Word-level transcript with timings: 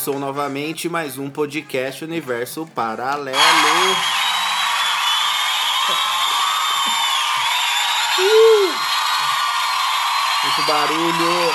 Começou 0.00 0.18
novamente 0.18 0.88
mais 0.88 1.18
um 1.18 1.28
podcast 1.28 2.02
Universo 2.02 2.66
Paralelo. 2.74 3.36
Uh! 8.18 8.72
Muito 10.42 10.62
barulho, 10.66 11.52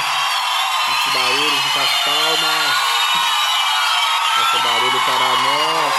muito 0.85 1.09
barulho, 1.11 1.57
muitas 1.59 1.89
palmas. 2.05 2.77
Esse 4.43 4.57
barulho 4.61 4.99
para 5.07 5.29
nós. 5.41 5.95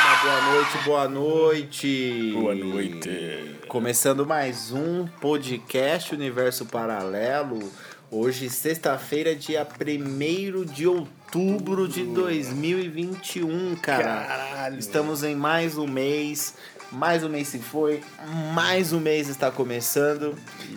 Uma 0.00 0.16
boa 0.22 0.40
noite, 0.40 0.78
boa 0.86 1.06
noite. 1.06 2.32
Boa 2.32 2.54
noite. 2.54 3.60
Começando 3.68 4.24
mais 4.24 4.72
um 4.72 5.06
podcast 5.20 6.14
Universo 6.14 6.64
Paralelo. 6.64 7.70
Hoje, 8.10 8.48
sexta-feira, 8.50 9.34
dia 9.34 9.66
1 9.66 10.64
de 10.64 10.86
outubro 10.86 11.88
de 11.88 12.04
2021, 12.04 13.76
cara. 13.76 14.04
Caralho. 14.04 14.78
Estamos 14.78 15.24
em 15.24 15.34
mais 15.34 15.76
um 15.78 15.86
mês. 15.86 16.54
Mais 16.92 17.24
um 17.24 17.28
mês 17.28 17.48
se 17.48 17.58
foi, 17.58 18.02
mais 18.54 18.92
um 18.92 19.00
mês 19.00 19.28
está 19.28 19.50
começando. 19.50 20.36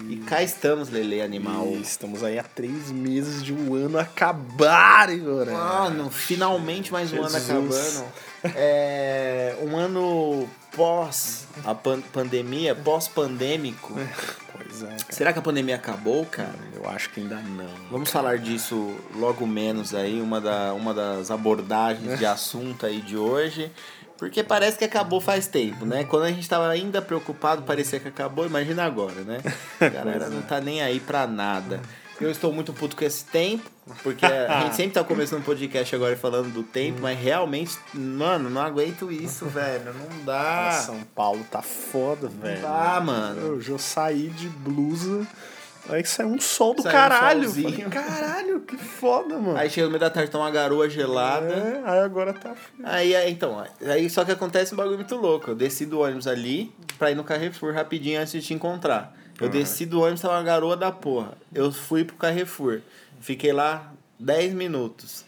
E 0.09 0.17
cá 0.17 0.41
estamos, 0.41 0.89
Lele 0.89 1.21
Animal. 1.21 1.67
E 1.67 1.81
estamos 1.81 2.23
aí 2.23 2.39
há 2.39 2.43
três 2.43 2.91
meses 2.91 3.43
de 3.43 3.53
um 3.53 3.75
ano 3.75 3.99
acabar, 3.99 5.09
Igor. 5.11 5.45
Mano, 5.47 6.09
finalmente 6.09 6.91
mais 6.91 7.13
um 7.13 7.17
ano 7.19 7.29
Jesus. 7.29 7.49
acabando. 7.49 8.05
É, 8.55 9.55
um 9.61 9.75
ano 9.77 10.49
pós 10.75 11.45
a 11.63 11.73
pan- 11.75 12.01
pandemia, 12.13 12.73
pós-pandêmico. 12.73 13.93
Pois 14.53 14.83
é, 14.83 14.87
cara. 14.87 14.97
Será 15.09 15.33
que 15.33 15.39
a 15.39 15.41
pandemia 15.41 15.75
acabou, 15.75 16.25
cara? 16.25 16.55
Eu 16.73 16.89
acho 16.89 17.09
que 17.11 17.19
ainda 17.19 17.35
não. 17.35 17.69
Vamos 17.91 18.09
falar 18.09 18.37
disso 18.39 18.95
logo 19.15 19.45
menos 19.45 19.93
aí, 19.93 20.19
uma, 20.21 20.41
da, 20.41 20.73
uma 20.73 20.93
das 20.93 21.29
abordagens 21.29 22.17
de 22.17 22.25
assunto 22.25 22.85
aí 22.85 23.01
de 23.01 23.17
hoje. 23.17 23.71
Porque 24.17 24.43
parece 24.43 24.77
que 24.77 24.83
acabou 24.85 25.21
faz 25.21 25.47
tempo, 25.47 25.85
né? 25.85 26.03
Quando 26.03 26.23
a 26.23 26.31
gente 26.31 26.47
tava 26.49 26.67
ainda 26.69 27.01
preocupado, 27.01 27.61
parecia 27.63 27.99
que 27.99 28.07
acabou, 28.07 28.45
imagina 28.45 28.83
agora, 28.83 29.21
né? 29.21 29.39
A 29.79 29.89
galera 29.89 30.29
não 30.29 30.41
tá 30.41 30.59
nem 30.59 30.81
aí 30.81 30.99
pra 30.99 31.27
nada. 31.27 31.79
Eu 32.19 32.31
estou 32.31 32.51
muito 32.51 32.73
puto 32.73 32.95
com 32.95 33.05
esse 33.05 33.23
tempo, 33.25 33.69
porque 34.01 34.25
a 34.25 34.61
gente 34.65 34.75
sempre 34.75 34.93
tá 34.93 35.03
começando 35.03 35.41
um 35.41 35.43
podcast 35.43 35.95
agora 35.95 36.13
e 36.13 36.17
falando 36.17 36.51
do 36.51 36.63
tempo, 36.63 36.99
mas 36.99 37.15
realmente, 37.19 37.77
mano, 37.93 38.49
não 38.49 38.59
aguento 38.59 39.11
isso, 39.11 39.45
velho. 39.49 39.93
Não 39.93 40.25
dá. 40.25 40.71
São 40.83 40.99
Paulo 41.15 41.45
tá 41.51 41.61
foda, 41.61 42.23
Não 42.23 42.41
velho. 42.41 42.61
dá, 42.63 42.99
mano. 42.99 43.39
Eu 43.39 43.61
já 43.61 43.77
saí 43.77 44.29
de 44.29 44.49
blusa. 44.49 45.27
Aí 45.89 46.03
que 46.03 46.09
saiu 46.09 46.27
um 46.29 46.39
sol 46.39 46.73
do 46.73 46.81
Saiu 46.81 46.91
um 46.91 46.97
caralho. 46.97 47.43
solzinho. 47.43 47.71
Falei, 47.71 47.85
caralho, 47.89 48.59
que 48.61 48.77
foda, 48.77 49.37
mano. 49.37 49.57
Aí 49.57 49.69
chega 49.69 49.85
no 49.85 49.91
meio 49.91 49.99
da 50.01 50.09
tarde, 50.09 50.29
tá 50.31 50.37
uma 50.37 50.51
garoa 50.51 50.89
gelada. 50.89 51.53
É, 51.53 51.81
aí 51.85 51.99
agora 51.99 52.33
tá 52.33 52.53
frio. 52.55 52.85
Aí, 52.85 53.15
aí, 53.15 53.31
então, 53.31 53.63
aí 53.81 54.09
só 54.09 54.25
que 54.25 54.31
acontece 54.31 54.73
um 54.73 54.77
bagulho 54.77 54.97
muito 54.97 55.15
louco. 55.15 55.51
Eu 55.51 55.55
desci 55.55 55.85
do 55.85 55.99
ônibus 56.01 56.27
ali 56.27 56.73
pra 56.97 57.11
ir 57.11 57.15
no 57.15 57.23
Carrefour 57.23 57.73
rapidinho 57.73 58.19
antes 58.19 58.31
de 58.33 58.41
te 58.41 58.53
encontrar. 58.53 59.15
Eu 59.39 59.47
desci 59.49 59.85
do 59.85 60.01
ônibus, 60.01 60.21
tava 60.21 60.33
uma 60.33 60.43
garoa 60.43 60.75
da 60.75 60.91
porra. 60.91 61.33
Eu 61.53 61.71
fui 61.71 62.03
pro 62.03 62.15
Carrefour. 62.15 62.81
Fiquei 63.21 63.53
lá 63.53 63.91
10 64.19 64.53
minutos. 64.53 65.23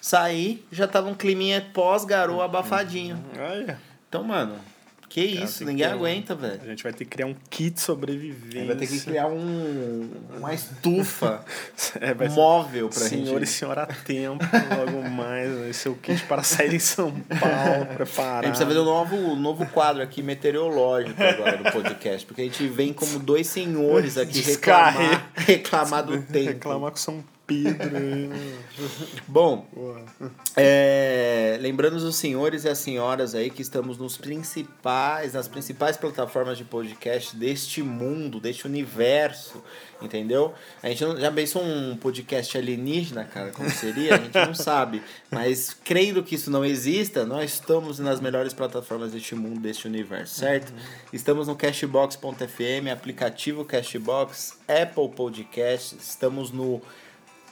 Saí, 0.00 0.64
já 0.72 0.88
tava 0.88 1.08
um 1.08 1.14
climinha 1.14 1.64
pós-garoa 1.72 2.46
abafadinho. 2.46 3.22
Olha, 3.38 3.78
Então, 4.08 4.24
mano, 4.24 4.56
que 5.12 5.20
isso, 5.20 5.58
tem 5.58 5.66
ninguém 5.68 5.86
que- 5.86 5.92
aguenta, 5.92 6.34
velho. 6.34 6.60
a 6.62 6.66
gente 6.66 6.82
vai 6.82 6.92
ter 6.92 7.04
que 7.04 7.10
criar 7.10 7.26
um 7.26 7.34
kit 7.50 7.80
sobrevivência. 7.80 8.66
Vai 8.66 8.76
ter 8.76 8.86
que 8.86 9.00
criar 9.00 9.26
um, 9.26 10.10
uma 10.38 10.54
estufa 10.54 11.44
É, 12.00 12.14
vai 12.14 12.28
móvel 12.28 12.88
pra 12.88 12.98
Senhor 13.00 13.36
e 13.36 13.44
gente. 13.44 13.48
senhora 13.50 13.82
a 13.82 13.86
tempo, 13.86 14.42
logo 14.78 15.08
mais. 15.10 15.50
Esse 15.68 15.88
é 15.88 15.90
o 15.90 15.94
kit 15.94 16.22
para 16.24 16.42
sair 16.42 16.74
em 16.74 16.78
São 16.78 17.10
Paulo, 17.12 17.82
A 17.82 17.94
preparar. 17.94 18.44
gente 18.44 18.50
precisa 18.52 18.66
fazer 18.66 18.78
um 18.80 18.84
novo, 18.84 19.36
novo 19.36 19.66
quadro 19.66 20.02
aqui 20.02 20.22
meteorológico 20.22 21.22
agora 21.22 21.58
do 21.58 21.70
podcast, 21.70 22.24
porque 22.26 22.40
a 22.42 22.44
gente 22.44 22.66
vem 22.68 22.92
como 22.92 23.18
dois 23.18 23.46
senhores 23.46 24.16
aqui 24.16 24.32
Descarre. 24.40 24.98
reclamar, 25.04 25.30
reclamar 25.36 26.06
do 26.06 26.22
tempo. 26.32 26.46
Reclamar 26.48 26.90
com 26.90 26.96
São 26.96 27.24
Pedro. 27.52 28.32
Bom, 29.28 29.66
é, 30.56 31.58
lembrando 31.60 31.96
os 31.96 32.16
senhores 32.16 32.64
e 32.64 32.68
as 32.68 32.78
senhoras 32.78 33.34
aí 33.34 33.50
que 33.50 33.60
estamos 33.60 33.98
nos 33.98 34.16
principais, 34.16 35.34
nas 35.34 35.46
principais 35.48 35.96
plataformas 35.96 36.56
de 36.56 36.64
podcast 36.64 37.36
deste 37.36 37.82
mundo, 37.82 38.40
deste 38.40 38.66
universo, 38.66 39.62
entendeu? 40.00 40.54
A 40.82 40.88
gente 40.88 41.04
não, 41.04 41.20
já 41.20 41.30
pensou 41.30 41.62
um 41.62 41.96
podcast 41.96 42.56
alienígena, 42.56 43.24
cara, 43.24 43.50
como 43.50 43.70
seria? 43.70 44.14
A 44.14 44.18
gente 44.18 44.34
não 44.34 44.54
sabe, 44.54 45.02
mas 45.30 45.74
crendo 45.84 46.22
que 46.22 46.34
isso 46.34 46.50
não 46.50 46.64
exista, 46.64 47.24
nós 47.26 47.54
estamos 47.54 47.98
nas 47.98 48.20
melhores 48.20 48.54
plataformas 48.54 49.12
deste 49.12 49.34
mundo, 49.34 49.60
deste 49.60 49.86
universo, 49.86 50.34
certo? 50.34 50.72
Estamos 51.12 51.46
no 51.46 51.54
Cashbox.fm, 51.54 52.90
aplicativo 52.90 53.64
Cashbox, 53.64 54.58
Apple 54.66 55.08
Podcast, 55.10 55.96
estamos 56.00 56.50
no 56.50 56.80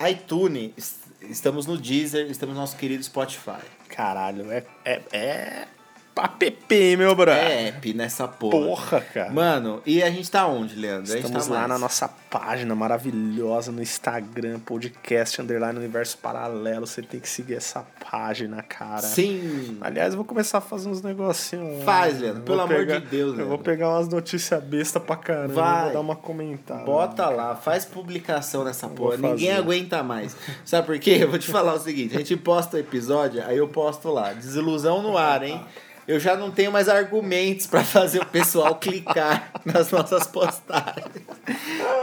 iTunes, 0.09 0.73
est- 0.77 1.01
estamos 1.31 1.67
no 1.67 1.77
Deezer, 1.77 2.31
estamos 2.31 2.55
no 2.55 2.61
nosso 2.61 2.77
querido 2.77 3.03
Spotify. 3.03 3.61
Caralho, 3.89 4.51
é, 4.51 4.65
é, 4.85 5.03
é 5.13 5.69
app, 6.17 6.97
meu 6.97 7.15
bro. 7.15 7.31
É 7.31 7.69
app 7.69 7.95
nessa 7.95 8.27
porra. 8.29 8.67
Porra, 8.67 9.01
cara. 9.01 9.31
Mano, 9.31 9.81
e 9.87 10.03
a 10.03 10.11
gente 10.11 10.31
tá 10.31 10.47
onde, 10.47 10.75
Leandro? 10.75 11.05
Estamos 11.17 11.47
tá 11.47 11.53
lá 11.53 11.59
mais. 11.61 11.69
na 11.71 11.79
nossa 11.79 12.09
página 12.09 12.75
maravilhosa 12.75 13.73
no 13.73 13.81
Instagram, 13.81 14.59
podcast 14.61 15.41
underline 15.41 15.79
universo 15.79 16.19
paralelo. 16.19 16.87
Você 16.87 17.01
tem 17.03 17.21
que 17.21 17.29
seguir 17.29 17.55
essa 17.55 17.87
página, 18.11 18.63
cara. 18.63 19.03
Sim. 19.03 19.79
Aliás, 19.81 20.13
eu 20.13 20.17
vou 20.19 20.25
começar 20.27 20.59
a 20.59 20.61
fazer 20.61 20.89
uns 20.89 21.01
negocinhos. 21.01 21.79
lá. 21.79 21.85
Faz, 21.85 22.21
Leandro, 22.21 22.41
Eu 22.41 22.45
pelo 22.45 22.61
amor 22.61 22.77
pegar- 22.77 22.99
de 22.99 23.07
Deus, 23.07 23.31
Eu 23.31 23.37
vou 23.37 23.45
Leandro. 23.47 23.65
pegar 23.65 23.89
umas 23.91 24.09
notícias 24.09 24.63
besta 24.63 25.01
pra 25.01 25.17
caramba. 25.17 25.55
Vai. 25.55 25.85
Vou 25.85 25.93
dar 25.95 26.01
uma 26.01 26.17
comentada. 26.17 26.85
Bota 26.85 27.29
lá, 27.31 27.55
faz 27.57 27.85
publicação 27.85 28.65
nessa 28.65 28.89
porra. 28.89 29.17
vou 29.17 29.31
Ninguém 29.31 29.53
aguenta 29.53 30.03
mais. 30.03 30.37
Sabe 30.65 30.87
por 30.87 30.99
quê? 30.99 31.19
Eu 31.21 31.31
vou 31.31 31.39
te 31.39 31.51
falar 31.51 31.75
o 31.75 31.81
seguinte: 31.81 32.15
a 32.15 32.19
gente 32.19 32.37
posta 32.37 32.77
o 32.77 32.81
episódio, 32.81 33.43
aí 33.47 33.57
eu 33.57 33.69
posto 33.69 34.09
lá. 34.11 34.33
Desilusão 34.33 35.03
no 35.03 35.17
ar, 35.17 35.43
hein? 35.43 35.61
Eu 36.11 36.19
já 36.19 36.37
não 36.37 36.51
tenho 36.51 36.73
mais 36.73 36.89
argumentos 36.89 37.69
pra 37.69 37.85
fazer 37.85 38.21
o 38.21 38.27
pessoal 38.27 38.75
clicar 38.75 39.53
nas 39.65 39.93
nossas 39.93 40.27
postagens. 40.27 41.07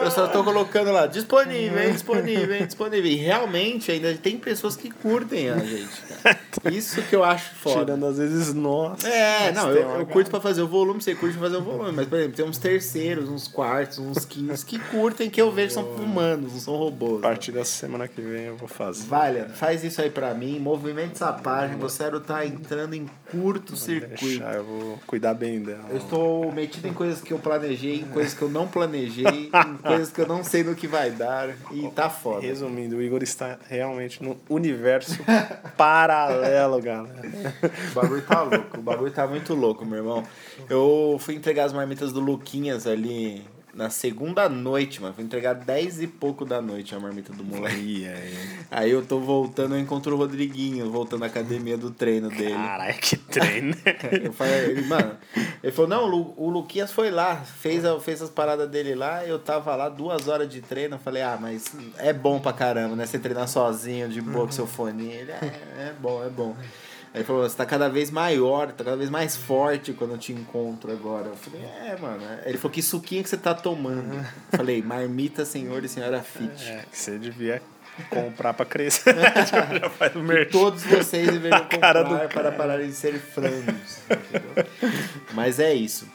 Eu 0.02 0.10
só 0.10 0.28
tô 0.28 0.46
colocando 0.46 0.94
lá, 0.94 1.08
disponível, 1.08 1.82
hein? 1.82 1.92
Disponível, 1.92 2.56
hein? 2.56 2.66
Disponível. 2.66 3.12
E 3.12 3.16
realmente 3.16 3.92
ainda 3.92 4.14
tem 4.16 4.38
pessoas 4.38 4.78
que 4.78 4.90
curtem 4.90 5.50
a 5.50 5.58
gente, 5.58 6.02
cara. 6.24 6.40
Isso 6.72 7.02
que 7.02 7.16
eu 7.18 7.22
acho 7.22 7.54
foda. 7.56 7.80
Tirando 7.80 8.06
às 8.06 8.18
vezes 8.18 8.54
nós. 8.54 9.04
É, 9.04 9.52
não, 9.52 9.72
eu, 9.72 10.00
eu 10.00 10.06
curto 10.06 10.32
pra 10.32 10.40
fazer 10.40 10.62
o 10.62 10.68
volume, 10.70 11.02
você 11.02 11.14
curte 11.14 11.38
pra 11.38 11.50
fazer 11.50 11.58
o 11.58 11.62
volume. 11.62 11.92
Mas, 11.92 12.08
por 12.08 12.18
exemplo, 12.18 12.38
tem 12.38 12.46
uns 12.46 12.58
terceiros, 12.58 13.28
uns 13.30 13.50
quartos, 13.50 14.00
uns 14.00 14.24
quintos 14.24 14.64
que 14.64 14.80
curtem 14.80 15.30
que 15.30 15.42
eu 15.42 15.52
vejo 15.52 15.74
são 15.74 15.84
humanos, 15.84 16.54
não 16.54 16.60
são 16.62 16.76
robôs. 16.78 17.20
A 17.20 17.28
partir 17.28 17.52
da 17.52 17.66
semana 17.66 18.08
que 18.08 18.22
vem 18.22 18.46
eu 18.46 18.56
vou 18.56 18.70
fazer. 18.70 19.06
Leandro, 19.10 19.54
faz 19.54 19.84
isso 19.84 20.02
aí 20.02 20.10
pra 20.10 20.34
mim, 20.34 20.60
movimenta 20.60 21.12
essa 21.12 21.34
página, 21.34 21.78
você 21.78 22.10
tá 22.22 22.46
entrando 22.46 22.94
em 22.94 23.10
curto 23.30 23.76
circuito. 23.76 23.97
Deixar, 24.00 24.56
eu 24.56 24.64
vou 24.64 25.00
cuidar 25.06 25.34
bem 25.34 25.62
dela. 25.62 25.86
Eu 25.90 25.98
estou 25.98 26.52
metido 26.52 26.88
em 26.88 26.94
coisas 26.94 27.22
que 27.22 27.32
eu 27.32 27.40
planejei, 27.40 28.02
em 28.02 28.06
coisas 28.06 28.34
que 28.34 28.42
eu 28.42 28.50
não 28.50 28.68
planejei, 28.68 29.50
em 29.54 29.78
coisas 29.82 30.12
que 30.12 30.22
eu 30.22 30.28
não 30.28 30.44
sei 30.44 30.64
no 30.64 30.76
que 30.76 30.88
vai 30.88 31.12
dar. 31.12 31.50
E 31.72 31.88
tá 31.90 32.10
foda. 32.10 32.42
Resumindo, 32.42 32.98
o 32.98 33.02
Igor 33.02 33.24
está 33.24 33.58
realmente 33.68 34.24
no 34.24 34.38
universo 34.50 35.18
paralelo, 35.78 36.82
galera. 36.82 37.54
O 37.92 37.94
bagulho 37.94 38.22
tá 38.22 38.42
louco, 38.42 38.78
o 38.78 38.82
bagulho 38.82 39.12
tá 39.12 39.28
muito 39.28 39.54
louco, 39.54 39.86
meu 39.86 40.00
irmão. 40.00 40.24
Eu 40.70 41.18
fui 41.20 41.36
entregar 41.36 41.66
as 41.66 41.74
marmitas 41.74 42.12
do 42.12 42.20
Luquinhas 42.20 42.88
ali 42.88 43.46
na 43.78 43.90
segunda 43.90 44.50
noite, 44.50 45.02
mano. 45.02 45.14
Fui 45.14 45.24
entregar 45.24 45.54
10 45.54 46.02
e 46.02 46.08
pouco 46.08 46.44
da 46.44 46.62
noite 46.62 46.94
a 46.96 47.00
marmita 47.00 47.32
do 47.32 47.44
moleque. 47.44 48.06
Aí, 48.72 48.92
eu 48.92 49.06
tô 49.06 49.20
voltando, 49.20 49.76
eu 49.76 49.80
encontro 49.80 50.16
o 50.16 50.18
Rodriguinho, 50.18 50.90
voltando 50.92 51.24
à 51.24 51.28
academia 51.28 51.78
do 51.78 51.92
treino 51.92 52.30
dele. 52.30 52.54
Caralho, 52.54 52.96
que 52.98 53.16
treino. 53.16 53.76
Eu 54.24 54.34
falei, 54.34 54.66
ele, 54.72 54.82
mano, 54.88 55.16
ele 55.64 55.72
falou, 55.72 55.90
não, 55.90 56.04
o 56.06 56.08
Lu- 56.08 56.34
o 56.38 56.50
Luquinhas 56.50 56.92
foi 56.92 57.10
lá, 57.12 57.36
fez, 57.38 57.86
a- 57.86 58.00
fez 58.00 58.22
as 58.22 58.30
paradas 58.30 58.70
dele 58.70 58.96
lá, 58.96 59.24
eu 59.26 59.38
tava 59.40 59.76
lá 59.76 59.88
duas 59.90 60.28
horas 60.28 60.50
de 60.50 60.60
treino, 60.62 60.96
eu 60.96 61.00
falei, 61.00 61.22
ah, 61.22 61.38
mas 61.40 61.66
é 61.98 62.12
bom 62.12 62.40
pra 62.40 62.52
caramba, 62.54 62.96
né? 62.96 63.06
Você 63.06 63.20
treinar 63.20 63.48
sozinho, 63.48 64.10
de 64.10 64.20
boa 64.22 64.46
com 64.46 64.52
seu 64.52 64.66
fone. 64.68 65.06
Ele, 65.08 65.32
é, 65.32 65.36
é 65.80 65.94
bom, 66.00 66.24
é 66.24 66.30
bom. 66.30 66.56
Aí 67.18 67.22
ele 67.22 67.24
falou, 67.24 67.50
você 67.50 67.58
tá 67.58 67.66
cada 67.66 67.90
vez 67.90 68.12
maior, 68.12 68.68
tá 68.68 68.84
cada 68.84 68.96
vez 68.96 69.10
mais 69.10 69.36
forte 69.36 69.92
quando 69.92 70.12
eu 70.12 70.18
te 70.20 70.32
encontro 70.32 70.92
agora. 70.92 71.30
Eu 71.30 71.36
falei, 71.36 71.62
é, 71.66 71.98
mano. 72.00 72.22
Ele 72.46 72.60
falou, 72.60 72.72
que 72.72 72.84
suquinho 72.84 73.24
que 73.24 73.30
você 73.30 73.38
tá 73.38 73.56
tomando? 73.56 74.14
Eu 74.52 74.58
falei, 74.58 74.84
marmita, 74.84 75.44
senhor 75.44 75.84
e 75.84 75.88
senhora 75.88 76.22
fit. 76.22 76.64
É, 76.64 76.86
que 76.92 76.96
você 76.96 77.18
devia 77.18 77.60
comprar 78.12 78.54
pra 78.54 78.68
crescer. 78.68 79.16
Já 79.50 79.90
faz 79.90 80.16
o. 80.16 80.52
Todos 80.52 80.84
vocês 80.84 81.28
deveriam 81.28 81.58
A 81.58 81.66
cara 81.66 82.04
do 82.04 82.10
comprar 82.10 82.28
para 82.30 82.44
cara. 82.44 82.56
pararem 82.56 82.88
de 82.88 82.94
ser 82.94 83.20
frangos. 83.20 83.98
Mas 85.34 85.60
é 85.60 85.74
isso. 85.74 86.08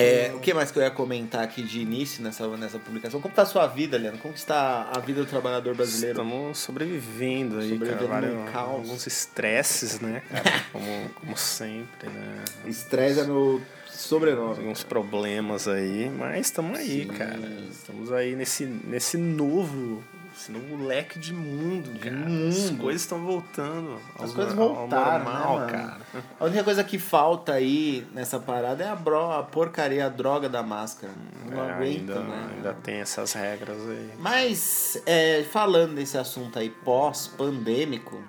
É, 0.00 0.32
o 0.34 0.40
que 0.40 0.54
mais 0.54 0.70
que 0.70 0.78
eu 0.78 0.82
ia 0.82 0.90
comentar 0.90 1.42
aqui 1.42 1.62
de 1.62 1.80
início 1.80 2.22
nessa, 2.22 2.46
nessa 2.56 2.78
publicação? 2.78 3.20
Como 3.20 3.32
está 3.32 3.42
a 3.42 3.46
sua 3.46 3.66
vida, 3.66 3.96
Leandro? 3.96 4.20
Como 4.20 4.34
está 4.34 4.90
a 4.94 4.98
vida 5.00 5.20
do 5.20 5.26
trabalhador 5.26 5.74
brasileiro? 5.74 6.22
Estamos 6.22 6.58
sobrevivendo 6.58 7.58
aí, 7.58 7.70
sobrevivendo 7.70 8.08
cara. 8.08 8.26
Vários, 8.26 8.54
alguns 8.56 9.06
estresses, 9.06 10.00
né, 10.00 10.22
cara? 10.28 10.64
como, 10.72 11.10
como 11.10 11.36
sempre, 11.36 12.08
né? 12.08 12.44
Estresse 12.66 13.20
é 13.20 13.24
meu 13.24 13.60
sobrenome. 13.88 14.58
Alguns 14.58 14.84
problemas 14.84 15.66
aí, 15.66 16.10
mas 16.10 16.46
estamos 16.46 16.78
aí, 16.78 17.02
Sim. 17.02 17.08
cara. 17.08 17.38
Estamos 17.70 18.12
aí 18.12 18.36
nesse, 18.36 18.64
nesse 18.64 19.16
novo 19.16 20.02
esse 20.38 20.52
novo 20.52 20.86
leque 20.86 21.18
de 21.18 21.34
mundo, 21.34 21.92
de 21.92 21.98
cara. 21.98 22.16
Mundo. 22.16 22.48
As 22.48 22.70
coisas 22.70 23.02
estão 23.02 23.24
voltando. 23.24 24.00
Ao, 24.16 24.24
As 24.24 24.32
coisas 24.32 24.54
voltaram, 24.54 25.24
normal, 25.24 25.60
né, 25.60 25.66
cara. 25.66 26.00
A 26.38 26.44
única 26.44 26.62
coisa 26.62 26.84
que 26.84 26.96
falta 26.96 27.54
aí 27.54 28.06
nessa 28.14 28.38
parada 28.38 28.84
é 28.84 28.88
a, 28.88 28.94
bro, 28.94 29.32
a 29.32 29.42
porcaria, 29.42 30.06
a 30.06 30.08
droga 30.08 30.48
da 30.48 30.62
máscara. 30.62 31.12
Não 31.44 31.64
é, 31.64 31.72
aguenta, 31.72 32.12
ainda, 32.12 32.20
né? 32.20 32.50
Ainda 32.54 32.72
tem 32.74 33.00
essas 33.00 33.32
regras 33.32 33.78
aí. 33.88 34.12
Mas, 34.18 35.02
é, 35.04 35.42
falando 35.50 35.96
desse 35.96 36.16
assunto 36.16 36.56
aí 36.56 36.70
pós-pandêmico, 36.70 38.22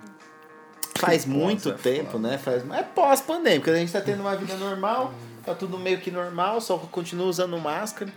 faz 0.98 1.28
muito 1.28 1.70
é 1.70 1.74
tempo, 1.74 2.14
foda. 2.14 2.28
né? 2.28 2.38
Faz, 2.40 2.64
é 2.72 2.84
pós-pandêmico, 2.84 3.70
a 3.70 3.76
gente 3.76 3.92
tá 3.92 4.02
tendo 4.02 4.22
uma 4.22 4.36
vida 4.36 4.56
normal, 4.56 5.14
tá 5.46 5.54
tudo 5.54 5.78
meio 5.78 6.00
que 6.00 6.10
normal, 6.10 6.60
só 6.60 6.76
continua 6.78 7.28
usando 7.28 7.56
máscara. 7.60 8.12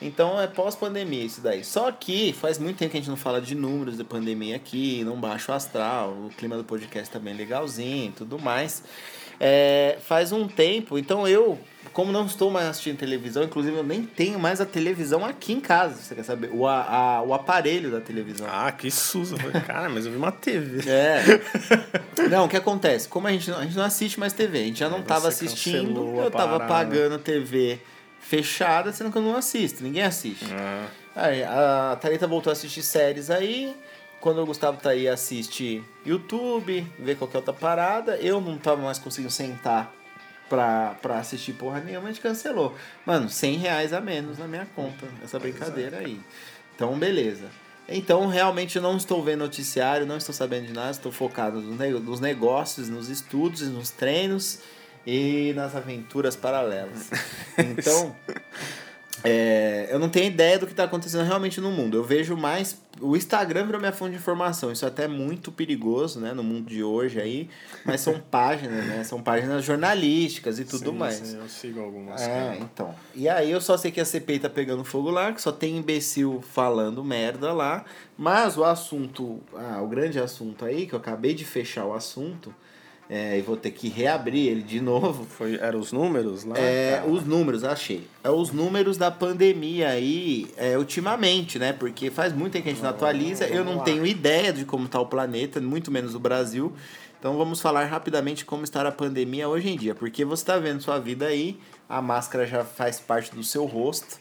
Então 0.00 0.40
é 0.40 0.46
pós-pandemia 0.46 1.24
isso 1.24 1.40
daí. 1.40 1.64
Só 1.64 1.90
que 1.90 2.32
faz 2.32 2.58
muito 2.58 2.76
tempo 2.76 2.92
que 2.92 2.96
a 2.96 3.00
gente 3.00 3.10
não 3.10 3.16
fala 3.16 3.40
de 3.40 3.54
números 3.54 3.96
de 3.96 4.04
pandemia 4.04 4.56
aqui, 4.56 5.02
não 5.04 5.20
baixo 5.20 5.52
astral, 5.52 6.10
o 6.10 6.30
clima 6.36 6.56
do 6.56 6.64
podcast 6.64 7.10
tá 7.10 7.18
bem 7.18 7.34
legalzinho 7.34 8.12
tudo 8.16 8.38
mais. 8.38 8.82
É, 9.40 9.98
faz 10.00 10.32
um 10.32 10.48
tempo, 10.48 10.98
então 10.98 11.26
eu, 11.26 11.56
como 11.92 12.10
não 12.10 12.26
estou 12.26 12.50
mais 12.50 12.66
assistindo 12.66 12.98
televisão, 12.98 13.44
inclusive 13.44 13.76
eu 13.76 13.84
nem 13.84 14.02
tenho 14.02 14.36
mais 14.36 14.60
a 14.60 14.66
televisão 14.66 15.24
aqui 15.24 15.52
em 15.52 15.60
casa, 15.60 16.02
você 16.02 16.14
quer 16.16 16.24
saber? 16.24 16.50
O, 16.52 16.66
a, 16.66 17.22
o 17.22 17.32
aparelho 17.32 17.88
da 17.88 18.00
televisão. 18.00 18.48
Ah, 18.50 18.72
que 18.72 18.90
susto. 18.90 19.36
Cara, 19.64 19.88
mas 19.88 20.06
eu 20.06 20.10
vi 20.10 20.18
uma 20.18 20.32
TV. 20.32 20.90
É. 20.90 21.22
Não, 22.28 22.46
o 22.46 22.48
que 22.48 22.56
acontece? 22.56 23.06
Como 23.06 23.28
a 23.28 23.32
gente, 23.32 23.48
não, 23.48 23.58
a 23.58 23.62
gente 23.62 23.76
não 23.76 23.84
assiste 23.84 24.18
mais 24.18 24.32
TV, 24.32 24.58
a 24.58 24.62
gente 24.64 24.80
já 24.80 24.88
não 24.88 24.98
estava 24.98 25.28
assistindo, 25.28 26.18
eu 26.18 26.26
estava 26.26 26.66
pagando 26.66 27.14
a 27.14 27.18
TV 27.18 27.78
fechada, 28.28 28.92
sendo 28.92 29.10
que 29.10 29.16
eu 29.16 29.22
não 29.22 29.34
assisto, 29.34 29.82
ninguém 29.82 30.02
assiste. 30.02 30.44
Uhum. 30.44 30.86
Aí, 31.16 31.42
a 31.42 31.96
Thalita 31.98 32.26
voltou 32.26 32.50
a 32.50 32.52
assistir 32.52 32.82
séries 32.82 33.30
aí. 33.30 33.74
Quando 34.20 34.42
o 34.42 34.46
Gustavo 34.46 34.78
tá 34.78 34.90
aí, 34.90 35.08
assiste 35.08 35.82
YouTube, 36.04 36.86
vê 36.98 37.14
qualquer 37.14 37.38
outra 37.38 37.54
parada. 37.54 38.16
Eu 38.18 38.38
não 38.40 38.58
tava 38.58 38.82
mais 38.82 38.98
conseguindo 38.98 39.32
sentar 39.32 39.90
pra, 40.46 40.96
pra 41.00 41.18
assistir 41.18 41.54
porra 41.54 41.80
nenhuma, 41.80 42.08
a 42.08 42.12
gente 42.12 42.20
cancelou. 42.20 42.74
Mano, 43.06 43.30
100 43.30 43.56
reais 43.56 43.92
a 43.94 44.00
menos 44.00 44.36
na 44.36 44.46
minha 44.46 44.66
conta, 44.76 45.06
essa 45.24 45.38
brincadeira 45.38 45.98
aí. 45.98 46.20
Então, 46.74 46.98
beleza. 46.98 47.48
Então, 47.88 48.26
realmente, 48.26 48.76
eu 48.76 48.82
não 48.82 48.98
estou 48.98 49.22
vendo 49.22 49.38
noticiário, 49.38 50.04
não 50.04 50.18
estou 50.18 50.34
sabendo 50.34 50.66
de 50.66 50.74
nada, 50.74 50.90
estou 50.90 51.10
focado 51.10 51.60
nos 51.60 52.20
negócios, 52.20 52.90
nos 52.90 53.08
estudos, 53.08 53.62
nos 53.62 53.88
treinos 53.88 54.60
e 55.06 55.52
nas 55.54 55.74
aventuras 55.74 56.36
paralelas. 56.36 57.10
Então, 57.58 58.14
é, 59.24 59.88
eu 59.90 59.98
não 59.98 60.08
tenho 60.08 60.26
ideia 60.26 60.58
do 60.58 60.66
que 60.66 60.72
está 60.72 60.84
acontecendo 60.84 61.24
realmente 61.24 61.60
no 61.60 61.70
mundo. 61.70 61.96
Eu 61.96 62.04
vejo 62.04 62.36
mais. 62.36 62.80
O 63.00 63.16
Instagram 63.16 63.66
virou 63.66 63.80
minha 63.80 63.92
fonte 63.92 64.12
de 64.12 64.16
informação. 64.18 64.70
Isso 64.70 64.84
é 64.84 64.88
até 64.88 65.08
muito 65.08 65.50
perigoso, 65.50 66.20
né? 66.20 66.32
No 66.32 66.42
mundo 66.42 66.68
de 66.68 66.82
hoje 66.84 67.20
aí. 67.20 67.50
Mas 67.84 68.00
são 68.00 68.20
páginas, 68.30 68.84
né? 68.86 69.02
São 69.04 69.20
páginas 69.20 69.64
jornalísticas 69.64 70.58
e 70.58 70.64
tudo 70.64 70.90
sim, 70.90 70.96
mais. 70.96 71.16
Sim, 71.16 71.38
eu 71.38 71.48
sigo 71.48 71.80
algumas. 71.80 72.22
É, 72.22 72.26
cara. 72.26 72.56
então. 72.58 72.94
E 73.14 73.28
aí 73.28 73.50
eu 73.50 73.60
só 73.60 73.76
sei 73.76 73.90
que 73.90 74.00
a 74.00 74.04
CPI 74.04 74.38
tá 74.38 74.50
pegando 74.50 74.84
fogo 74.84 75.10
lá, 75.10 75.32
que 75.32 75.42
só 75.42 75.50
tem 75.50 75.76
imbecil 75.76 76.40
falando 76.52 77.02
merda 77.02 77.52
lá. 77.52 77.84
Mas 78.16 78.56
o 78.56 78.64
assunto. 78.64 79.40
Ah, 79.54 79.80
o 79.82 79.88
grande 79.88 80.20
assunto 80.20 80.64
aí, 80.64 80.86
que 80.86 80.94
eu 80.94 80.98
acabei 80.98 81.34
de 81.34 81.44
fechar 81.44 81.84
o 81.84 81.92
assunto 81.92 82.54
é, 83.10 83.38
e 83.38 83.42
vou 83.42 83.56
ter 83.56 83.70
que 83.70 83.88
reabrir 83.88 84.48
ele 84.48 84.62
de 84.62 84.80
novo. 84.80 85.24
Foi, 85.24 85.56
eram 85.56 85.80
os 85.80 85.92
números 85.92 86.44
lá? 86.44 86.58
É, 86.58 87.02
os 87.06 87.24
números, 87.24 87.64
achei. 87.64 88.06
É 88.22 88.28
os 88.28 88.52
números 88.52 88.98
da 88.98 89.10
pandemia 89.10 89.88
aí, 89.88 90.46
é, 90.56 90.76
ultimamente, 90.76 91.58
né? 91.58 91.72
Porque 91.72 92.10
faz 92.10 92.34
muito 92.34 92.52
tempo 92.52 92.64
que 92.64 92.70
a 92.70 92.72
gente 92.72 92.82
não 92.82 92.90
atualiza. 92.90 93.46
Eu 93.46 93.64
não 93.64 93.78
tenho 93.78 94.06
ideia 94.06 94.52
de 94.52 94.66
como 94.66 94.84
está 94.84 95.00
o 95.00 95.06
planeta, 95.06 95.58
muito 95.60 95.90
menos 95.90 96.14
o 96.14 96.20
Brasil. 96.20 96.72
Então 97.18 97.36
vamos 97.36 97.60
falar 97.60 97.86
rapidamente 97.86 98.44
como 98.44 98.62
está 98.62 98.86
a 98.86 98.92
pandemia 98.92 99.48
hoje 99.48 99.70
em 99.70 99.76
dia. 99.76 99.94
Porque 99.94 100.22
você 100.24 100.42
está 100.42 100.58
vendo 100.58 100.82
sua 100.82 100.98
vida 100.98 101.26
aí, 101.26 101.58
a 101.88 102.02
máscara 102.02 102.46
já 102.46 102.62
faz 102.62 103.00
parte 103.00 103.34
do 103.34 103.42
seu 103.42 103.64
rosto. 103.64 104.18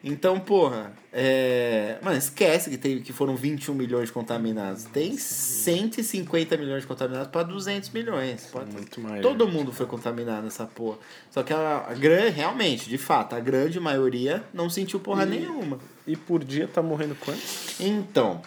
Então, 0.06 0.38
porra, 0.38 0.92
é... 1.10 1.96
Mano, 2.02 2.18
esquece 2.18 2.68
que, 2.68 2.76
tem, 2.76 3.00
que 3.00 3.10
foram 3.10 3.34
21 3.34 3.72
milhões 3.74 4.08
de 4.08 4.12
contaminados. 4.12 4.84
Tem 4.84 5.16
150 5.16 6.58
milhões 6.58 6.82
de 6.82 6.86
contaminados 6.86 7.28
para 7.28 7.42
200 7.44 7.88
milhões. 7.88 8.46
Pode... 8.52 8.70
Muito 8.70 9.00
mais. 9.00 9.22
Todo 9.22 9.48
mundo 9.48 9.72
foi 9.72 9.86
contaminado 9.86 10.42
nessa 10.42 10.66
porra. 10.66 10.98
Só 11.30 11.42
que 11.42 11.54
a, 11.54 11.86
a 11.88 11.94
grande, 11.94 12.36
realmente, 12.36 12.86
de 12.90 12.98
fato, 12.98 13.34
a 13.34 13.40
grande 13.40 13.80
maioria 13.80 14.44
não 14.52 14.68
sentiu 14.68 15.00
porra 15.00 15.24
e, 15.24 15.30
nenhuma. 15.30 15.78
E 16.06 16.14
por 16.14 16.44
dia 16.44 16.68
tá 16.68 16.82
morrendo 16.82 17.14
quantos? 17.14 17.80
Então, 17.80 18.42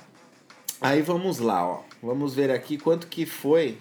aí 0.80 1.02
vamos 1.02 1.40
lá, 1.40 1.68
ó. 1.68 1.82
Vamos 2.04 2.36
ver 2.36 2.52
aqui 2.52 2.78
quanto 2.78 3.08
que 3.08 3.26
foi 3.26 3.80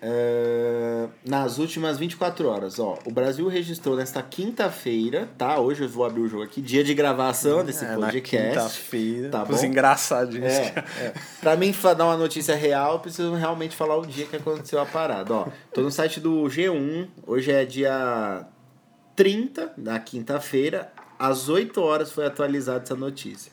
Uh, 0.00 1.10
nas 1.24 1.58
últimas 1.58 1.98
24 1.98 2.48
horas, 2.48 2.78
ó, 2.78 2.96
o 3.04 3.10
Brasil 3.10 3.48
registrou 3.48 3.96
nesta 3.96 4.22
quinta-feira, 4.22 5.28
tá? 5.36 5.58
Hoje 5.58 5.82
eu 5.82 5.88
vou 5.88 6.04
abrir 6.04 6.20
o 6.20 6.28
jogo 6.28 6.44
aqui, 6.44 6.60
dia 6.60 6.84
de 6.84 6.94
gravação 6.94 7.64
desse 7.64 7.84
É, 7.84 7.94
podcast. 7.96 8.48
quinta-feira. 8.48 9.28
tá 9.30 9.42
Os 9.42 9.60
bom? 9.60 9.66
engraçadinhos. 9.66 10.52
É, 10.52 10.84
é. 11.00 11.14
Pra 11.40 11.56
mim 11.56 11.74
dar 11.96 12.04
uma 12.04 12.16
notícia 12.16 12.54
real, 12.54 12.92
eu 12.94 12.98
preciso 13.00 13.34
realmente 13.34 13.74
falar 13.74 13.96
o 13.96 14.06
dia 14.06 14.26
que 14.26 14.36
aconteceu 14.36 14.80
a 14.80 14.86
parada. 14.86 15.34
Ó, 15.34 15.48
tô 15.74 15.80
no 15.80 15.90
site 15.90 16.20
do 16.20 16.44
G1, 16.44 17.08
hoje 17.26 17.50
é 17.50 17.64
dia 17.64 18.46
30, 19.16 19.72
na 19.76 19.98
quinta-feira, 19.98 20.92
às 21.18 21.48
8 21.48 21.80
horas 21.82 22.12
foi 22.12 22.24
atualizada 22.24 22.84
essa 22.84 22.94
notícia. 22.94 23.50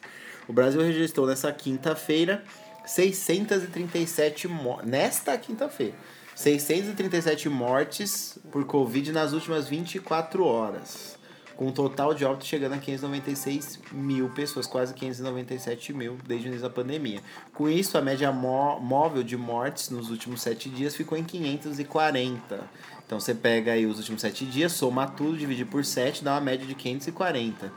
O 0.48 0.54
Brasil 0.54 0.80
registrou 0.82 1.26
nessa 1.26 1.52
quinta-feira 1.52 2.44
637 2.86 4.48
mortes. 4.48 4.88
Nesta 4.88 5.36
quinta-feira. 5.40 5.96
637 6.36 7.48
mortes 7.48 8.38
por 8.52 8.66
Covid 8.66 9.12
nas 9.14 9.32
últimas 9.32 9.68
24 9.70 10.46
horas. 10.46 11.18
Com 11.56 11.68
um 11.68 11.72
total 11.72 12.14
de 12.14 12.26
óbitos 12.26 12.48
chegando 12.48 12.74
a 12.74 12.78
596 12.78 13.80
mil 13.94 14.28
pessoas, 14.32 14.68
quase 14.68 14.94
597 14.94 15.94
mil 15.94 16.18
desde 16.28 16.48
o 16.48 16.50
início 16.50 16.68
da 16.68 16.70
pandemia. 16.74 17.22
Com 17.54 17.70
isso, 17.70 17.98
a 17.98 18.02
média 18.02 18.30
mó- 18.34 18.78
móvel 18.78 19.24
de 19.24 19.38
mortes 19.38 19.90
nos 19.90 20.10
últimos 20.10 20.42
7 20.42 20.68
dias 20.70 20.94
ficou 20.94 21.18
em 21.18 21.24
540. 21.24 22.70
Então 23.06 23.18
você 23.22 23.34
pega 23.34 23.72
aí 23.72 23.86
os 23.86 23.98
últimos 24.00 24.20
7 24.20 24.46
dias, 24.46 24.74
soma 24.74 25.08
tudo, 25.08 25.38
divide 25.38 25.64
por 25.64 25.86
7, 25.86 26.22
dá 26.26 26.34
uma 26.34 26.42
média 26.42 26.68
de 26.68 26.76
540. 26.76 27.72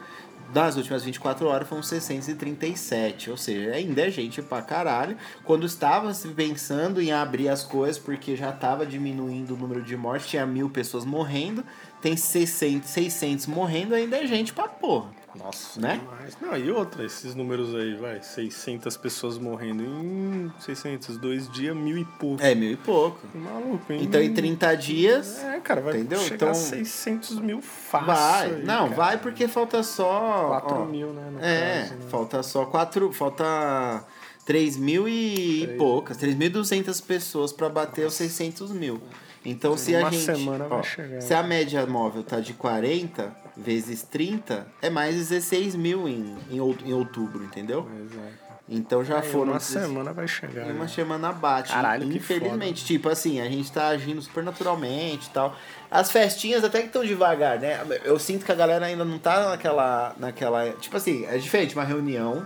Das 0.52 0.76
últimas 0.76 1.04
24 1.04 1.46
horas 1.46 1.68
foram 1.68 1.82
637, 1.82 3.30
ou 3.30 3.36
seja, 3.36 3.72
ainda 3.72 4.06
é 4.06 4.10
gente 4.10 4.40
pra 4.40 4.62
caralho. 4.62 5.16
Quando 5.44 5.66
estava 5.66 6.14
se 6.14 6.26
pensando 6.28 7.02
em 7.02 7.12
abrir 7.12 7.50
as 7.50 7.62
coisas, 7.62 7.98
porque 7.98 8.34
já 8.34 8.50
estava 8.50 8.86
diminuindo 8.86 9.54
o 9.54 9.56
número 9.58 9.82
de 9.82 9.96
mortes, 9.96 10.28
tinha 10.28 10.46
mil 10.46 10.70
pessoas 10.70 11.04
morrendo, 11.04 11.62
tem 12.00 12.16
600, 12.16 12.88
600 12.88 13.46
morrendo, 13.46 13.94
ainda 13.94 14.16
é 14.16 14.26
gente 14.26 14.54
pra 14.54 14.68
porra. 14.68 15.10
Nossa, 15.38 15.80
Né? 15.80 15.98
demais. 15.98 16.36
Não, 16.40 16.56
e 16.56 16.70
outra, 16.70 17.04
esses 17.04 17.34
números 17.34 17.74
aí, 17.74 17.94
vai, 17.94 18.20
600 18.22 18.96
pessoas 18.96 19.38
morrendo 19.38 19.82
em 19.84 20.52
600, 20.60 21.16
dois 21.18 21.48
dias, 21.50 21.76
mil 21.76 21.96
e 21.96 22.04
pouco. 22.04 22.42
É 22.42 22.54
mil 22.54 22.72
e 22.72 22.76
pouco. 22.76 23.18
Maluco, 23.34 23.92
hein? 23.92 24.00
Então 24.02 24.20
em 24.20 24.32
30 24.34 24.74
dias. 24.76 25.42
É, 25.44 25.60
cara, 25.60 25.80
vai 25.80 25.94
Entendeu? 25.96 26.18
chegar 26.20 26.34
Então- 26.36 26.50
a 26.50 26.54
600 26.54 27.38
mil 27.38 27.62
fácil. 27.62 28.06
Vai. 28.06 28.46
aí, 28.56 28.64
Não, 28.64 28.84
cara. 28.84 28.94
vai 28.96 29.18
porque 29.18 29.46
falta 29.48 29.82
só. 29.82 30.48
4 30.48 30.74
ó, 30.76 30.84
mil, 30.84 31.12
né? 31.12 31.32
É, 31.40 31.80
caso, 31.82 31.94
né? 31.94 32.00
falta 32.10 32.42
só 32.42 32.64
quatro. 32.66 33.12
Falta 33.12 34.04
3 34.44 34.76
mil 34.76 35.08
e 35.08 35.62
Três. 35.64 35.78
poucas, 35.78 36.16
3.200 36.16 37.00
pessoas 37.00 37.52
para 37.52 37.68
bater 37.68 38.06
os 38.06 38.14
600 38.14 38.70
mil. 38.72 39.00
Então, 39.44 39.76
se 39.76 39.94
a 39.94 40.10
gente. 40.10 40.24
semana 40.24 40.66
vai 40.66 40.80
ó, 40.80 40.82
chegar. 40.82 41.20
Se 41.22 41.32
a 41.32 41.42
média 41.42 41.86
móvel 41.86 42.22
tá 42.22 42.40
de 42.40 42.52
40 42.54 43.34
vezes 43.58 44.02
30, 44.02 44.66
é 44.80 44.88
mais 44.88 45.16
16 45.16 45.74
mil 45.74 46.08
em, 46.08 46.36
em, 46.50 46.58
out- 46.58 46.84
em 46.84 46.92
outubro, 46.92 47.44
entendeu? 47.44 47.88
É. 48.16 48.48
Então 48.70 49.02
já 49.02 49.20
Aí 49.20 49.28
foram. 49.30 49.52
uma 49.52 49.58
16 49.58 49.86
semana 49.86 50.12
vai 50.12 50.28
chegar. 50.28 50.66
uma 50.66 50.84
né? 50.84 50.88
semana 50.88 51.32
bate. 51.32 51.72
Caralho, 51.72 52.04
Infelizmente, 52.12 52.84
tipo 52.84 53.08
assim, 53.08 53.40
a 53.40 53.48
gente 53.48 53.72
tá 53.72 53.88
agindo 53.88 54.20
super 54.20 54.44
naturalmente 54.44 55.26
e 55.26 55.30
tal. 55.30 55.56
As 55.90 56.10
festinhas 56.10 56.62
até 56.62 56.80
que 56.80 56.88
estão 56.88 57.02
devagar, 57.02 57.58
né? 57.58 57.80
Eu 58.04 58.18
sinto 58.18 58.44
que 58.44 58.52
a 58.52 58.54
galera 58.54 58.84
ainda 58.84 59.06
não 59.06 59.18
tá 59.18 59.48
naquela. 59.48 60.14
naquela. 60.18 60.70
Tipo 60.72 60.98
assim, 60.98 61.24
é 61.24 61.38
diferente 61.38 61.74
uma 61.74 61.84
reunião 61.84 62.44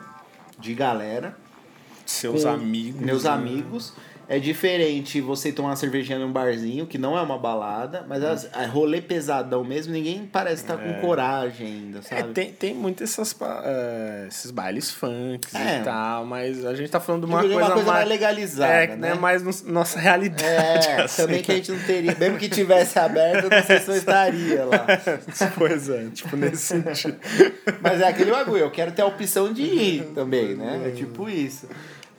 de 0.58 0.72
galera. 0.74 1.36
Seus 2.06 2.44
amigos. 2.44 3.00
Meus 3.00 3.24
né? 3.24 3.30
É 4.28 4.38
diferente 4.38 5.20
você 5.20 5.52
tomar 5.52 5.70
uma 5.70 5.76
cervejinha 5.76 6.18
num 6.18 6.30
barzinho, 6.32 6.86
que 6.86 6.96
não 6.96 7.16
é 7.18 7.20
uma 7.20 7.36
balada, 7.38 8.04
mas 8.08 8.22
as, 8.24 8.44
é 8.54 8.64
rolê 8.66 9.00
pesadão 9.02 9.62
mesmo, 9.64 9.92
ninguém 9.92 10.26
parece 10.30 10.62
estar 10.62 10.76
com 10.78 10.92
coragem 11.00 11.66
ainda, 11.66 11.98
É, 11.98 12.02
sabe? 12.02 12.32
tem, 12.32 12.52
tem 12.52 12.74
muito 12.74 13.02
essas, 13.04 13.34
é, 13.64 14.24
esses 14.28 14.50
bailes 14.50 14.90
funks 14.90 15.54
É. 15.54 15.80
e 15.80 15.84
tal, 15.84 16.24
mas 16.24 16.64
a 16.64 16.74
gente 16.74 16.90
tá 16.90 17.00
falando 17.00 17.26
de 17.26 17.32
uma, 17.32 17.40
Uma 17.42 17.48
coisa, 17.48 17.70
coisa 17.72 17.74
mais 17.74 17.86
mais 17.86 18.08
legalizada, 18.08 18.72
É, 18.72 18.86
né? 18.88 18.96
né? 19.10 19.14
mais 19.14 19.42
no- 19.42 19.72
nossa 19.72 19.98
realidade. 19.98 20.42
É, 20.88 21.02
assim, 21.02 21.22
também 21.22 21.42
que 21.42 21.52
a 21.52 21.54
gente 21.56 21.72
não 21.72 21.78
teria. 21.80 22.16
Mesmo 22.18 22.38
que 22.38 22.48
tivesse 22.48 22.98
aberto, 22.98 23.50
não 23.50 23.62
sei 23.62 23.80
se 23.80 23.90
eu 23.90 23.96
estaria 23.96 24.64
lá. 24.64 24.86
Pois 25.58 25.88
é, 25.88 26.06
tipo, 26.12 26.36
nesse 26.36 26.58
sentido. 26.68 27.16
Mas 27.80 28.00
é 28.00 28.08
aquele 28.08 28.30
bagulho, 28.30 28.58
eu 28.64 28.70
quero 28.70 28.92
ter 28.92 29.02
a 29.02 29.06
opção 29.06 29.52
de 29.52 29.62
ir 29.62 30.04
também, 30.14 30.54
né? 30.54 30.84
É 30.86 30.90
tipo 30.90 31.28
isso. 31.28 31.66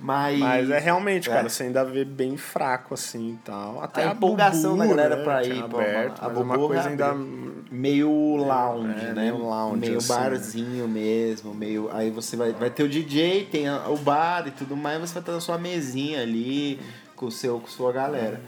Mas. 0.05 0.37
Mas 0.37 0.69
é 0.69 0.79
realmente, 0.79 1.29
É. 1.29 1.33
cara, 1.33 1.47
você 1.47 1.63
ainda 1.63 1.85
vê 1.85 2.03
bem 2.03 2.35
fraco 2.35 2.93
assim 2.93 3.35
e 3.35 3.37
tal. 3.45 3.81
Até 3.81 4.03
A 4.03 4.09
a, 4.09 4.13
empolgação 4.13 4.71
Bubu, 4.71 4.83
da 4.83 4.87
galera 4.87 5.15
né, 5.15 5.23
pra 5.23 5.43
ir, 5.45 5.63
pô, 5.69 5.77
aberto, 5.77 6.21
a 6.21 6.27
uma 6.27 6.57
Bubu 6.57 6.67
coisa 6.67 6.89
ainda. 6.89 7.05
reabriu. 7.05 7.63
meio 7.71 8.35
lounge, 8.35 8.99
É, 9.05 9.13
né? 9.13 9.21
meio 9.31 9.37
lounge, 9.37 9.79
Meio 9.79 9.97
assim, 9.99 10.07
barzinho 10.13 10.87
mesmo, 10.89 11.53
meio. 11.53 11.89
Aí 11.93 12.09
você 12.11 12.35
vai, 12.35 12.51
vai 12.51 12.69
ter 12.69 12.83
o 12.83 12.89
DJ, 12.89 13.45
tem 13.49 13.69
o 13.69 13.95
bar 13.95 14.45
e 14.45 14.51
tudo 14.51 14.75
mais, 14.75 14.99
você 14.99 15.13
vai 15.13 15.21
estar 15.21 15.31
na 15.31 15.39
sua 15.39 15.57
mesinha 15.57 16.21
ali 16.21 16.79
com 17.15 17.27
o 17.27 17.31
seu, 17.31 17.57
com 17.61 17.67
sua 17.67 17.93
galera. 17.93 18.41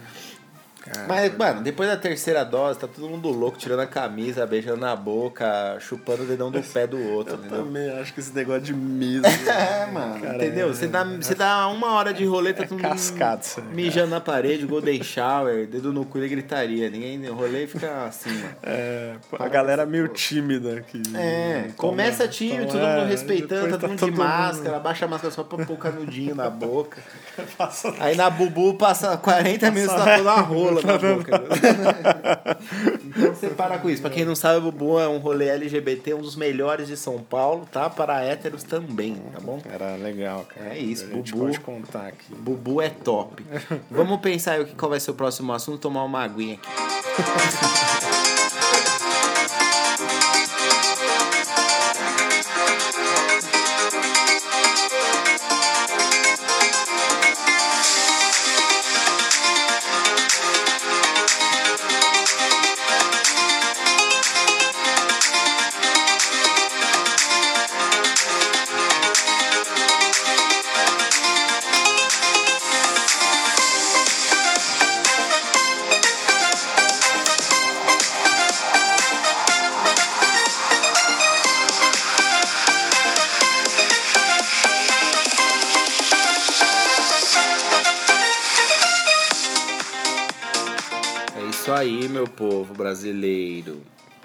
Cara, 0.86 1.06
Mas, 1.08 1.36
mano, 1.38 1.62
depois 1.62 1.90
da 1.90 1.98
terceira 1.98 2.44
dose, 2.46 2.78
tá 2.80 2.88
todo 2.88 3.10
mundo 3.10 3.30
louco, 3.30 3.58
tirando 3.58 3.80
a 3.80 3.88
camisa, 3.88 4.46
beijando 4.46 4.78
na 4.82 4.96
boca, 4.96 5.78
chupando 5.80 6.24
o 6.24 6.26
dedão 6.26 6.52
do 6.52 6.62
pé 6.62 6.86
do 6.86 7.02
outro, 7.12 7.34
eu 7.34 7.40
entendeu? 7.40 7.64
também 7.66 7.90
acho 8.00 8.14
que 8.14 8.20
esse 8.20 8.34
negócio 8.34 8.62
de 8.62 8.74
mesa. 8.74 9.26
É, 9.56 9.86
mano, 9.92 10.20
Cara, 10.22 10.36
entendeu? 10.36 10.70
é- 10.70 10.74
Você 10.74 10.88
dá, 10.88 11.04
você 11.04 11.34
dá 11.36 11.68
uma 11.70 11.94
hora 11.94 12.14
de 12.14 12.26
rolê, 12.26 12.54
tá 12.54 12.64
todo 12.64 12.74
mundo 12.74 12.82
cascata 12.82 13.46
isso 13.46 13.60
aí, 13.62 13.66
mijando 13.76 14.10
na 14.12 14.22
parede, 14.22 14.66
golden 14.66 15.02
shower, 15.04 15.66
dedo 15.68 15.92
no 15.94 16.06
cu 16.06 16.20
e 16.20 16.28
gritaria. 16.30 16.90
Ninguém, 16.90 17.28
o 17.30 17.34
rolê 17.34 17.66
fica 17.68 18.06
assim, 18.06 18.30
mano. 18.32 18.56
É, 18.64 19.16
a 19.40 19.48
galera 19.48 19.86
meio 19.86 20.08
tímida 20.10 20.78
aqui. 20.80 21.02
É, 21.16 21.70
começa 21.78 22.28
tímido, 22.28 22.68
todo 22.72 22.84
é, 22.86 22.96
mundo 23.00 23.08
respeitando, 23.10 23.62
depois 23.64 23.72
todo 23.72 23.82
tá 23.82 23.88
mundo 23.88 24.00
todo 24.00 24.12
de 24.12 24.18
mundo- 24.18 24.28
máscara, 24.28 24.78
abaixa 24.78 25.06
a 25.06 25.08
máscara 25.08 25.34
só 25.34 25.44
pra 25.44 25.66
pôr 25.66 25.74
o 25.74 25.78
canudinho 25.78 26.36
na 26.36 26.50
boca. 26.50 27.02
Aí 28.00 28.16
na 28.16 28.30
Bubu 28.30 28.76
passa 28.76 29.18
40 29.18 29.72
minutos 29.72 29.96
tá 29.96 30.18
toda 30.18 30.32
a 30.32 30.42
rola 30.42 30.75
na 30.84 30.98
boca. 30.98 31.44
então 33.06 33.34
você 33.34 33.50
para 33.50 33.78
com 33.78 33.90
isso. 33.90 34.02
Pra 34.02 34.10
quem 34.12 34.26
não 34.26 34.36
sabe, 34.36 34.58
o 34.58 34.62
Bubu 34.72 35.00
é 35.00 35.08
um 35.08 35.18
rolê 35.18 35.50
LGBT, 35.50 36.14
um 36.16 36.22
dos 36.22 36.36
melhores 36.36 36.88
de 36.88 36.98
São 36.98 37.20
Paulo, 37.20 37.68
tá? 37.72 37.90
Para 37.90 38.22
héteros 38.24 38.64
também, 38.64 39.16
tá 39.34 39.40
bom? 39.40 39.62
Era 39.72 39.96
legal, 39.96 40.46
cara. 40.54 40.74
É 40.76 40.80
isso, 40.80 41.06
A 41.06 41.16
gente 41.16 41.32
Bubu. 41.32 41.46
pode 41.46 41.60
contar 41.60 42.08
aqui. 42.08 42.34
Bubu 42.36 42.82
é 42.82 42.90
top. 42.90 43.44
Vamos 43.90 44.20
pensar 44.20 44.54
aí 44.54 44.62
o 44.62 44.66
que- 44.66 44.76
qual 44.76 44.90
vai 44.90 45.00
ser 45.00 45.12
o 45.12 45.16
próximo 45.16 45.54
assunto, 45.54 45.80
tomar 45.80 46.04
uma 46.04 46.24
aguinha 46.24 46.56
aqui. 46.56 46.70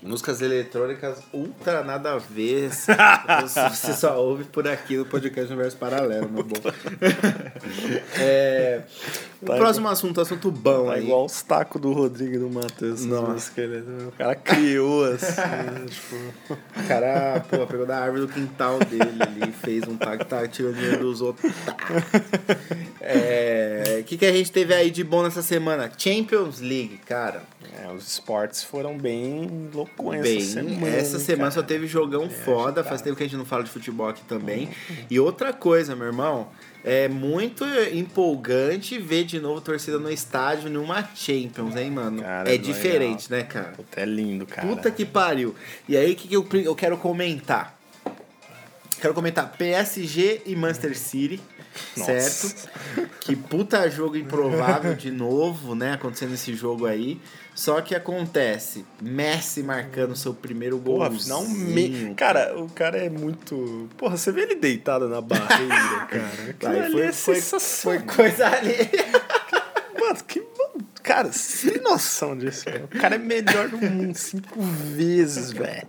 Músicas 0.03 0.41
eletrônicas 0.41 1.19
ultra 1.33 1.85
nada 1.85 2.13
a 2.13 2.19
ver. 2.19 2.71
Você 3.71 3.93
só 3.93 4.19
ouve 4.19 4.45
por 4.45 4.67
aqui 4.67 4.97
no 4.97 5.05
podcast 5.05 5.53
Universo 5.53 5.77
Paralelo, 5.77 6.29
meu 6.29 6.43
bom. 6.43 6.57
É, 8.19 8.83
Tá 9.45 9.57
próximo 9.57 9.89
assunto, 9.89 10.21
assunto 10.21 10.51
bom 10.51 10.87
Tá 10.87 10.93
aí. 10.95 11.05
igual 11.05 11.25
os 11.25 11.41
tacos 11.43 11.81
do 11.81 11.93
Rodrigo 11.93 12.35
e 12.35 12.39
do 12.39 12.51
Matheus. 12.51 13.05
Nossa. 13.07 13.33
músicas, 13.33 13.59
ele- 13.71 14.05
O 14.09 14.13
cara 14.13 14.35
criou 14.35 15.05
assim, 15.13 15.41
né, 15.41 15.87
tipo... 15.89 16.17
O 16.79 16.87
cara, 16.89 17.45
pô, 17.49 17.67
pegou 17.67 17.87
da 17.87 17.99
árvore 18.01 18.23
do 18.27 18.29
quintal 18.29 18.79
dele 18.81 19.03
ali, 19.21 19.53
fez 19.53 19.85
um 19.89 19.97
taco, 19.97 20.25
tá 20.25 20.47
tirando 20.47 20.75
dinheiro 20.75 20.99
dos 20.99 21.21
outros. 21.23 21.51
Tá. 21.65 21.77
É, 23.01 23.99
O 24.01 24.05
que, 24.05 24.17
que 24.19 24.27
a 24.27 24.33
gente 24.33 24.51
teve 24.53 24.75
aí 24.75 24.91
de 24.91 25.03
bom 25.05 25.23
nessa 25.23 25.43
semana? 25.43 25.91
Champions 25.97 26.61
League, 26.61 26.99
cara. 27.07 27.43
É, 27.83 27.91
os 27.93 28.07
esportes 28.13 28.63
foram 28.63 28.97
bem 28.99 29.69
loucos 29.73 30.17
Bem, 30.21 30.39
essa 30.39 30.53
semana. 30.55 30.89
essa 30.89 31.19
semana 31.19 31.51
cara? 31.51 31.63
só 31.63 31.63
teve 31.63 31.87
jogão 31.87 32.29
foda, 32.29 32.83
tá. 32.83 32.89
faz 32.91 33.01
tempo 33.01 33.17
que 33.17 33.23
a 33.23 33.27
gente 33.27 33.37
não 33.37 33.45
fala 33.45 33.63
de 33.63 33.71
futebol 33.71 34.09
aqui 34.09 34.23
também. 34.25 34.69
E 35.09 35.19
outra 35.21 35.53
coisa, 35.53 35.95
meu 35.97 36.07
irmão, 36.07 36.49
é 36.85 37.09
muito 37.09 37.65
empolgante 37.93 38.99
ver 38.99 39.25
de 39.31 39.41
novo 39.41 39.61
torcida 39.61 39.99
no 39.99 40.11
estádio 40.11 40.71
numa 40.71 41.03
Champions, 41.15 41.77
hein, 41.77 41.91
mano? 41.91 42.23
Cara, 42.23 42.51
é 42.51 42.55
é 42.55 42.59
diferente, 42.59 43.31
né, 43.31 43.43
cara? 43.43 43.69
Puta, 43.69 44.01
é 44.01 44.05
lindo, 44.05 44.47
cara. 44.47 44.67
Puta 44.67 44.91
que 44.91 45.05
pariu. 45.05 45.55
E 45.89 45.97
aí, 45.97 46.13
o 46.13 46.17
que, 46.17 46.29
que 46.29 46.35
eu, 46.35 46.47
eu 46.65 46.75
quero 46.75 46.97
comentar? 46.99 47.80
Quero 49.01 49.15
comentar 49.15 49.51
PSG 49.57 50.43
e 50.45 50.55
Manchester 50.55 50.97
City, 50.97 51.41
Nossa. 51.97 52.21
certo? 52.21 52.71
Que 53.21 53.35
puta 53.35 53.89
jogo 53.89 54.17
improvável 54.17 54.95
de 54.95 55.11
novo, 55.11 55.75
né? 55.75 55.95
Acontecendo 55.95 56.35
esse 56.35 56.55
jogo 56.55 56.87
aí. 56.87 57.19
Só 57.55 57.81
que 57.81 57.95
acontece, 57.95 58.85
Messi 59.01 59.63
marcando 59.63 60.15
seu 60.15 60.35
primeiro 60.35 60.79
gol. 60.79 60.99
Porra, 60.99 61.09
afinal, 61.09 61.45
me... 61.47 62.15
cara, 62.15 62.59
o 62.59 62.69
cara 62.69 62.99
é 62.99 63.09
muito. 63.09 63.89
Porra, 63.97 64.19
você 64.19 64.31
vê 64.33 64.43
ele 64.43 64.57
deitado 64.57 65.09
na 65.09 65.21
barreira, 65.23 66.07
cara. 66.09 66.29
Aquilo 66.51 66.79
ali 66.79 66.93
foi, 66.93 67.07
é 67.07 67.13
foi, 67.13 67.35
foi 67.35 67.41
sensacional. 67.41 68.07
coisa 68.07 68.49
ali. 68.49 68.77
Mano, 69.99 70.25
que. 70.27 70.43
Cara, 71.03 71.31
tem 71.63 71.83
noção 71.83 72.37
disso, 72.37 72.65
velho? 72.67 72.85
O 72.85 72.99
cara 72.99 73.15
é 73.15 73.19
melhor 73.19 73.69
do 73.69 73.79
mundo 73.79 74.17
cinco 74.17 74.61
vezes, 74.61 75.51
velho. 75.53 75.89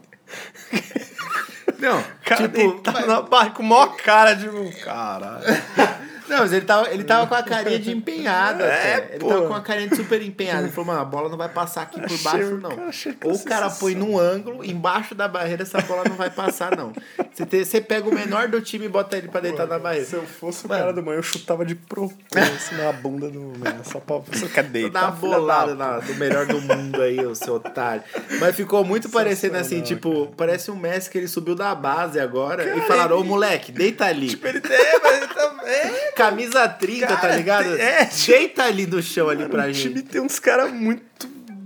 Não, 1.81 2.03
cara 2.23 2.47
tipo, 2.47 2.55
deitado 2.55 3.07
na 3.07 3.21
barra 3.21 3.49
com 3.49 3.63
maior 3.63 3.95
cara 3.97 4.33
de. 4.33 4.47
um 4.47 4.71
Caralho. 4.71 5.43
Não, 6.31 6.39
mas 6.39 6.53
ele 6.53 6.65
tava, 6.65 6.89
ele 6.91 7.03
tava 7.03 7.27
com 7.27 7.35
a 7.35 7.43
carinha 7.43 7.77
de 7.79 7.91
empenhada. 7.91 8.63
É, 8.63 8.95
até. 8.95 9.09
Ele 9.15 9.19
pô. 9.19 9.27
tava 9.27 9.47
com 9.47 9.53
a 9.53 9.61
carinha 9.61 9.87
de 9.89 9.95
super 9.97 10.21
empenhada. 10.21 10.63
Ele 10.63 10.71
falou, 10.71 10.87
mano, 10.87 11.01
a 11.01 11.05
bola 11.05 11.29
não 11.29 11.37
vai 11.37 11.49
passar 11.49 11.81
aqui 11.83 11.99
por 11.99 12.17
baixo, 12.19 12.57
não. 12.57 12.69
cara, 12.71 12.91
Ou 13.25 13.33
o 13.35 13.43
cara 13.43 13.69
põe 13.69 13.95
num 13.95 14.17
ângulo, 14.17 14.63
embaixo 14.63 15.13
da 15.13 15.27
barreira, 15.27 15.63
essa 15.63 15.81
bola 15.81 16.03
não 16.07 16.15
vai 16.15 16.29
passar, 16.29 16.75
não. 16.75 16.93
Você, 17.33 17.45
te- 17.45 17.65
você 17.65 17.81
pega 17.81 18.07
o 18.09 18.13
menor 18.13 18.47
do 18.47 18.61
time 18.61 18.85
e 18.85 18.89
bota 18.89 19.17
ele 19.17 19.27
pra 19.27 19.41
deitar 19.41 19.67
na 19.67 19.77
barreira. 19.77 20.05
Se 20.05 20.15
eu 20.15 20.23
fosse 20.23 20.65
o 20.65 20.69
Mano. 20.69 20.81
cara 20.81 20.93
do 20.93 21.03
manhã, 21.03 21.17
eu 21.17 21.23
chutava 21.23 21.65
de 21.65 21.75
propósito 21.75 22.75
na 22.77 22.91
bunda 22.91 23.29
do 23.29 23.39
mano. 23.39 23.81
Só 23.83 23.99
pra 23.99 24.17
você 24.17 24.45
uma 24.45 24.63
filha 24.63 24.89
da 24.89 25.11
bolada 25.11 25.75
na- 25.75 25.99
do 25.99 26.13
melhor 26.15 26.45
do 26.45 26.61
mundo 26.61 27.01
aí, 27.01 27.25
o 27.25 27.35
seu 27.35 27.55
otário. 27.55 28.03
Mas 28.39 28.55
ficou 28.55 28.83
muito 28.85 29.09
parecendo 29.09 29.57
assim, 29.57 29.81
tipo, 29.81 30.27
parece 30.37 30.71
um 30.71 30.75
Messi 30.75 31.09
que 31.09 31.17
ele 31.17 31.27
subiu 31.27 31.55
da 31.55 31.75
base 31.75 32.19
agora 32.19 32.77
e 32.77 32.81
falaram, 32.81 33.19
ô 33.19 33.23
moleque, 33.23 33.71
deita 33.71 34.05
ali. 34.05 34.29
Tipo, 34.29 34.47
ele 34.47 34.61
tem, 34.61 34.99
mas 35.03 35.17
ele 35.17 35.27
também. 35.61 36.11
Camisa 36.15 36.67
30, 36.67 37.07
tá 37.07 37.17
Cara, 37.17 37.35
ligado? 37.35 37.75
tem- 37.75 37.81
é, 37.85 38.09
Deita 38.27 38.63
ali 38.63 38.85
no 38.85 39.01
chão 39.01 39.29
ali 39.29 39.47
pra 39.47 39.65
o 39.67 39.73
gente. 39.73 39.89
time 39.89 40.01
tem 40.01 40.21
uns 40.21 40.39
caras 40.39 40.71
muito 40.71 41.01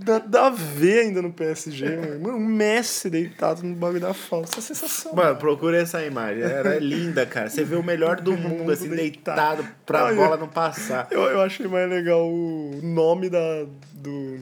nada 0.06 0.46
a 0.46 0.50
ver 0.50 1.00
ainda 1.00 1.20
no 1.20 1.32
PSG, 1.32 1.96
mano. 1.96 2.20
Mano, 2.20 2.36
o 2.36 2.40
Messi 2.40 3.10
deitado 3.10 3.64
no 3.64 3.74
bagulho 3.74 4.00
da 4.00 4.14
falta. 4.14 4.48
Essa 4.50 4.60
é 4.60 4.62
sensação. 4.62 5.12
Mano, 5.14 5.34
procura 5.36 5.78
essa 5.78 6.00
imagem. 6.04 6.44
Ela 6.44 6.74
é 6.74 6.78
linda, 6.78 7.26
cara. 7.26 7.48
Você 7.50 7.64
vê 7.64 7.74
o 7.74 7.82
melhor 7.82 8.20
do 8.20 8.30
mundo, 8.38 8.58
mundo 8.60 8.70
assim, 8.72 8.88
deitado. 8.88 9.56
deitado 9.56 9.68
pra 9.84 10.04
Olha. 10.04 10.14
bola 10.14 10.36
não 10.36 10.46
passar. 10.46 11.08
Eu, 11.10 11.22
eu 11.24 11.40
achei 11.42 11.66
mais 11.66 11.90
legal 11.90 12.24
o 12.24 12.78
nome 12.84 13.28
da, 13.28 13.64
do, 13.94 14.38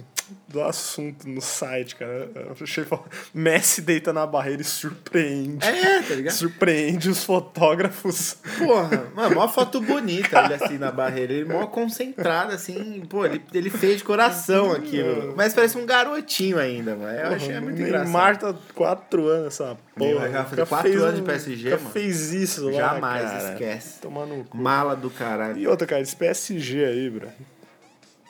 do 0.49 0.63
assunto 0.63 1.29
no 1.29 1.41
site, 1.41 1.97
cara. 1.97 2.31
Eu 2.35 2.57
achei 2.61 2.85
Messi 3.33 3.83
deita 3.83 4.13
na 4.13 4.27
barreira 4.27 4.63
e 4.63 4.65
surpreende. 4.65 5.67
É, 5.67 6.03
tá 6.03 6.15
ligado? 6.15 6.35
Surpreende 6.35 7.11
os 7.11 7.25
fotógrafos. 7.25 8.39
Porra, 8.59 9.09
mano, 9.15 9.35
mó 9.35 9.49
foto 9.49 9.81
bonita 9.81 10.45
ele 10.45 10.55
assim 10.55 10.79
na 10.79 10.91
barreira. 10.91 11.33
Ele 11.33 11.45
mó 11.53 11.67
concentrado, 11.67 12.53
assim. 12.53 13.03
Pô, 13.09 13.25
ele, 13.25 13.43
ele 13.53 13.71
fez 13.71 13.99
de 13.99 14.05
coração 14.05 14.73
aquilo. 14.73 15.35
Mas 15.37 15.53
parece 15.55 15.77
um 15.77 15.87
garotinho 15.87 16.59
ainda, 16.59 16.95
mano. 16.97 17.19
Eu 17.19 17.35
achei 17.35 17.61
muito 17.61 17.81
engraçado. 17.81 18.05
Neymar 18.05 18.39
tá 18.39 18.55
quatro 18.75 19.27
anos 19.29 19.47
essa 19.49 19.77
porra. 19.97 20.29
Vai 20.29 20.45
fazer 20.45 20.67
quatro 20.67 20.91
fez 20.91 21.03
anos 21.03 21.17
de 21.17 21.23
PSG, 21.23 21.71
mano. 21.71 21.91
fez 21.91 22.33
isso 22.33 22.67
lá, 22.67 22.73
Jamais, 22.73 23.31
cara. 23.31 23.53
esquece. 23.53 24.01
Cu. 24.01 24.57
Mala 24.57 24.97
do 24.97 25.11
caralho. 25.11 25.59
E 25.59 25.67
outra, 25.67 25.87
cara, 25.87 26.03
esse 26.03 26.17
PSG 26.17 26.85
aí, 26.85 27.11
bro. 27.11 27.29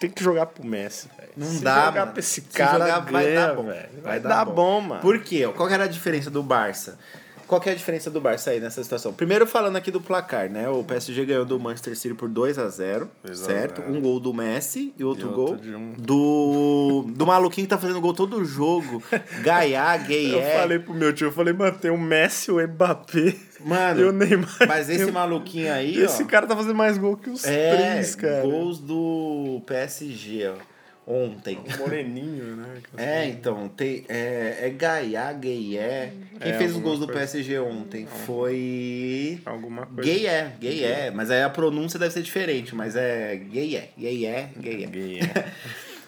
Tem 0.01 0.11
que 0.11 0.23
jogar 0.23 0.47
pro 0.47 0.64
Messi, 0.66 1.09
velho. 1.16 1.24
Não 1.37 1.47
Se 1.47 1.62
dá, 1.64 1.87
jogar 1.87 2.01
mano. 2.01 2.12
pra 2.12 2.20
esse 2.20 2.31
Se 2.35 2.40
cara, 2.42 2.73
jogar, 2.87 3.01
vai 3.12 3.25
ganha, 3.25 3.47
dar 3.47 3.55
bom. 3.55 3.62
velho. 3.64 3.88
Vai 3.94 4.03
Vai, 4.03 4.20
dar 4.20 4.29
dar 4.29 4.44
bom. 4.44 4.55
bom, 4.55 4.81
mano. 4.81 5.01
Por 5.01 5.18
quê? 5.20 5.49
Qual 5.57 5.68
que 5.68 5.75
era 5.75 5.85
a 5.85 5.88
diferença 5.88 6.31
do 6.31 6.42
Barça? 6.42 6.99
Qual 7.47 7.61
que 7.61 7.68
é 7.68 7.73
a 7.73 7.75
diferença 7.75 8.11
do 8.11 8.23
Barça 8.23 8.51
aí 8.53 8.59
nessa 8.59 8.83
situação? 8.83 9.12
Primeiro 9.12 9.47
falando 9.47 9.77
aqui 9.77 9.90
do 9.90 10.01
placar, 10.01 10.49
né? 10.49 10.66
O 10.66 10.83
PSG 10.83 11.27
ganhou 11.27 11.44
do 11.44 11.61
Manchester 11.61 11.94
City 11.94 12.14
por 12.14 12.27
2 12.27 12.59
a 12.59 12.68
0 12.70 13.11
2 13.23 13.42
a 13.42 13.44
certo? 13.44 13.83
0. 13.83 13.92
Um 13.92 14.01
gol 14.01 14.18
do 14.18 14.33
Messi 14.33 14.94
e 14.99 15.05
outro, 15.05 15.29
E 15.29 15.33
gol 15.35 15.49
outro 15.51 15.57
de 15.59 15.75
um- 15.75 15.92
do 15.92 17.05
do 17.14 17.27
maluquinho 17.27 17.66
que 17.66 17.70
tá 17.70 17.77
fazendo 17.77 18.01
gol 18.01 18.14
todo 18.14 18.42
jogo. 18.47 19.03
Gaiá, 19.44 19.94
Eu 19.97 20.05
Gayé. 20.38 20.59
falei 20.59 20.79
pro 20.79 20.94
meu 20.94 21.12
tio, 21.12 21.27
eu 21.29 21.33
falei, 21.33 21.53
mano, 21.53 21.77
tem 21.79 21.90
o 21.90 21.99
Messi, 21.99 22.51
o 22.51 22.66
Mbappé 22.66 23.37
Mano, 23.61 24.01
e 24.01 24.05
o 24.05 24.12
Neymar. 24.12 24.49
Mas 24.66 24.88
esse 24.88 25.03
Eu- 25.03 25.12
maluquinho 25.12 25.70
aí, 25.70 25.99
Esse 26.01 26.23
ó. 26.23 26.27
cara 26.27 26.47
tá 26.47 26.57
fazendo 26.57 26.75
mais 26.75 26.97
gol 26.97 27.14
que 27.14 27.29
os 27.29 27.44
é, 27.44 27.77
três, 27.77 28.14
cara. 28.14 28.40
gols 28.40 28.79
do 28.81 29.61
PSG, 29.66 30.49
ó. 30.49 30.74
Ontem. 31.07 31.59
Moreninho, 31.79 32.57
né? 32.57 32.75
É, 32.97 33.27
então, 33.27 33.69
tem, 33.69 34.05
é, 34.09 34.59
é 34.62 34.71
Gaiá, 34.71 35.33
Gayé. 35.33 36.12
Quem 36.40 36.53
É, 36.53 36.59
fez 36.59 36.75
os 36.75 36.81
gols 36.81 36.99
do 36.99 37.07
coisa. 37.07 37.21
PSG 37.21 37.59
ontem 37.59 38.07
foi. 38.25 39.38
Alguma 39.45 39.85
coisa. 39.87 40.11
Gayé, 40.11 40.53
Gayé. 40.61 41.11
Mas 41.11 41.31
aí 41.31 41.43
a 41.43 41.51
pronúncia 41.51 41.99
deve 41.99 42.12
ser 42.12 42.23
diferente, 42.23 42.75
mas 42.75 42.97
é 42.97 43.37
Gayé, 43.37 43.90
Gayé, 43.99 44.49
Gayé. 44.57 44.87
Gay, 44.87 45.21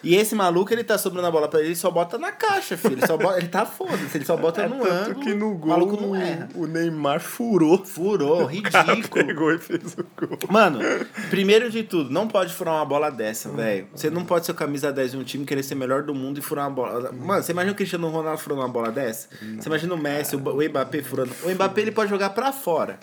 E 0.03 0.15
esse 0.15 0.35
maluco, 0.35 0.71
ele 0.73 0.83
tá 0.83 0.97
sobrando 0.97 1.27
a 1.27 1.31
bola 1.31 1.47
pra 1.47 1.59
ele, 1.59 1.69
ele 1.69 1.75
só 1.75 1.89
bota 1.91 2.17
na 2.17 2.31
caixa, 2.31 2.77
filho. 2.77 2.93
Ele, 2.95 3.05
só 3.07 3.17
bota, 3.17 3.37
ele 3.39 3.47
tá 3.47 3.65
foda-se, 3.65 4.17
ele 4.17 4.25
só 4.25 4.37
bota 4.37 4.61
É, 4.61 4.67
no 4.67 4.79
tanto 4.79 4.91
ângulo. 5.11 5.19
que 5.25 5.33
no 5.33 5.51
o 5.51 5.55
gol 5.55 5.69
maluco 5.69 6.01
não 6.01 6.15
erra. 6.15 6.49
o 6.55 6.65
Neymar 6.67 7.19
furou. 7.19 7.83
Furou, 7.85 8.45
ridículo. 8.47 9.25
pegou 9.25 9.51
e 9.53 9.57
fez 9.57 9.93
o 9.97 10.05
gol. 10.27 10.37
Mano, 10.49 10.79
primeiro 11.29 11.69
de 11.69 11.83
tudo, 11.83 12.09
não 12.11 12.27
pode 12.27 12.53
furar 12.53 12.75
uma 12.75 12.85
bola 12.85 13.09
dessa, 13.09 13.49
velho. 13.49 13.87
Você 13.93 14.09
não 14.09 14.23
pode 14.23 14.45
ser 14.45 14.53
camisa 14.53 14.91
10 14.91 15.11
de 15.11 15.17
um 15.17 15.23
time, 15.23 15.45
querer 15.45 15.63
ser 15.63 15.75
melhor 15.75 16.03
do 16.03 16.13
mundo 16.13 16.39
e 16.39 16.41
furar 16.41 16.65
uma 16.67 16.71
bola. 16.75 17.11
Mano, 17.11 17.41
você 17.43 17.51
imagina 17.51 17.73
o 17.73 17.75
Cristiano 17.75 18.09
Ronaldo 18.09 18.39
furando 18.39 18.61
uma 18.61 18.69
bola 18.69 18.91
dessa? 18.91 19.27
Você 19.59 19.67
imagina 19.67 19.93
o 19.93 19.97
Messi, 19.97 20.35
o 20.35 20.39
Mbappé 20.39 21.01
furando. 21.01 21.31
O 21.43 21.49
Mbappé 21.49 21.81
ele 21.81 21.91
pode 21.91 22.09
jogar 22.09 22.29
pra 22.31 22.51
fora, 22.51 22.99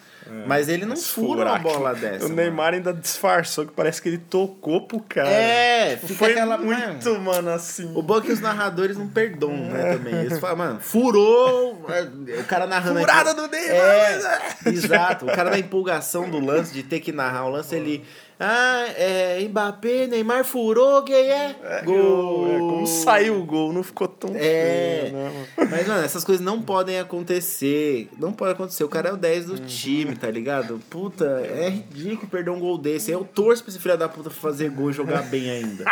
mas 0.47 0.69
ele 0.69 0.85
não 0.85 0.97
fura 0.97 1.45
uma 1.45 1.59
bola 1.59 1.95
dessa. 1.95 2.27
O 2.27 2.29
Neymar 2.29 2.75
ainda 2.75 2.93
disfarçou 2.93 3.67
que 3.67 3.73
parece 3.73 4.01
que 4.01 4.09
ele 4.09 4.19
tocou 4.19 4.87
pro 4.87 5.01
cara. 5.01 5.29
É, 5.29 5.95
Tipo, 5.95 6.07
fica 6.09 6.19
foi 6.19 6.31
aquela- 6.33 6.59
muito, 6.59 6.81
mano, 7.21 7.51
assim. 7.51 7.91
O 7.95 8.03
bom 8.03 8.19
é 8.19 8.21
que 8.21 8.33
os 8.33 8.41
narradores 8.41 8.97
não 8.97 9.09
perdoam, 9.09 9.57
né, 9.57 9.97
também. 9.97 10.15
Eles 10.15 10.39
falam, 10.39 10.57
mano, 10.57 10.81
furou, 10.81 11.87
é, 11.89 12.41
o 12.41 12.45
cara 12.45 12.67
narrando... 12.67 13.01
Furada 13.01 13.35
do 13.35 13.49
Neymar, 13.49 13.77
É, 13.77 14.69
exato. 14.69 15.27
O 15.27 15.33
cara 15.33 15.51
da 15.51 15.59
empolgação 15.59 16.29
do 16.29 16.39
lance, 16.39 16.73
de 16.73 16.83
ter 16.83 17.01
que 17.01 17.13
narrar 17.13 17.47
o 17.47 17.51
lance, 17.51 17.75
ele... 17.75 18.05
Ah, 18.39 18.87
é, 18.97 19.41
Mbappé, 19.49 20.07
Neymar 20.09 20.45
furou, 20.45 21.03
gay 21.03 21.31
é, 21.31 21.55
gol. 21.85 22.49
É, 22.55 22.59
como 22.59 22.87
saiu 22.87 23.41
o 23.41 23.45
gol, 23.45 23.73
não 23.73 23.83
ficou 23.85 24.09
tão 24.09 24.31
É. 24.35 25.01
feio, 25.03 25.13
né, 25.15 25.31
mano? 25.57 25.71
Mas, 25.71 25.87
mano, 25.87 26.05
essas 26.05 26.25
coisas 26.25 26.45
não 26.45 26.61
podem 26.61 26.99
acontecer. 26.99 28.09
Não 28.19 28.33
pode 28.33 28.53
acontecer. 28.53 28.83
O 28.85 28.89
cara 28.89 29.11
é 29.11 29.13
o 29.13 29.17
10 29.17 29.49
Uhum. 29.49 29.55
do 29.55 29.61
time, 29.67 30.17
tá 30.17 30.29
ligado? 30.31 30.81
Puta, 30.91 31.25
é 31.49 31.69
ridículo 31.69 32.29
perder 32.29 32.51
um 32.51 32.59
gol 32.59 32.77
desse. 32.77 33.11
Eu 33.11 33.25
torço 33.25 33.63
pra 33.63 33.71
esse 33.71 33.79
filho 33.79 33.97
da 33.97 34.09
puta 34.09 34.31
fazer 34.31 34.69
gol 34.71 34.91
e 34.91 34.93
jogar 34.93 35.23
bem 35.23 35.49
ainda. 35.51 35.85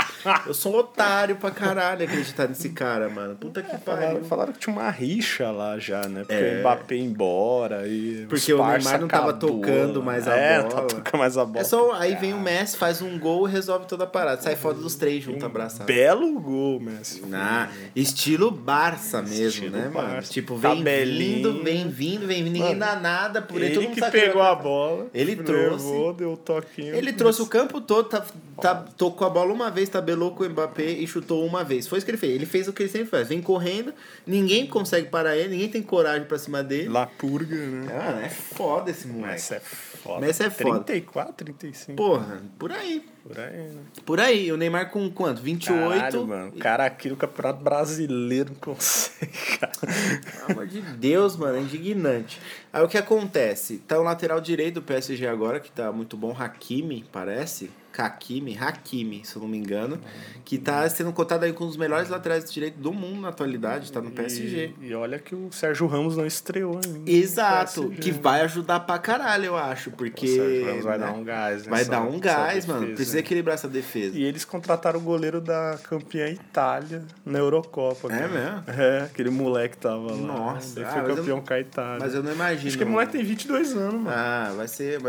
Eu 0.47 0.53
sou 0.55 0.75
um 0.75 0.79
otário 0.79 1.37
pra 1.37 1.51
caralho 1.51 2.05
acreditar 2.05 2.49
nesse 2.49 2.71
cara, 2.71 3.09
mano. 3.09 3.37
Puta 3.37 3.63
que 3.63 3.77
Falaram, 3.79 4.09
pariu. 4.15 4.25
falaram 4.25 4.53
que 4.53 4.59
tinha 4.59 4.75
uma 4.75 4.91
rixa 4.91 5.51
lá 5.51 5.79
já, 5.79 6.03
né? 6.09 6.21
Porque 6.27 6.35
É. 6.35 6.57
o 6.57 6.61
Mbappé 6.61 6.97
embora 6.97 7.87
e 7.87 8.27
Porque 8.29 8.53
o 8.53 8.59
Neymar 8.67 9.01
não 9.01 9.09
tava 9.09 9.31
acabou, 9.31 9.61
tocando 9.61 10.03
mais 10.03 10.27
a 10.29 10.37
é, 10.37 10.59
bola. 10.63 10.71
tá 10.71 10.83
tocando 10.97 11.19
mais 11.19 11.39
a 11.39 11.45
bola. 11.45 11.61
É 11.61 11.65
só, 11.65 11.93
aí 11.93 12.15
vem 12.17 12.32
o 12.33 12.41
Messi, 12.41 12.77
faz 12.77 13.03
um 13.03 13.19
gol 13.19 13.49
e 13.49 13.53
resolve 13.53 13.87
toda 13.87 14.05
a 14.05 14.07
parada. 14.07 14.43
Sai 14.43 14.57
foda 14.57 14.81
dos 14.81 14.95
três 14.95 15.23
junto 15.23 15.45
abraçado. 15.45 15.87
Belo 15.87 16.39
gol, 16.41 16.81
Messi. 16.81 17.23
Ah, 17.33 17.69
estilo 17.95 18.51
Barça 18.51 19.23
mesmo, 19.23 19.47
Estilo 19.47 19.71
né, 19.77 19.89
mano? 19.89 20.09
Barça. 20.09 20.33
Tipo, 20.33 20.57
vem 20.57 20.77
Tabelinho. 20.79 21.53
vindo, 21.53 21.63
vem 21.63 21.89
vindo, 21.89 22.27
vem 22.27 22.45
vindo, 22.45 22.53
ninguém 22.53 22.77
Mano, 22.77 22.81
dá 22.81 22.97
nada 22.97 23.43
por 23.43 23.57
ele. 23.57 23.67
Ele 23.67 23.75
Todo 23.75 23.85
mundo 23.85 23.95
que 23.95 24.11
pegou 24.11 24.43
a 24.43 24.55
bola. 24.55 25.07
Ele 25.13 25.35
levou, 25.35 26.13
deu 26.13 26.33
o 26.33 26.37
toquinho. 26.37 26.95
Ele 26.95 27.13
trouxe 27.13 27.43
o 27.43 27.47
campo 27.47 27.81
todo, 27.81 28.09
tá, 28.09 28.25
tá, 28.61 28.75
tocou 28.97 29.27
a 29.27 29.31
bola 29.31 29.53
uma 29.53 29.71
vez, 29.71 29.89
tabelou 29.89 30.33
com 30.33 30.45
o 30.45 30.49
Mbappé 30.49 30.91
e 30.91 31.07
chutou 31.07 31.45
uma 31.45 31.65
vez. 31.65 31.87
Foi 31.87 31.99
isso 31.99 32.05
que 32.05 32.11
ele 32.11 32.19
fez. 32.19 32.35
Ele 32.35 32.47
fez 32.47 32.69
o 32.69 32.73
que 32.73 32.83
ele 32.83 32.91
sempre 32.91 33.09
faz. 33.09 33.29
Vem 33.29 33.41
correndo, 33.41 33.93
ninguém 34.27 34.67
consegue 34.67 35.09
parar 35.09 35.37
ele, 35.37 35.51
ninguém 35.51 35.69
tem 35.69 35.83
coragem 35.83 36.27
pra 36.27 36.39
cima 36.39 36.63
dele. 36.63 36.89
La 36.89 37.07
Purga, 37.07 37.57
né? 37.57 37.87
Ah, 37.91 38.21
é 38.25 38.29
foda 38.29 38.91
esse 38.91 39.07
moleque. 39.07 39.33
Messi 39.33 39.55
é 39.55 39.61
foda. 39.61 40.21
Messi 40.21 40.43
é 40.43 40.51
foda. 40.51 40.81
34, 40.81 41.33
35. 41.45 41.97
Porra, 41.97 42.22
por 42.59 42.73
aí. 42.73 43.05
Por 43.23 43.39
aí, 43.39 43.57
né? 43.57 43.83
Por 44.05 44.21
aí. 44.21 44.53
O 44.53 44.57
Neymar 44.57 44.91
com 44.91 45.11
quanto? 45.11 45.41
28? 45.41 45.91
Caralho, 45.91 46.27
mano. 46.27 46.49
O 46.49 46.59
cara 46.59 46.87
aqui 46.87 47.09
no 47.09 47.17
Campeonato 47.17 47.63
Brasileiro 47.63 48.51
não 48.51 48.57
consegue, 48.57 49.33
cara. 49.59 49.73
Pelo 49.73 50.53
amor 50.53 50.67
de 50.67 50.81
Deus, 50.81 51.37
mano, 51.37 51.59
é 51.59 51.61
indignante. 51.61 52.41
Aí 52.73 52.83
o 52.83 52.89
que 52.89 52.99
acontece? 52.99 53.79
Tá 53.79 53.99
o 53.99 54.03
lateral 54.03 54.41
direito 54.41 54.77
do 54.77 54.83
PSG 54.83 55.27
agora, 55.27 55.61
que 55.61 55.71
tá 55.71 55.93
muito 55.93 56.17
bom, 56.17 56.35
Hakimi, 56.37 57.05
parece. 57.13 57.71
Hakimi, 57.97 58.57
Hakimi, 58.59 59.23
se 59.25 59.37
eu 59.37 59.43
não 59.43 59.49
me 59.49 59.59
engano, 59.59 59.99
que 60.45 60.59
tá 60.59 60.89
sendo 60.89 61.13
cotado 61.13 61.45
aí 61.45 61.53
com 61.53 61.65
um 61.65 61.67
dos 61.67 61.77
melhores 61.77 62.09
laterais 62.09 62.51
direitos 62.51 62.81
do 62.81 62.93
mundo 62.93 63.23
na 63.23 63.29
atualidade, 63.29 63.91
tá 63.91 64.01
no 64.01 64.11
PSG. 64.11 64.75
E, 64.81 64.89
e 64.89 64.95
olha 64.95 65.19
que 65.19 65.35
o 65.35 65.51
Sérgio 65.53 65.87
Ramos 65.87 66.17
não 66.17 66.27
estreou 66.27 66.81
ainda. 66.85 67.11
Exato, 67.11 67.91
que 67.91 68.11
vai 68.11 68.43
ajudar 68.43 68.81
pra 68.81 68.99
caralho, 68.99 69.47
eu 69.47 69.57
acho, 69.57 69.91
porque... 69.91 70.27
O 70.27 70.37
Sérgio 70.37 70.67
Ramos 70.67 70.85
vai 70.85 70.99
né? 70.99 71.07
dar 71.07 71.13
um 71.13 71.25
gás, 71.25 71.65
né? 71.65 71.71
Vai 71.71 71.85
dar 71.85 72.03
um 72.03 72.19
gás, 72.19 72.67
mano, 72.67 72.87
precisa 72.95 73.19
equilibrar 73.19 73.55
essa 73.55 73.69
defesa. 73.69 74.17
E 74.17 74.23
eles 74.23 74.45
contrataram 74.45 74.99
o 74.99 75.03
goleiro 75.03 75.41
da 75.41 75.79
campeã 75.83 76.29
Itália 76.29 77.03
na 77.25 77.39
Eurocopa. 77.39 78.13
É 78.13 78.29
mesmo? 78.29 78.65
É, 78.67 79.03
aquele 79.05 79.31
moleque 79.31 79.77
tava 79.77 80.13
lá. 80.13 80.17
Nossa. 80.17 80.81
Ele 80.81 80.89
foi 80.89 81.01
ah, 81.01 81.05
campeão 81.05 81.39
eu, 81.39 81.43
com 81.43 81.55
a 81.55 81.61
Itália. 81.61 81.99
Mas 82.01 82.15
eu 82.15 82.23
não 82.23 82.33
imagino. 82.33 82.69
Acho 82.69 82.79
que 82.79 82.85
o 82.85 82.89
moleque 82.89 83.13
tem 83.13 83.25
22 83.25 83.77
anos, 83.77 83.95
mano. 83.95 84.11
Ah, 84.11 84.53
vai 84.57 84.69
ser... 84.69 85.01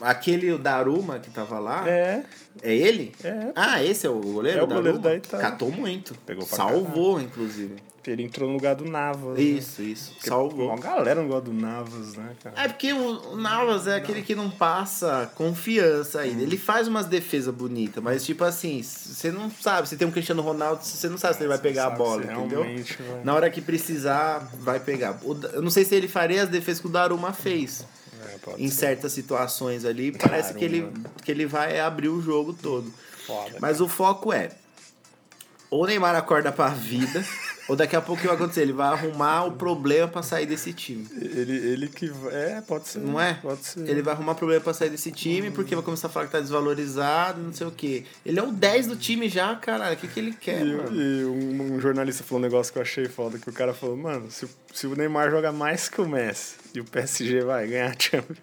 Aquele 0.00 0.52
o 0.52 0.58
Daruma 0.58 1.18
que 1.18 1.30
tava 1.30 1.58
lá... 1.58 1.88
É. 1.88 2.13
É 2.62 2.74
ele? 2.74 3.12
É. 3.22 3.52
Ah, 3.54 3.82
esse 3.82 4.06
é 4.06 4.10
o 4.10 4.20
goleiro? 4.20 4.60
É 4.60 4.62
o 4.62 4.66
goleiro 4.66 4.98
da 4.98 5.14
Itália. 5.14 5.50
Catou 5.50 5.70
muito. 5.70 6.14
Pegou 6.26 6.46
pra 6.46 6.56
Salvou, 6.56 7.14
caralho. 7.14 7.28
inclusive. 7.30 7.76
Ele 8.06 8.22
entrou 8.22 8.48
no 8.48 8.54
lugar 8.54 8.74
do 8.74 8.84
Navas. 8.84 9.38
Isso, 9.38 9.80
né? 9.80 9.88
isso. 9.88 10.12
Porque 10.12 10.28
Salvou. 10.28 10.68
Uma 10.68 10.78
galera 10.78 11.20
não 11.22 11.28
gosta 11.28 11.50
do 11.50 11.54
Navas, 11.54 12.14
né, 12.14 12.36
cara? 12.42 12.62
É 12.62 12.68
porque 12.68 12.92
o 12.92 13.36
Navas 13.36 13.86
é 13.86 13.96
aquele 13.96 14.22
que 14.22 14.34
não 14.34 14.50
passa 14.50 15.30
confiança 15.34 16.20
ainda. 16.20 16.42
Ele 16.42 16.58
faz 16.58 16.86
umas 16.86 17.06
defesas 17.06 17.54
bonitas, 17.54 18.02
mas 18.02 18.24
tipo 18.24 18.44
assim, 18.44 18.82
você 18.82 19.30
não 19.30 19.50
sabe. 19.50 19.88
Você 19.88 19.96
tem 19.96 20.06
um 20.06 20.10
Cristiano 20.10 20.42
Ronaldo, 20.42 20.84
você 20.84 21.08
não 21.08 21.16
sabe 21.16 21.36
se 21.36 21.40
ele 21.40 21.48
vai 21.48 21.58
pegar 21.58 21.86
a 21.86 21.90
bola, 21.90 22.22
entendeu? 22.24 22.62
Vai. 22.62 23.24
Na 23.24 23.34
hora 23.34 23.50
que 23.50 23.60
precisar, 23.60 24.50
vai 24.58 24.80
pegar. 24.80 25.18
Eu 25.52 25.62
não 25.62 25.70
sei 25.70 25.84
se 25.84 25.94
ele 25.94 26.08
faria 26.08 26.42
as 26.42 26.48
defesas 26.48 26.80
que 26.80 26.86
o 26.86 26.90
Daruma 26.90 27.32
fez. 27.32 27.86
É, 28.24 28.38
em 28.58 28.68
ser. 28.68 28.76
certas 28.76 29.12
situações 29.12 29.84
ali, 29.84 30.12
parece 30.12 30.54
que 30.54 30.64
ele, 30.64 30.92
que 31.24 31.30
ele 31.30 31.46
vai 31.46 31.80
abrir 31.80 32.08
o 32.08 32.20
jogo 32.20 32.52
todo. 32.52 32.92
Foda, 33.26 33.56
Mas 33.60 33.80
o 33.80 33.88
foco 33.88 34.32
é 34.32 34.50
ou 35.74 35.82
o 35.82 35.86
Neymar 35.86 36.14
acorda 36.14 36.52
pra 36.52 36.68
vida, 36.68 37.24
ou 37.68 37.74
daqui 37.74 37.96
a 37.96 38.00
pouco 38.00 38.20
o 38.20 38.22
que 38.22 38.28
vai 38.28 38.36
acontecer? 38.36 38.62
Ele 38.62 38.72
vai 38.72 38.86
arrumar 38.92 39.44
o 39.44 39.52
problema 39.52 40.06
pra 40.06 40.22
sair 40.22 40.46
desse 40.46 40.72
time. 40.72 41.04
Ele, 41.20 41.52
ele 41.52 41.88
que. 41.88 42.12
É, 42.30 42.60
pode 42.60 42.86
ser. 42.86 43.00
Não 43.00 43.20
é? 43.20 43.34
Pode 43.34 43.64
ser. 43.64 43.88
Ele 43.88 44.00
vai 44.00 44.14
arrumar 44.14 44.36
problema 44.36 44.60
pra 44.60 44.72
sair 44.72 44.90
desse 44.90 45.10
time, 45.10 45.50
porque 45.50 45.74
vai 45.74 45.82
começar 45.82 46.06
a 46.06 46.10
falar 46.10 46.26
que 46.26 46.32
tá 46.32 46.38
desvalorizado, 46.38 47.40
não 47.40 47.52
sei 47.52 47.66
o 47.66 47.72
quê. 47.72 48.04
Ele 48.24 48.38
é 48.38 48.42
o 48.42 48.52
10 48.52 48.86
do 48.86 48.96
time 48.96 49.28
já, 49.28 49.52
caralho. 49.56 49.96
O 49.96 49.98
que, 49.98 50.06
que 50.06 50.20
ele 50.20 50.32
quer, 50.32 50.64
e, 50.64 50.76
mano? 50.76 50.94
E 50.94 51.24
um, 51.24 51.74
um, 51.74 51.80
jornalista 51.80 52.22
falou 52.22 52.38
um 52.38 52.44
negócio 52.44 52.72
que 52.72 52.78
eu 52.78 52.82
achei 52.82 53.08
foda, 53.08 53.36
que 53.36 53.50
o 53.50 53.52
cara 53.52 53.74
falou, 53.74 53.96
mano, 53.96 54.30
se, 54.30 54.48
se 54.72 54.86
o 54.86 54.94
Neymar 54.94 55.28
joga 55.28 55.50
mais 55.50 55.88
que 55.88 56.00
o 56.00 56.08
Messi 56.08 56.63
e 56.74 56.80
o 56.80 56.84
PSG 56.84 57.42
vai 57.42 57.68
ganhar 57.68 57.90
a 57.90 57.94
Champions, 57.96 58.38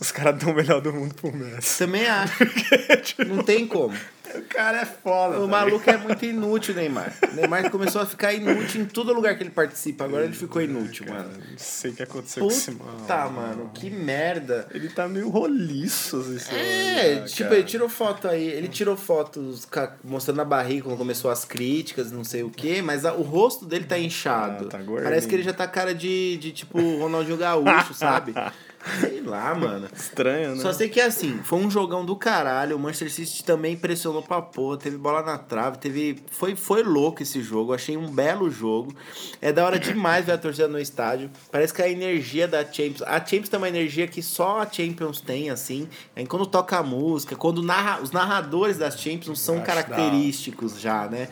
os 0.00 0.10
caras 0.10 0.38
dão 0.38 0.52
o 0.52 0.54
melhor 0.54 0.80
do 0.80 0.92
mundo 0.92 1.14
pro 1.14 1.32
Messi. 1.32 1.78
Também 1.78 2.06
acho. 2.06 2.34
não 3.28 3.44
tem 3.44 3.66
como. 3.66 3.94
O 4.34 4.42
cara 4.42 4.82
é 4.82 4.84
foda. 4.84 5.40
O 5.40 5.48
maluco 5.48 5.88
é 5.88 5.96
muito 5.96 6.24
inútil, 6.24 6.74
Neymar. 6.74 7.12
O 7.30 7.34
Neymar 7.34 7.70
começou 7.70 8.02
a 8.02 8.06
ficar 8.06 8.32
inútil 8.32 8.82
em 8.82 8.84
todo 8.84 9.12
lugar 9.12 9.36
que 9.36 9.42
ele 9.42 9.50
participa. 9.50 10.04
Agora 10.04 10.24
ele 10.24 10.34
ficou 10.34 10.60
inútil, 10.60 11.06
cara, 11.06 11.20
mano. 11.20 11.38
Não 11.50 11.58
sei 11.58 11.90
o 11.90 11.94
que 11.94 12.02
aconteceu 12.02 12.42
Puta, 12.42 12.54
com 12.54 12.60
esse 12.60 12.70
mano. 12.72 13.06
Tá, 13.06 13.28
mano, 13.28 13.70
que 13.72 13.88
merda. 13.88 14.66
Ele 14.72 14.88
tá 14.88 15.08
meio 15.08 15.28
roliço, 15.28 16.18
assim. 16.18 16.54
É, 16.54 17.14
né, 17.16 17.24
tipo, 17.26 17.44
cara. 17.44 17.56
ele 17.56 17.64
tirou 17.64 17.88
foto 17.88 18.28
aí. 18.28 18.46
Ele 18.46 18.68
tirou 18.68 18.96
fotos 18.96 19.66
mostrando 20.02 20.40
a 20.40 20.44
barriga 20.44 20.84
quando 20.84 20.98
começou 20.98 21.30
as 21.30 21.44
críticas, 21.44 22.10
não 22.10 22.24
sei 22.24 22.42
o 22.42 22.50
quê, 22.50 22.82
mas 22.82 23.04
a, 23.04 23.14
o 23.14 23.22
rosto 23.22 23.64
dele 23.64 23.84
tá 23.84 23.98
inchado. 23.98 24.66
Ah, 24.66 24.70
tá 24.70 24.80
Parece 25.02 25.28
que 25.28 25.34
ele 25.34 25.42
já 25.42 25.52
tá 25.52 25.66
cara 25.66 25.94
de, 25.94 26.36
de 26.38 26.52
tipo, 26.52 26.78
Ronaldinho 26.98 27.36
Gaúcho, 27.36 27.75
sabe? 27.82 28.32
Sei 29.00 29.20
lá, 29.20 29.54
mano. 29.54 29.88
Estranho, 29.92 30.54
né? 30.54 30.62
Só 30.62 30.72
sei 30.72 30.88
que 30.88 31.00
assim, 31.00 31.40
foi 31.42 31.58
um 31.58 31.70
jogão 31.70 32.04
do 32.04 32.14
caralho. 32.14 32.76
O 32.76 32.78
Manchester 32.78 33.10
City 33.10 33.44
também 33.44 33.76
pressionou 33.76 34.22
pra 34.22 34.40
porra. 34.40 34.78
Teve 34.78 34.96
bola 34.96 35.22
na 35.22 35.38
trave, 35.38 35.78
teve. 35.78 36.22
Foi, 36.30 36.54
foi 36.54 36.82
louco 36.82 37.22
esse 37.22 37.42
jogo. 37.42 37.72
Achei 37.72 37.96
um 37.96 38.08
belo 38.10 38.50
jogo. 38.50 38.94
É 39.40 39.52
da 39.52 39.64
hora 39.64 39.78
demais 39.78 40.24
ver 40.24 40.32
a 40.32 40.38
torcida 40.38 40.68
no 40.68 40.78
estádio. 40.78 41.30
Parece 41.50 41.74
que 41.74 41.82
a 41.82 41.88
energia 41.88 42.46
da 42.46 42.64
Champions. 42.64 43.02
A 43.02 43.18
Champions 43.18 43.48
tem 43.48 43.58
uma 43.58 43.68
energia 43.68 44.06
que 44.06 44.22
só 44.22 44.60
a 44.60 44.70
Champions 44.70 45.20
tem, 45.20 45.50
assim. 45.50 45.88
É 46.14 46.24
quando 46.24 46.46
toca 46.46 46.78
a 46.78 46.82
música, 46.82 47.34
quando 47.36 47.62
narra, 47.62 48.00
os 48.02 48.12
narradores 48.12 48.78
das 48.78 49.00
Champions 49.00 49.40
são 49.40 49.60
característicos 49.60 50.80
já, 50.80 51.08
né? 51.08 51.28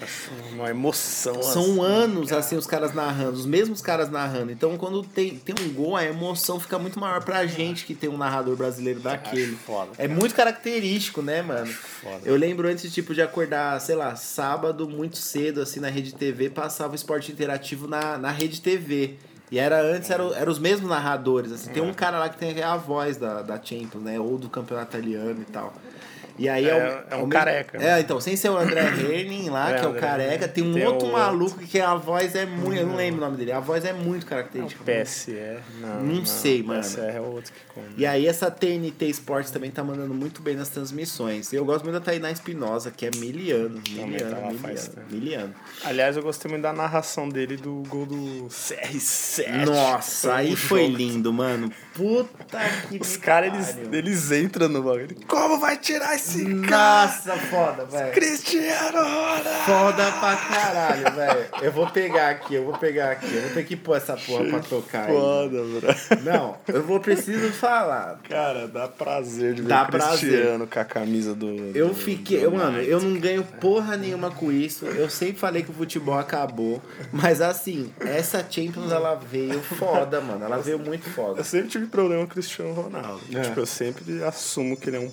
Uma 0.53 0.71
emoção. 0.71 1.43
São 1.43 1.63
assim, 1.63 1.81
anos, 1.81 2.29
cara. 2.31 2.41
assim, 2.41 2.57
os 2.57 2.67
caras 2.67 2.95
narrando, 2.95 3.33
os 3.33 3.47
mesmos 3.47 3.81
caras 3.81 4.11
narrando. 4.11 4.53
Então, 4.53 4.77
quando 4.77 5.03
tem, 5.03 5.37
tem 5.37 5.55
um 5.65 5.73
gol, 5.73 5.97
a 5.97 6.05
emoção 6.05 6.59
fica 6.59 6.79
muito 6.79 6.99
maior 6.99 7.23
pra 7.23 7.34
gente 7.47 7.85
que 7.85 7.95
tem 7.95 8.09
um 8.09 8.17
narrador 8.17 8.57
brasileiro 8.57 9.01
daquele. 9.01 9.57
Foda, 9.57 9.93
é 9.99 10.07
muito 10.07 10.35
característico, 10.35 11.23
né, 11.23 11.43
mano? 11.43 11.67
Foda. 11.67 12.21
Eu 12.25 12.37
lembro 12.37 12.69
antes, 12.69 12.93
tipo, 12.93 13.15
de 13.15 13.23
acordar, 13.23 13.81
sei 13.81 13.97
lá, 13.97 14.15
sábado 14.17 14.89
muito 14.89 15.17
cedo, 15.17 15.61
assim, 15.61 15.81
na 15.81 15.89
Rede 15.89 16.15
TV, 16.15 16.51
passava 16.51 16.93
o 16.93 16.97
esporte 16.97 17.33
interativo 17.33 17.87
na, 17.87 18.19
na 18.19 18.31
Rede 18.31 18.61
TV. 18.61 19.17
E 19.51 19.59
era 19.59 19.81
antes, 19.81 20.11
eram 20.11 20.35
era 20.35 20.51
os 20.51 20.59
mesmos 20.59 20.89
narradores, 20.89 21.53
assim. 21.53 21.71
Tem 21.71 21.83
um 21.83 21.93
cara 21.93 22.19
lá 22.19 22.29
que 22.29 22.39
tem 22.39 22.61
a 22.63 22.77
voz 22.77 23.17
da, 23.17 23.43
da 23.43 23.61
Champions, 23.63 24.03
né? 24.03 24.19
Ou 24.19 24.39
do 24.39 24.49
campeonato 24.49 24.97
italiano 24.97 25.43
e 25.43 25.53
tal. 25.53 25.73
E 26.39 26.49
aí 26.49 26.67
é, 26.67 26.71
É, 26.71 26.75
o, 27.11 27.15
é 27.15 27.17
um 27.17 27.25
o 27.25 27.29
careca. 27.29 27.83
É, 27.83 28.01
então, 28.01 28.21
sem 28.21 28.37
ser 28.37 28.49
o 28.51 28.57
André 28.57 28.81
Herning 28.99 29.51
lá, 29.51 29.71
É, 29.71 29.79
que 29.79 29.85
é 29.85 29.87
o 29.87 29.91
André 29.91 30.01
careca, 30.01 30.49
tem 30.49 30.65
um 30.65 30.75
Tem 30.75 30.87
outro 30.87 31.13
maluco 31.13 31.59
que 31.59 31.81
a 31.81 31.95
voz 31.95 32.35
é 32.35 32.45
muito. 32.47 32.75
Eu 32.75 32.87
não 32.87 32.97
lembro 32.97 33.21
o 33.23 33.25
nome 33.25 33.37
dele. 33.37 33.53
A 33.53 33.61
voz 33.61 33.85
é 33.85 33.93
muito 33.93 34.27
característica. 34.27 34.83
PSE. 34.85 35.33
Não, 35.81 36.03
Não 36.03 36.27
sei, 36.27 36.63
mano. 36.63 36.81
PSE 36.81 37.01
é 37.01 37.21
outro 37.21 37.53
que 37.53 37.61
come. 37.73 37.87
E 37.97 38.05
aí 38.07 38.27
essa 38.27 38.51
TNT 38.51 39.07
Sports 39.11 39.51
também 39.51 39.71
tá 39.71 39.85
mandando 39.85 40.13
muito 40.15 40.43
bem 40.43 40.57
nas 40.57 40.69
transmissões. 40.69 41.53
Eu 41.53 41.65
gosto 41.65 41.85
muito 41.85 41.95
da 41.95 42.01
Tainá 42.01 42.31
Espinosa, 42.31 42.91
que 42.91 43.07
é 43.07 43.11
miliano. 43.17 43.81
Miliano, 43.89 44.31
tá 44.31 44.37
faz 44.37 44.89
miliano, 44.89 44.89
tempo. 44.95 45.07
miliano. 45.13 45.55
Aliás, 45.85 46.17
eu 46.17 46.23
gostei 46.23 46.51
muito 46.51 46.63
da 46.63 46.73
narração 46.73 47.29
dele 47.29 47.57
do 47.57 47.83
gol 47.89 48.07
do 48.07 48.49
CR7. 48.49 49.65
Nossa, 49.67 50.35
aí 50.35 50.57
foi 50.57 50.87
jogo. 50.87 50.97
lindo, 50.97 51.33
mano. 51.33 51.71
Puta 51.95 52.59
que 52.89 52.99
Os 52.99 53.17
caras, 53.17 53.77
eles, 53.77 53.93
eles 53.93 54.31
entram 54.33 54.69
no 54.69 54.83
bagulho. 54.83 55.17
Como 55.27 55.59
vai 55.59 55.77
tirar 55.77 56.15
esse 56.15 56.24
cara? 56.69 57.07
Nossa, 57.07 57.37
foda, 57.37 57.85
velho. 57.85 58.13
Cristiano 58.13 58.99
Ronaldo! 58.99 59.49
Foda 59.67 60.13
pra 60.13 60.37
caralho, 60.37 61.13
velho. 61.15 61.47
Eu 61.63 61.73
vou 61.73 61.87
pegar 61.89 62.31
aqui, 62.31 62.55
eu 62.55 62.65
vou 62.65 62.75
pegar 62.79 63.11
aqui. 63.13 63.35
Eu 63.35 63.43
vou 63.43 63.51
ter 63.51 63.65
que 63.65 63.77
pôr 63.77 63.97
essa 63.97 64.17
porra 64.17 64.45
pra 64.45 64.59
tocar 64.61 65.09
aí. 65.09 65.15
Foda, 65.15 65.59
bro. 65.63 66.23
Não, 66.23 66.57
eu 66.69 66.83
vou 66.83 67.01
preciso 67.01 67.53
falar. 67.53 68.21
Cara, 68.29 68.67
dá 68.69 68.89
prazer 68.89 69.55
de 69.55 69.63
ver 69.63 69.69
Dá 69.69 69.83
o 69.83 69.87
Cristiano 69.89 70.67
com 70.67 70.79
a 70.79 70.85
camisa 70.85 71.35
do. 71.35 71.47
Eu 71.75 71.89
do- 71.89 71.95
fiquei, 71.95 72.39
do 72.39 72.45
eu, 72.45 72.51
mano, 72.53 72.79
eu 72.81 73.01
não 73.01 73.19
ganho 73.19 73.43
porra 73.61 73.97
nenhuma 73.97 74.31
com 74.31 74.51
isso. 74.53 74.85
Eu 74.87 75.09
sempre 75.11 75.39
falei 75.39 75.63
que 75.63 75.71
o 75.71 75.75
futebol 75.75 76.19
acabou. 76.19 76.83
Mas 77.13 77.41
assim, 77.41 77.93
essa 78.01 78.45
Champions 78.49 78.93
ela 78.93 79.15
veio 79.15 79.61
foda, 79.61 80.21
mano. 80.21 80.45
Ela 80.45 80.59
veio 80.59 80.79
muito 80.79 81.09
foda. 81.11 81.41
Eu 81.41 81.45
sempre 81.45 81.69
tive 81.69 81.87
problema 81.87 82.23
com 82.25 82.31
o 82.31 82.35
Cristiano 82.35 82.73
Ronaldo. 82.73 83.21
É. 83.35 83.41
Tipo, 83.43 83.61
eu 83.61 83.67
sempre 83.67 84.23
assumo 84.25 84.77
que 84.77 84.89
ele 84.91 84.97
é 84.97 85.01
um 85.01 85.11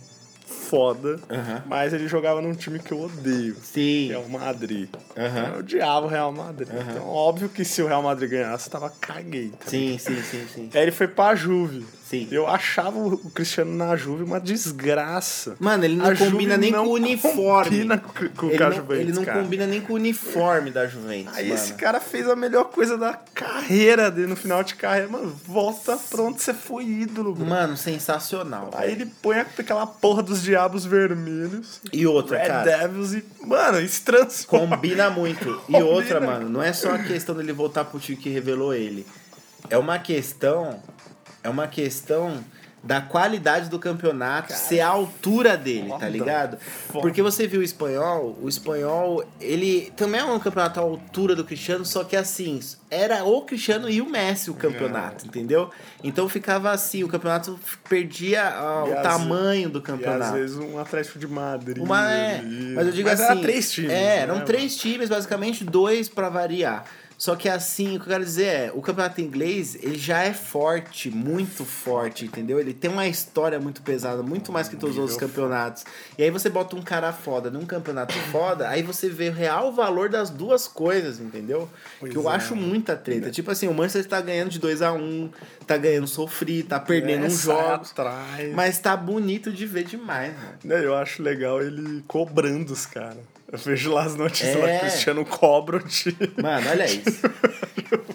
foda, 0.72 1.20
mas 1.66 1.92
ele 1.92 2.08
jogava 2.08 2.42
num 2.42 2.54
time 2.56 2.80
que 2.80 2.94
eu 2.94 3.02
odeio. 3.02 3.56
Sim. 3.62 4.08
Que 4.08 4.14
é 4.14 4.18
o 4.18 4.30
Madrid. 4.30 4.88
Eu 5.54 5.60
odiava 5.60 6.06
o 6.06 6.10
Real 6.10 6.32
Madrid. 6.32 6.70
Então, 6.90 7.06
óbvio 7.08 7.50
que 7.50 7.66
se 7.66 7.82
o 7.82 7.88
Real 7.88 8.02
Madrid 8.02 8.30
ganhasse, 8.32 8.68
eu 8.68 8.72
tava 8.72 8.90
caguei. 9.02 9.50
tá 9.50 9.68
Sim, 9.70 9.98
sim, 10.00 10.22
sim, 10.24 10.48
sim. 10.54 10.70
Aí 10.74 10.82
ele 10.84 10.92
foi 10.92 11.10
pra 11.10 11.36
Juve. 11.36 11.86
Sim. 12.12 12.28
Eu 12.30 12.46
achava 12.46 13.00
o 13.00 13.18
Cristiano 13.30 13.74
na 13.74 13.96
Juve 13.96 14.24
uma 14.24 14.38
desgraça. 14.40 15.56
Mano, 15.60 15.86
ele 15.86 15.96
não 15.96 16.06
A 16.06 16.10
combina 16.16 16.56
Juve 16.56 16.58
nem 16.58 16.72
não 16.72 16.84
com 16.84 16.90
o 16.90 16.94
uniforme. 16.96 17.70
combina 17.70 17.98
com, 17.98 18.30
com 18.30 18.48
Ele 18.50 18.58
não, 18.60 18.72
Juventus, 18.74 19.00
ele 19.00 19.14
não 19.14 19.24
cara. 19.24 19.42
combina 19.42 19.68
nem 19.68 19.80
com 19.82 19.94
o 19.94 19.96
uniforme 19.96 20.72
da 20.72 20.88
Juventus. 20.88 21.38
Aí 21.38 21.48
mano. 21.48 21.56
esse 21.56 21.74
cara 21.76 22.02
fez 22.02 22.28
a 22.30 22.36
melhor 22.36 22.66
coisa 22.66 22.98
da 22.98 23.14
carreira 23.34 24.12
dele 24.12 24.28
no 24.28 24.36
final 24.36 24.62
de 24.62 24.76
carreira. 24.76 25.08
Mano, 25.08 25.34
volta 25.48 25.98
pra 26.10 26.22
onde 26.22 26.42
você 26.42 26.54
foi 26.54 26.84
ídolo, 26.84 27.34
bro. 27.34 27.46
Mano, 27.46 27.78
sensacional. 27.78 28.72
Aí 28.74 28.90
velho. 28.90 29.04
ele 29.04 29.12
põe 29.22 29.40
aquela 29.40 29.88
porra 29.88 30.22
dos 30.22 30.44
diabos 30.44 30.61
vermelhos. 30.86 31.82
E 31.92 32.06
outra, 32.08 32.38
Red 32.38 32.48
cara. 32.48 32.64
Devils 32.78 33.14
e. 33.14 33.24
Mano, 33.46 33.80
isso 33.82 34.04
transforma. 34.04 34.76
Combina 34.76 35.10
muito. 35.10 35.50
E 35.50 35.74
Combina. 35.74 35.86
outra, 35.86 36.20
mano, 36.20 36.50
não 36.50 36.62
é 36.62 36.74
só 36.74 36.92
a 36.94 37.00
questão 37.00 37.36
dele 37.36 37.54
voltar 37.54 37.86
pro 37.86 38.00
time 38.00 38.18
que 38.18 38.30
revelou 38.30 38.74
ele. 38.74 39.06
É 39.70 39.78
uma 39.78 40.00
questão. 40.00 40.82
É 41.44 41.50
uma 41.50 41.68
questão 41.68 42.44
da 42.84 43.00
qualidade 43.00 43.70
do 43.70 43.78
campeonato 43.78 44.54
ser 44.54 44.80
a 44.80 44.88
altura 44.88 45.56
dele, 45.56 45.88
tá 45.90 45.94
foda. 46.00 46.10
ligado? 46.10 46.58
Foda. 46.58 47.02
Porque 47.02 47.22
você 47.22 47.46
viu 47.46 47.60
o 47.60 47.64
espanhol, 47.64 48.36
o 48.42 48.50
espanhol, 48.50 49.24
ele 49.40 49.94
também 49.96 50.20
é 50.20 50.24
um 50.26 50.40
campeonato 50.40 50.80
à 50.80 50.84
altura 50.84 51.36
do 51.36 51.44
Cristiano, 51.46 51.86
só 51.86 52.04
que 52.04 52.16
assim, 52.16 52.60
era 52.90 53.24
o 53.24 53.44
Cristiano 53.44 53.88
e 53.88 54.02
o 54.02 54.10
Messi 54.10 54.50
o 54.50 54.56
campeonato, 54.56 55.28
entendeu? 55.28 55.70
Então 56.04 56.28
ficava 56.28 56.72
assim, 56.72 57.04
o 57.04 57.08
campeonato 57.08 57.60
perdia 57.88 58.48
ah, 58.50 58.84
o 58.88 58.94
às- 58.98 59.04
tamanho 59.04 59.70
do 59.70 59.78
E 59.78 59.82
às 59.82 59.86
campeonato. 59.86 60.34
vezes 60.34 60.58
um 60.58 60.80
Atlético 60.80 61.20
de 61.20 61.28
Madrid. 61.28 61.78
Uma 61.84 62.12
é, 62.12 62.42
mas 62.42 62.88
eu 62.88 62.94
digo 62.94 63.08
Mas 63.10 63.22
assim. 63.22 63.32
Era 63.32 63.42
três 63.42 63.72
times. 63.72 63.92
É, 63.92 64.18
eram 64.22 64.38
né, 64.38 64.44
três 64.44 64.76
times, 64.76 65.08
basicamente, 65.08 65.64
dois 65.64 66.10
pra 66.10 66.30
variar. 66.30 66.86
Só 67.22 67.36
que 67.36 67.48
assim, 67.48 67.98
o 67.98 68.00
que 68.00 68.08
eu 68.08 68.14
quero 68.14 68.26
dizer 68.26 68.46
é, 68.46 68.72
o 68.74 68.82
campeonato 68.82 69.22
inglês, 69.22 69.76
ele 69.76 69.96
já 69.96 70.24
é 70.24 70.34
forte, 70.34 71.12
muito 71.12 71.64
forte, 71.64 72.26
entendeu? 72.26 72.60
Ele 72.60 72.74
tem 72.74 72.90
uma 72.90 73.06
história 73.08 73.60
muito 73.60 73.84
pesada, 73.84 74.24
muito 74.24 74.52
mais 74.52 74.68
que 74.68 74.76
todos 74.76 74.96
os 74.96 75.02
outros 75.02 75.20
campeonatos. 75.20 75.86
E 76.18 76.24
aí 76.24 76.32
você 76.32 76.50
bota 76.50 76.76
um 76.76 76.82
cara 76.82 77.14
foda 77.14 77.52
num 77.52 77.64
campeonato 77.64 78.16
foda, 78.32 78.68
aí 78.68 78.82
você 78.82 79.08
vê 79.08 79.30
o 79.30 79.34
real 79.34 79.72
valor 79.72 80.10
das 80.10 80.32
duas 80.32 80.68
coisas, 80.68 81.20
entendeu? 81.20 81.70
Pois 82.00 82.12
que 82.12 82.18
eu 82.18 82.28
é. 82.28 82.34
acho 82.34 82.56
muita 82.56 82.96
treta. 82.96 83.30
Tipo 83.30 83.52
assim, 83.52 83.68
o 83.68 83.74
Manchester 83.76 84.08
tá 84.08 84.20
ganhando 84.20 84.50
de 84.50 84.58
2 84.58 84.82
a 84.82 84.92
1 84.92 84.98
um, 84.98 85.30
tá 85.68 85.78
ganhando 85.78 86.08
sofrido, 86.08 86.70
tá 86.70 86.80
perdendo 86.80 87.26
É, 87.26 87.28
uns 87.28 87.34
sai 87.34 87.56
jogos. 87.56 87.92
atrás. 87.92 88.56
Mas 88.56 88.80
tá 88.80 88.98
bonito 88.98 89.52
de 89.52 89.68
ver 89.68 89.84
demais, 89.84 90.34
mano. 90.34 90.58
Né, 90.64 90.84
Eu 90.84 90.96
acho 90.96 91.22
legal 91.22 91.62
ele 91.62 92.04
cobrando 92.08 92.74
os 92.74 92.88
caras. 92.88 93.31
Eu 93.52 93.58
vejo 93.58 93.92
lá 93.94 94.04
as 94.04 94.16
notícias 94.16 94.56
lá 94.56 94.70
É. 94.70 94.78
o 94.78 94.80
Cristiano 94.82 95.26
time. 95.88 96.18
Mano, 96.42 96.70
olha 96.70 96.86
isso. 96.90 97.22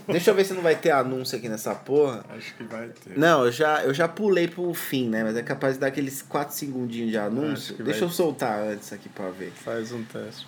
Deixa 0.08 0.30
eu 0.30 0.34
ver 0.34 0.44
se 0.44 0.54
não 0.54 0.62
vai 0.62 0.74
ter 0.76 0.90
anúncio 0.90 1.36
aqui 1.36 1.48
nessa 1.48 1.74
porra. 1.74 2.24
Acho 2.30 2.54
que 2.54 2.64
vai 2.64 2.88
ter. 2.88 3.18
Não, 3.18 3.44
eu 3.44 3.52
já, 3.52 3.82
eu 3.84 3.92
já 3.92 4.08
pulei 4.08 4.48
pro 4.48 4.72
fim, 4.72 5.08
né? 5.08 5.22
Mas 5.24 5.36
é 5.36 5.42
capaz 5.42 5.74
de 5.74 5.80
dar 5.80 5.88
aqueles 5.88 6.22
4 6.22 6.54
segundinhos 6.54 7.10
de 7.10 7.18
anúncio. 7.18 7.74
Deixa 7.84 8.04
eu 8.04 8.08
soltar 8.08 8.60
antes 8.60 8.92
aqui 8.92 9.08
pra 9.08 9.30
ver. 9.30 9.52
Faz 9.52 9.92
um 9.92 10.02
teste. 10.04 10.46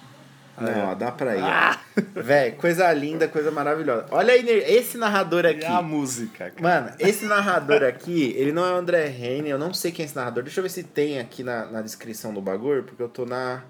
Não, 0.61 0.89
ó, 0.91 0.95
dá 0.95 1.13
pra 1.13 1.37
ir. 1.37 1.43
Ah! 1.43 1.79
Véi, 2.17 2.53
coisa 2.53 2.93
linda, 2.93 3.29
coisa 3.29 3.51
maravilhosa. 3.51 4.07
Olha 4.11 4.33
aí, 4.33 4.45
esse 4.49 4.97
narrador 4.99 5.45
E 5.45 5.49
aqui. 5.49 5.65
a 5.67 5.81
música, 5.83 6.51
cara. 6.51 6.83
Mano, 6.83 6.97
esse 6.99 7.27
narrador 7.27 7.85
aqui, 7.85 8.35
ele 8.37 8.51
não 8.51 8.65
é 8.65 8.73
o 8.73 8.77
André 8.77 9.07
Reine, 9.07 9.51
eu 9.51 9.59
não 9.59 9.73
sei 9.73 9.93
quem 9.93 10.03
é 10.03 10.07
esse 10.07 10.17
narrador. 10.17 10.43
Deixa 10.43 10.59
eu 10.59 10.63
ver 10.63 10.71
se 10.71 10.83
tem 10.83 11.21
aqui 11.21 11.45
na, 11.45 11.67
na 11.67 11.81
descrição 11.83 12.35
do 12.35 12.41
bagulho, 12.41 12.83
porque 12.83 13.03
eu 13.03 13.09
tô 13.09 13.25
na. 13.25 13.63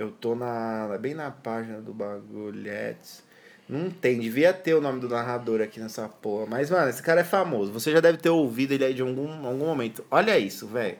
Eu 0.00 0.10
tô 0.10 0.34
na. 0.34 0.96
bem 0.98 1.12
na 1.12 1.30
página 1.30 1.78
do 1.78 1.92
bagulhetes. 1.92 3.22
Não 3.68 3.90
tem, 3.90 4.18
devia 4.18 4.50
ter 4.50 4.72
o 4.72 4.80
nome 4.80 4.98
do 4.98 5.10
narrador 5.10 5.60
aqui 5.60 5.78
nessa 5.78 6.08
porra. 6.08 6.46
Mas, 6.46 6.70
mano, 6.70 6.88
esse 6.88 7.02
cara 7.02 7.20
é 7.20 7.24
famoso. 7.24 7.70
Você 7.70 7.92
já 7.92 8.00
deve 8.00 8.16
ter 8.16 8.30
ouvido 8.30 8.72
ele 8.72 8.82
aí 8.82 8.94
de 8.94 9.02
algum, 9.02 9.46
algum 9.46 9.66
momento. 9.66 10.02
Olha 10.10 10.38
isso, 10.38 10.66
velho. 10.66 10.96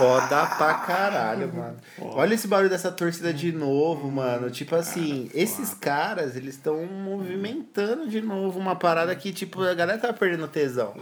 Foda 0.00 0.46
pra 0.46 0.74
caralho, 0.86 1.52
mano. 1.52 1.76
Olha 2.00 2.34
esse 2.34 2.48
barulho 2.48 2.70
dessa 2.70 2.90
torcida 2.90 3.32
de 3.32 3.52
novo, 3.52 4.10
mano. 4.10 4.50
Tipo 4.50 4.74
assim, 4.76 5.30
esses 5.34 5.74
caras, 5.74 6.36
eles 6.36 6.54
estão 6.54 6.86
movimentando 6.86 8.08
de 8.08 8.20
novo 8.20 8.58
uma 8.58 8.74
parada 8.74 9.14
que, 9.14 9.32
tipo, 9.32 9.62
a 9.62 9.74
galera 9.74 9.98
tá 9.98 10.12
perdendo 10.12 10.48
tesão. 10.48 10.94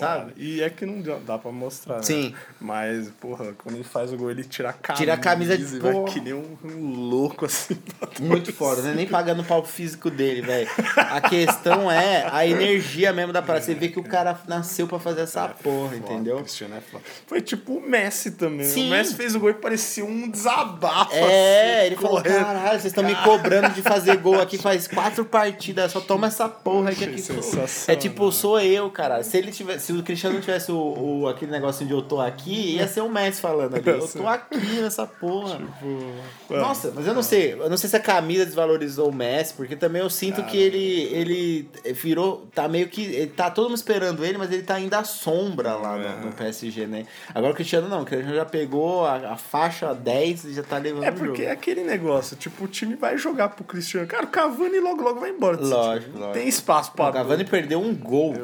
Sabe? 0.00 0.32
E 0.36 0.60
é 0.62 0.68
que 0.68 0.84
não 0.84 1.00
dá, 1.00 1.38
pra 1.38 1.52
mostrar, 1.52 1.96
né? 1.96 2.02
Sim. 2.02 2.34
Mas, 2.60 3.08
porra, 3.20 3.54
quando 3.58 3.76
ele 3.76 3.84
faz 3.84 4.12
o 4.12 4.16
gol, 4.16 4.30
ele 4.30 4.44
tira 4.44 4.70
a 4.70 4.72
camisa. 4.72 5.02
Tira 5.02 5.14
a 5.14 5.16
camisa 5.16 5.56
de 5.56 5.78
porra. 5.78 6.12
que 6.12 6.20
nem 6.20 6.32
um, 6.34 6.56
um 6.64 6.94
louco, 7.08 7.44
assim. 7.44 7.76
Muito 8.20 8.52
foda, 8.52 8.82
né? 8.82 8.94
Nem 8.94 9.06
pagando 9.06 9.42
o 9.42 9.44
palco 9.44 9.68
físico 9.68 10.10
dele, 10.10 10.42
velho. 10.42 10.68
A 10.96 11.20
questão 11.20 11.90
é 11.90 12.28
a 12.30 12.46
energia 12.46 13.12
mesmo 13.12 13.32
da 13.32 13.40
parada. 13.40 13.64
Você 13.64 13.74
vê 13.74 13.88
que 13.88 13.98
o 13.98 14.04
cara 14.04 14.38
nasceu 14.48 14.86
pra 14.88 14.98
fazer 14.98 15.22
essa 15.22 15.48
porra, 15.48 15.90
Foda, 15.90 15.96
entendeu? 15.96 16.38
Cristiano 16.38 16.76
é 16.76 16.80
foda. 16.80 17.04
Foi 17.26 17.40
tipo 17.40 17.74
o 17.74 17.80
Messi 17.80 18.32
também. 18.32 18.66
Sim. 18.66 18.88
O 18.88 18.90
Messi 18.90 19.14
fez 19.14 19.34
o 19.34 19.40
gol 19.40 19.50
e 19.50 19.54
parecia 19.54 20.04
um 20.04 20.28
desabafo. 20.28 21.14
É, 21.14 21.78
assim, 21.78 21.86
ele 21.86 21.96
falou, 21.96 22.22
correndo. 22.22 22.44
caralho, 22.44 22.80
vocês 22.80 22.86
estão 22.86 23.04
me 23.04 23.14
cobrando 23.16 23.70
de 23.70 23.82
fazer 23.82 24.16
gol 24.16 24.40
aqui 24.40 24.58
faz 24.58 24.88
quatro 24.88 25.24
partidas, 25.24 25.92
só 25.92 26.00
toma 26.00 26.26
essa 26.28 26.48
porra 26.48 26.90
aqui. 26.90 27.04
aqui. 27.04 27.20
Sensacional. 27.20 27.68
É 27.88 27.96
tipo, 27.96 28.30
sou 28.32 28.60
eu, 28.60 28.90
cara. 28.90 29.22
Se 29.22 29.36
ele 29.36 29.52
tivesse, 29.52 29.83
se 29.84 29.92
o 29.92 30.02
Cristiano 30.02 30.34
não 30.34 30.40
tivesse 30.40 30.72
o, 30.72 30.76
o- 31.22 31.28
aquele 31.28 31.50
negócio 31.50 31.84
de 31.86 31.92
eu 31.92 32.02
tô 32.02 32.20
aqui, 32.20 32.76
ia 32.76 32.88
ser 32.88 33.00
o 33.02 33.08
Messi 33.08 33.40
falando 33.40 33.74
ali. 33.76 33.84
Eu 33.88 34.08
tô 34.08 34.26
aqui 34.26 34.56
nessa 34.80 35.06
porra. 35.06 35.56
Tipo, 35.58 36.54
Nossa, 36.54 36.92
mas 36.94 37.06
eu 37.06 37.14
não 37.14 37.22
sei, 37.22 37.52
eu 37.54 37.70
não 37.70 37.76
sei 37.76 37.88
se 37.90 37.96
a 37.96 38.00
camisa 38.00 38.44
desvalorizou 38.44 39.08
o 39.08 39.14
Messi, 39.14 39.54
porque 39.54 39.76
também 39.76 40.02
eu 40.02 40.10
sinto 40.10 40.42
que 40.44 40.56
ele 40.56 41.02
ele 41.14 41.68
virou, 41.94 42.46
tá 42.54 42.68
meio 42.68 42.88
que, 42.88 43.02
ele 43.02 43.26
tá 43.28 43.50
todo 43.50 43.64
mundo 43.68 43.76
esperando 43.76 44.24
ele, 44.24 44.36
mas 44.38 44.50
ele 44.52 44.62
tá 44.62 44.74
ainda 44.74 44.98
à 44.98 45.04
sombra 45.04 45.74
lá 45.76 45.96
É. 45.98 46.08
no, 46.20 46.26
no 46.26 46.32
PSG, 46.32 46.86
né? 46.86 47.06
Agora 47.34 47.52
o 47.52 47.54
Cristiano 47.56 47.88
não, 47.88 48.02
o 48.02 48.04
Cristiano 48.04 48.34
já 48.34 48.44
pegou 48.44 49.04
a, 49.06 49.32
a 49.32 49.36
faixa 49.36 49.94
10 49.94 50.44
e 50.44 50.54
já 50.54 50.62
tá 50.62 50.78
levando 50.78 51.04
É 51.04 51.10
o 51.10 51.14
porque 51.14 51.42
é 51.42 51.50
aquele 51.50 51.82
negócio, 51.84 52.36
tipo, 52.36 52.64
o 52.64 52.68
time 52.68 52.94
vai 52.94 53.16
jogar 53.18 53.50
pro 53.50 53.64
Cristiano. 53.64 54.06
Cara, 54.06 54.24
o 54.24 54.28
Cavani 54.28 54.80
logo, 54.80 55.02
logo 55.02 55.20
vai 55.20 55.30
embora. 55.30 55.56
Lógico, 55.60 56.18
lógico. 56.18 56.32
Tem 56.32 56.48
espaço 56.48 56.92
pra 56.92 57.08
O 57.08 57.12
Cavani 57.12 57.44
perdeu 57.44 57.80
um 57.80 57.94
gol, 57.94 58.34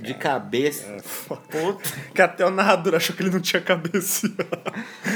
de 0.00 0.14
cabeça. 0.14 0.79
É, 0.86 0.98
foda. 1.02 1.40
Puta. 1.48 1.90
Que 2.14 2.22
até 2.22 2.44
o 2.44 2.50
narrador 2.50 2.94
achou 2.94 3.14
que 3.14 3.22
ele 3.22 3.30
não 3.30 3.40
tinha 3.40 3.60
cabeça. 3.62 4.28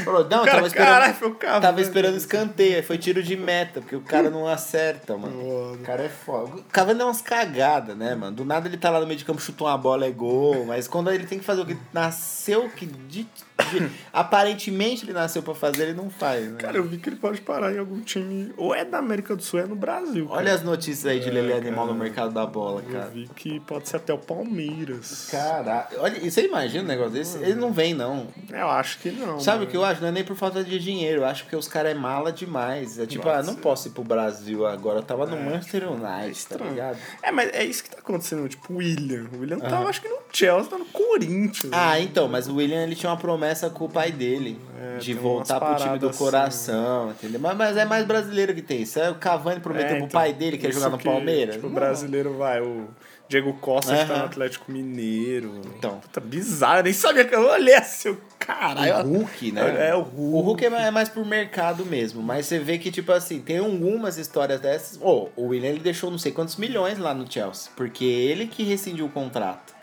Falou, 0.04 0.22
não, 0.22 0.44
Cara, 0.44 0.52
tava 0.56 0.66
esperando, 0.66 0.88
caralho, 0.88 1.14
foi 1.14 1.28
o 1.28 1.34
Cavani. 1.34 1.62
tava 1.62 1.80
esperando 1.80 2.16
escanteio, 2.16 2.76
aí 2.76 2.82
foi 2.82 2.98
tiro 2.98 3.22
de 3.22 3.36
meta, 3.36 3.80
porque 3.80 3.96
o 3.96 4.00
cara 4.00 4.30
não 4.30 4.46
acerta, 4.46 5.16
mano. 5.16 5.74
O 5.74 5.78
cara 5.78 6.04
é 6.04 6.08
foda. 6.08 6.56
O 6.56 6.64
Cavani 6.64 6.98
dá 6.98 7.06
umas 7.06 7.20
cagadas, 7.20 7.96
né, 7.96 8.14
mano? 8.14 8.34
Do 8.36 8.44
nada 8.44 8.68
ele 8.68 8.76
tá 8.76 8.90
lá 8.90 9.00
no 9.00 9.06
meio 9.06 9.18
de 9.18 9.24
campo, 9.24 9.40
chutou 9.40 9.66
uma 9.66 9.76
bola, 9.78 10.06
é 10.06 10.10
gol, 10.10 10.64
mas 10.66 10.86
quando 10.88 11.10
ele 11.10 11.26
tem 11.26 11.38
que 11.38 11.44
fazer 11.44 11.62
o 11.62 11.66
que 11.66 11.76
nasceu, 11.92 12.68
que 12.70 12.86
de- 12.86 13.26
aparentemente 14.12 15.04
ele 15.04 15.12
nasceu 15.12 15.42
pra 15.42 15.54
fazer, 15.54 15.84
ele 15.84 15.94
não 15.94 16.10
faz, 16.10 16.48
né? 16.48 16.56
Cara, 16.58 16.76
eu 16.76 16.84
vi 16.84 16.98
que 16.98 17.08
ele 17.08 17.16
pode 17.16 17.40
parar 17.40 17.72
em 17.72 17.78
algum 17.78 18.00
time. 18.00 18.52
Ou 18.56 18.74
é 18.74 18.84
da 18.84 18.98
América 18.98 19.34
do 19.36 19.42
Sul, 19.42 19.60
é 19.60 19.66
no 19.66 19.76
Brasil. 19.76 20.26
Olha 20.30 20.44
cara. 20.44 20.54
as 20.56 20.62
notícias 20.62 21.06
aí 21.06 21.20
de 21.20 21.30
Lele 21.30 21.52
É, 21.52 21.56
Animal 21.58 21.86
no 21.86 21.92
cara. 21.92 22.04
mercado 22.04 22.32
da 22.32 22.46
bola, 22.46 22.82
Eu 22.86 22.92
cara. 22.92 23.06
vi 23.06 23.28
que 23.34 23.60
pode 23.60 23.88
ser 23.88 23.96
até 23.96 24.12
o 24.12 24.18
Palmeiras. 24.18 25.28
Caralho, 25.30 25.86
olha, 25.98 26.30
você 26.30 26.46
imagina 26.46 26.84
um 26.84 26.86
negócio 26.86 27.12
desse? 27.12 27.38
Ele 27.38 27.54
não 27.54 27.72
vem, 27.72 27.94
não. 27.94 28.28
Eu 28.50 28.68
acho 28.70 28.98
que 28.98 29.10
não. 29.10 29.38
Sabe 29.40 29.58
o 29.58 29.60
mano. 29.60 29.70
que 29.70 29.76
eu 29.76 29.84
acho? 29.84 30.00
Não 30.00 30.08
é 30.08 30.12
nem 30.12 30.24
por 30.24 30.36
falta 30.36 30.62
de 30.64 30.78
dinheiro. 30.78 31.20
Eu 31.22 31.26
acho 31.26 31.46
que 31.46 31.54
os 31.56 31.68
caras 31.68 31.92
é 31.92 31.94
mala 31.94 32.32
demais. 32.32 32.98
É 32.98 33.06
tipo, 33.06 33.22
Pode 33.24 33.38
ah, 33.38 33.42
não 33.42 33.54
posso 33.54 33.88
ir 33.88 33.92
pro 33.92 34.02
Brasil 34.04 34.66
agora. 34.66 34.98
Eu 34.98 35.02
tava 35.02 35.26
no 35.26 35.36
Manchester 35.36 35.88
United, 35.90 36.06
tá 36.08 36.28
estranho. 36.28 36.70
ligado? 36.70 36.98
É, 37.22 37.30
mas 37.30 37.50
é 37.52 37.64
isso 37.64 37.84
que 37.84 37.90
tá 37.90 37.98
acontecendo. 37.98 38.48
Tipo, 38.48 38.72
o 38.72 38.76
William. 38.76 39.26
O 39.34 39.40
William 39.40 39.58
tava, 39.58 39.88
acho 39.88 40.00
que 40.02 40.08
no 40.08 40.18
Chelsea, 40.32 40.70
tá 40.70 40.78
no 40.78 40.84
Corinthians. 40.86 41.72
Ah, 41.72 41.98
então, 42.00 42.28
mas 42.28 42.48
o 42.48 42.56
William 42.56 42.82
ele 42.82 42.94
tinha 42.94 43.10
uma 43.10 43.16
promessa 43.18 43.43
com 43.74 43.84
o 43.84 43.88
pai 43.88 44.10
dele 44.12 44.58
É, 44.80 44.98
de 44.98 45.12
voltar 45.14 45.58
pro 45.60 45.74
time 45.76 45.98
do 45.98 46.10
paradas 46.10 46.18
coração, 46.18 47.10
entendeu? 47.10 47.40
Mas, 47.40 47.56
mas 47.56 47.76
é 47.76 47.84
mais 47.84 48.04
brasileiro 48.06 48.54
que 48.54 48.62
tem 48.62 48.82
isso. 48.82 48.98
É 48.98 49.10
o 49.10 49.14
Cavani 49.16 49.60
prometeu 49.60 49.86
É, 49.88 49.96
pro 49.96 50.06
então, 50.06 50.08
pai 50.20 50.32
dele 50.32 50.58
que 50.58 50.66
ia 50.66 50.72
jogar 50.72 50.90
no 50.90 50.98
Palmeiras. 50.98 51.54
Tipo, 51.56 51.66
o 51.66 51.70
brasileiro 51.70 52.34
vai, 52.36 52.60
o 52.60 52.88
Diego 53.28 53.52
Costa 53.54 53.96
que 53.96 54.04
tá 54.06 54.18
no 54.18 54.24
Atlético 54.24 54.70
Mineiro. 54.70 55.60
Então. 55.78 55.98
Puta, 55.98 56.20
bizarro, 56.20 56.78
eu 56.80 56.84
nem 56.84 56.92
sabia 56.92 57.24
que 57.24 57.34
eu 57.34 57.48
olhei 57.48 57.74
assim, 57.74 58.10
o 58.10 58.18
caralho. 58.38 59.08
O 59.08 59.18
Hulk, 59.18 59.52
né? 59.52 59.88
É, 59.88 59.94
o 59.94 60.00
Hulk. 60.02 60.16
O 60.18 60.40
Hulk 60.40 60.64
é 60.66 60.70
mais- 60.70 60.84
é 60.86 60.90
mais 60.90 61.08
por 61.08 61.24
mercado 61.24 61.84
mesmo, 61.86 62.22
mas 62.22 62.46
você 62.46 62.58
vê 62.58 62.78
que, 62.78 62.90
tipo 62.90 63.10
assim, 63.12 63.40
tem 63.40 63.58
algumas 63.58 64.18
histórias 64.18 64.60
dessas. 64.60 64.98
Oh, 65.02 65.28
o 65.36 65.46
William 65.48 65.70
ele 65.70 65.80
deixou 65.80 66.10
não 66.10 66.18
sei 66.18 66.32
quantos 66.32 66.56
milhões 66.56 66.98
lá 66.98 67.14
no 67.14 67.30
Chelsea, 67.30 67.70
porque 67.74 68.04
ele 68.04 68.46
que 68.46 68.62
rescindiu 68.62 69.06
o 69.06 69.08
contrato. 69.10 69.73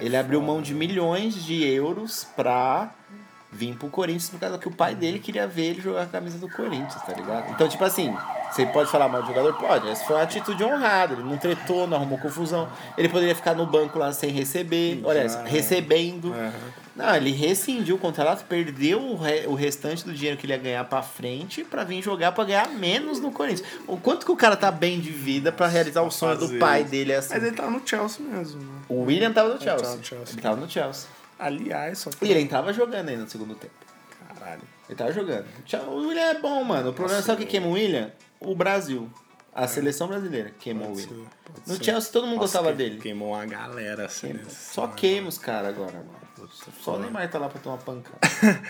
Ele 0.00 0.16
abriu 0.16 0.40
mão 0.40 0.60
de 0.60 0.74
milhões 0.74 1.34
de 1.34 1.64
euros 1.64 2.26
pra 2.36 2.90
vir 3.50 3.76
pro 3.76 3.88
Corinthians 3.88 4.30
por 4.30 4.40
causa 4.40 4.58
que 4.58 4.66
o 4.66 4.72
pai 4.72 4.94
dele 4.94 5.20
queria 5.20 5.46
ver 5.46 5.66
ele 5.66 5.80
jogar 5.80 6.02
a 6.02 6.06
camisa 6.06 6.38
do 6.38 6.48
Corinthians, 6.48 7.00
tá 7.02 7.12
ligado? 7.12 7.52
Então, 7.52 7.68
tipo 7.68 7.84
assim, 7.84 8.14
você 8.50 8.66
pode 8.66 8.90
falar 8.90 9.08
mal 9.08 9.22
do 9.22 9.28
jogador? 9.28 9.54
Pode. 9.54 9.88
Essa 9.88 10.04
foi 10.04 10.16
uma 10.16 10.22
atitude 10.22 10.62
honrada. 10.64 11.14
Ele 11.14 11.22
não 11.22 11.36
tretou, 11.36 11.86
não 11.86 11.96
arrumou 11.96 12.18
confusão. 12.18 12.68
Ele 12.98 13.08
poderia 13.08 13.34
ficar 13.34 13.54
no 13.54 13.66
banco 13.66 13.98
lá 13.98 14.12
sem 14.12 14.30
receber. 14.30 15.00
Olha, 15.04 15.26
recebendo. 15.44 16.32
Aham. 16.32 16.83
Não, 16.96 17.14
ele 17.16 17.32
rescindiu 17.32 17.96
o 17.96 17.98
contrato, 17.98 18.44
perdeu 18.46 19.00
o, 19.02 19.16
re- 19.16 19.46
o 19.48 19.54
restante 19.54 20.04
do 20.04 20.12
dinheiro 20.14 20.36
que 20.38 20.46
ele 20.46 20.52
ia 20.52 20.58
ganhar 20.58 20.84
pra 20.84 21.02
frente 21.02 21.64
pra 21.64 21.82
vir 21.82 22.00
jogar 22.00 22.30
pra 22.32 22.44
ganhar 22.44 22.68
menos 22.68 23.18
no 23.18 23.32
Corinthians. 23.32 23.66
O 23.88 23.96
quanto 23.96 24.24
que 24.24 24.30
o 24.30 24.36
cara 24.36 24.56
tá 24.56 24.70
bem 24.70 25.00
de 25.00 25.10
vida 25.10 25.50
pra 25.50 25.66
realizar 25.66 26.02
o 26.02 26.10
sonho 26.10 26.38
do 26.38 26.56
pai 26.58 26.84
dele 26.84 27.12
assim. 27.12 27.34
Mas 27.34 27.42
ele 27.42 27.56
tava 27.56 27.70
no 27.72 27.82
Chelsea 27.84 28.24
mesmo. 28.24 28.60
né? 28.62 28.80
O 28.88 29.02
William 29.02 29.32
tava 29.32 29.48
no 29.48 29.54
Ele 29.56 29.64
Chelsea. 29.64 29.82
tava 29.84 29.96
no 29.96 30.04
Chelsea. 30.04 30.34
Ele 30.34 30.42
tava 30.42 30.56
no 30.60 30.70
Chelsea. 30.70 31.08
Aliás, 31.36 31.98
só 31.98 32.10
E 32.22 32.30
ele 32.30 32.46
tava 32.46 32.72
jogando 32.72 33.08
aí 33.08 33.16
no 33.16 33.28
segundo 33.28 33.56
tempo. 33.56 33.74
Caralho. 34.38 34.62
Ele 34.88 34.96
tava 34.96 35.12
jogando. 35.12 35.46
O 35.88 35.94
William 36.06 36.22
é 36.22 36.38
bom, 36.38 36.62
mano. 36.62 36.90
O 36.90 36.92
problema 36.92 37.18
é 37.18 37.22
só 37.22 37.34
que 37.34 37.44
queima 37.44 37.66
o 37.66 37.72
William? 37.72 38.12
O 38.38 38.54
Brasil. 38.54 39.10
A 39.52 39.66
seleção 39.66 40.06
brasileira 40.08 40.52
queimou 40.60 40.88
o 40.88 40.94
Pode 40.94 41.06
William. 41.08 41.24
ser, 41.26 41.70
No 41.70 41.76
ser. 41.76 41.84
Chelsea 41.84 42.12
todo 42.12 42.22
mundo 42.26 42.36
Nossa, 42.36 42.58
gostava 42.58 42.70
que- 42.70 42.78
dele. 42.78 42.98
Queimou 43.00 43.30
uma 43.32 43.44
galera 43.46 44.06
assim. 44.06 44.38
Só 44.48 44.86
queima 44.86 45.28
os 45.28 45.38
caras 45.38 45.70
agora, 45.70 45.92
mano. 45.92 46.24
Só 46.80 46.96
o 46.96 46.98
Neymar 46.98 47.30
tá 47.30 47.38
lá 47.38 47.48
pra 47.48 47.60
tomar 47.60 47.78
pancada. 47.78 48.18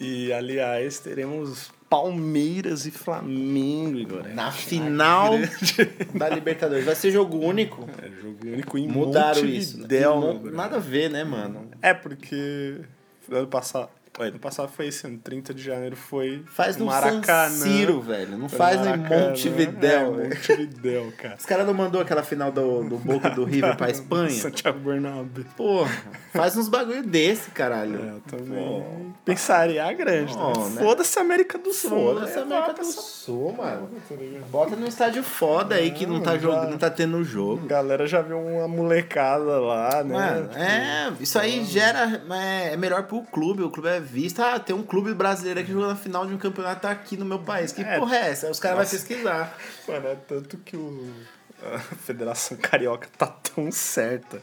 E 0.00 0.32
aliás, 0.32 0.98
teremos 0.98 1.70
Palmeiras 1.88 2.86
e 2.86 2.90
Flamengo, 2.90 3.98
Igor. 3.98 4.26
Na 4.34 4.50
final 4.50 5.34
da 6.14 6.28
Libertadores. 6.28 6.84
Vai 6.84 6.94
ser 6.96 7.12
jogo 7.12 7.38
único. 7.38 7.88
É 8.02 8.08
jogo 8.20 8.38
único 8.44 8.78
em 8.78 8.88
Mudaram 8.88 9.44
isso. 9.44 9.78
Mon- 9.78 10.40
meu 10.40 10.52
Nada 10.52 10.76
a 10.76 10.80
ver, 10.80 11.08
né, 11.08 11.22
mano? 11.22 11.68
É 11.80 11.94
porque 11.94 12.80
ano 13.30 13.46
passado, 13.46 13.90
ué, 14.18 14.28
ano 14.28 14.38
passado 14.38 14.68
foi 14.70 14.88
esse 14.88 15.06
ano, 15.06 15.18
30 15.18 15.54
de 15.54 15.62
janeiro 15.62 15.96
foi 15.96 16.42
Faz 16.46 16.76
no 16.76 16.86
Maracanã. 16.86 17.48
San 17.50 17.64
Siro, 17.64 18.00
velho. 18.00 18.36
Não 18.38 18.48
faz 18.48 18.78
no 18.78 18.84
Maracanã. 18.86 19.28
Montevidéu. 19.30 20.20
É, 20.20 20.28
Montevidéu, 20.28 21.12
cara. 21.18 21.36
Os 21.38 21.46
caras 21.46 21.66
não 21.66 21.74
mandou 21.74 22.00
aquela 22.00 22.22
final 22.22 22.50
do, 22.52 22.82
do 22.84 22.96
Boca 22.98 23.30
do 23.30 23.44
River 23.44 23.76
pra 23.76 23.88
Espanha? 23.90 24.30
Santiago 24.30 24.78
Bernabéu. 24.80 25.44
Porra, 25.56 25.90
faz 26.32 26.56
uns 26.56 26.68
bagulho 26.68 27.02
desse, 27.02 27.50
É, 27.50 27.54
caralho. 27.54 27.94
eu 27.94 28.20
também 28.20 29.12
pensaria 29.24 29.84
a 29.84 29.92
grande. 29.92 30.34
né? 30.36 30.42
Ó, 30.42 30.68
né? 30.68 30.80
Foda-se 30.82 31.18
a 31.18 31.22
América 31.22 31.58
do 31.58 31.72
Sul. 31.72 31.90
Foda-se 31.90 32.36
né? 32.36 32.40
a 32.40 32.58
América 32.58 32.82
do 32.82 32.84
Sul, 32.92 33.52
mano. 33.52 33.88
Bota 34.50 34.76
no 34.76 34.86
estádio 34.86 35.22
foda 35.22 35.74
aí 35.76 35.90
que 35.90 36.06
não 36.06 36.20
tá, 36.20 36.36
jogando, 36.36 36.70
não 36.70 36.78
tá 36.78 36.90
tendo 36.90 37.22
jogo. 37.24 37.62
A 37.64 37.68
galera 37.68 38.06
já 38.06 38.20
viu 38.20 38.38
uma 38.38 38.66
molecada 38.68 39.58
lá, 39.60 40.02
né? 40.02 40.14
Mano, 40.14 40.50
é, 40.56 41.12
isso 41.20 41.38
aí 41.38 41.64
gera. 41.64 42.22
É, 42.30 42.72
é 42.74 42.76
melhor 42.76 43.04
pro 43.04 43.22
clube, 43.22 43.62
o 43.62 43.70
clube 43.70 43.88
é 43.88 44.01
visto. 44.02 44.40
Ah, 44.40 44.58
tem 44.60 44.74
um 44.76 44.82
clube 44.82 45.14
brasileiro 45.14 45.60
aqui 45.60 45.72
jogando 45.72 45.90
na 45.90 45.96
final 45.96 46.26
de 46.26 46.34
um 46.34 46.38
campeonato 46.38 46.86
aqui 46.86 47.16
no 47.16 47.24
meu 47.24 47.38
país. 47.38 47.72
Que 47.72 47.82
É. 47.82 47.98
porra 47.98 48.16
é 48.16 48.30
essa? 48.30 48.46
Aí 48.46 48.52
os 48.52 48.60
caras 48.60 48.90
vão 48.90 48.98
pesquisar. 48.98 49.56
Mano, 49.88 50.08
é 50.08 50.14
tanto 50.14 50.58
que 50.58 50.76
o, 50.76 51.10
a 51.62 51.78
Federação 51.78 52.56
Carioca 52.60 53.08
tá 53.16 53.26
tão 53.26 53.70
certa 53.72 54.42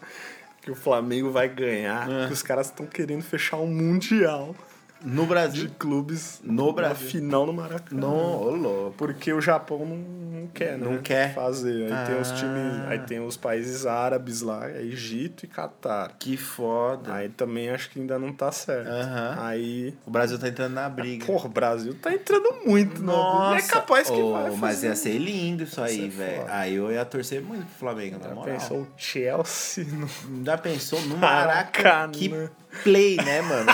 que 0.61 0.71
o 0.71 0.75
Flamengo 0.75 1.31
vai 1.31 1.47
ganhar 1.47 2.09
É. 2.09 2.27
que 2.27 2.33
os 2.33 2.41
caras 2.43 2.67
estão 2.67 2.85
querendo 2.85 3.21
fechar 3.23 3.57
um 3.57 3.67
mundial 3.67 4.55
No 5.03 5.21
de 5.23 5.27
Brasil. 5.29 5.69
clubes 5.79 6.39
No 6.43 6.67
na 6.67 6.73
Brasil. 6.73 7.07
final 7.09 7.45
no 7.45 7.53
Maracanã. 7.53 8.01
No, 8.01 8.49
louco. 8.51 8.95
Porque 8.97 9.31
o 9.31 9.39
Japão 9.41 9.85
não, 9.85 9.95
não 10.41 10.47
quer, 10.47 10.77
né? 10.77 10.85
Não 10.89 10.97
quer. 11.01 11.33
fazer. 11.33 11.91
Aí 11.91 12.05
tem 12.07 12.19
os 12.21 12.31
Ah. 12.31 12.35
times, 12.35 12.87
aí 12.87 12.99
tem 12.99 13.19
os 13.19 13.37
países 13.37 13.85
árabes 13.85 14.41
lá, 14.41 14.69
é 14.69 14.81
Egito 14.81 15.45
e 15.45 15.47
Catar. 15.47 16.11
Que 16.19 16.35
foda. 16.35 17.13
Aí 17.13 17.29
também 17.29 17.69
acho 17.69 17.89
que 17.89 17.99
ainda 17.99 18.19
não 18.19 18.33
tá 18.33 18.51
certo. 18.51 18.89
Aí 19.39 19.93
O 20.05 20.11
Brasil 20.11 20.37
tá 20.37 20.47
entrando 20.47 20.73
na 20.73 20.89
briga. 20.89 21.25
Porra, 21.25 21.45
o 21.45 21.49
Brasil 21.49 21.93
tá 21.93 22.13
entrando 22.13 22.55
muito, 22.65 22.99
né? 23.01 23.07
Nossa, 23.07 23.65
É 23.65 23.67
capaz 23.69 24.09
que 24.09 24.19
Ô, 24.21 24.33
vai 24.33 24.51
Mas 24.51 24.83
ia 24.83 24.95
ser 24.95 25.17
lindo 25.17 25.63
isso 25.63 25.81
aí, 25.81 26.09
velho. 26.09 26.43
Aí 26.49 26.75
eu 26.75 26.91
ia 26.91 27.05
torcer 27.05 27.41
muito 27.41 27.65
pro 27.65 27.75
Flamengo, 27.75 28.17
na 28.19 28.29
Já 28.29 28.35
moral. 28.35 28.53
pensou 28.53 28.81
o 28.81 28.87
Chelsea 28.97 29.85
no 29.85 30.09
Já 30.45 30.57
pensou 30.57 31.01
no 31.03 31.15
Maracanã? 31.17 31.49
Maracanã. 31.49 32.11
Que 32.11 32.49
play, 32.83 33.17
né, 33.17 33.41
mano? 33.41 33.71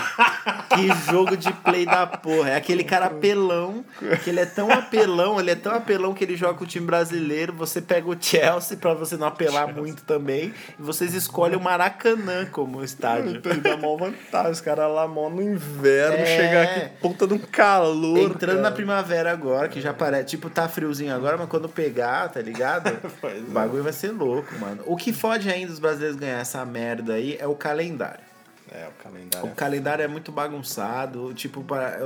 que 0.70 1.12
jogo 1.12 1.36
de 1.38 1.52
play 1.54 1.86
da 1.86 2.06
porra. 2.06 2.52
É 2.52 2.56
aquele 2.56 2.84
cara 2.84 3.06
apelão, 3.08 3.84
que 4.24 4.30
ele 4.30 4.39
é 4.39 4.46
tão 4.46 4.70
apelão, 4.72 5.39
ele 5.39 5.52
é 5.52 5.56
tão 5.56 5.74
apelão 5.74 6.13
que 6.13 6.24
ele 6.24 6.36
joga 6.36 6.54
com 6.56 6.63
o 6.63 6.68
time 6.68 6.86
brasileiro. 6.86 7.54
Você 7.54 7.82
pega 7.82 8.08
o 8.08 8.15
Chelsea 8.20 8.78
pra 8.78 8.94
você 8.94 9.15
não 9.18 9.28
apelar 9.28 9.74
muito 9.74 10.04
também. 10.04 10.54
E 10.78 10.82
vocês 10.82 11.13
escolhem 11.13 11.58
o 11.58 11.62
Maracanã 11.62 12.46
como 12.46 12.84
estádio. 12.84 13.32
Então 13.38 13.52
ele 13.52 13.62
dá 13.62 13.78
mó 13.78 13.96
vantagem. 13.96 14.52
Os 14.52 14.62
caras 14.62 14.91
lá 14.91 15.08
mó 15.08 15.30
no 15.30 15.41
inverno, 15.41 16.18
É. 16.18 16.26
chegar 16.26 16.63
aqui, 16.63 16.89
puta 17.02 17.28
de 17.28 17.34
um 17.34 17.39
calor. 17.39 18.18
Entrando 18.18 18.58
na 18.58 18.63
cara. 18.63 18.76
primavera 18.76 19.32
agora, 19.32 19.68
que 19.68 19.80
já 19.82 19.94
parece. 19.94 20.26
Tipo, 20.26 20.50
tá 20.50 20.68
friozinho 20.68 21.13
agora, 21.15 21.38
mas 21.38 21.48
quando 21.50 21.70
pegar, 21.70 22.30
tá 22.30 22.41
ligado? 22.41 22.86
O 23.26 23.28
é. 23.28 23.39
bagulho 23.41 23.84
vai 23.84 23.94
ser 23.94 24.12
louco, 24.12 24.54
mano. 24.60 24.84
O 24.86 24.96
que 24.96 25.12
fode 25.13 25.50
ainda 25.50 25.72
os 25.72 25.80
brasileiros 25.80 26.18
ganhar 26.18 26.39
essa 26.39 26.63
merda 26.65 27.13
aí 27.13 27.38
é 27.39 27.48
o 27.48 27.56
calendário. 27.56 28.20
É, 28.71 28.88
o 28.88 29.04
calendário. 29.04 29.49
O 29.49 29.56
calendário 29.56 30.04
é 30.04 30.08
muito 30.08 30.32
bagunçado, 30.32 31.34
tipo, 31.34 31.63
para 31.63 31.99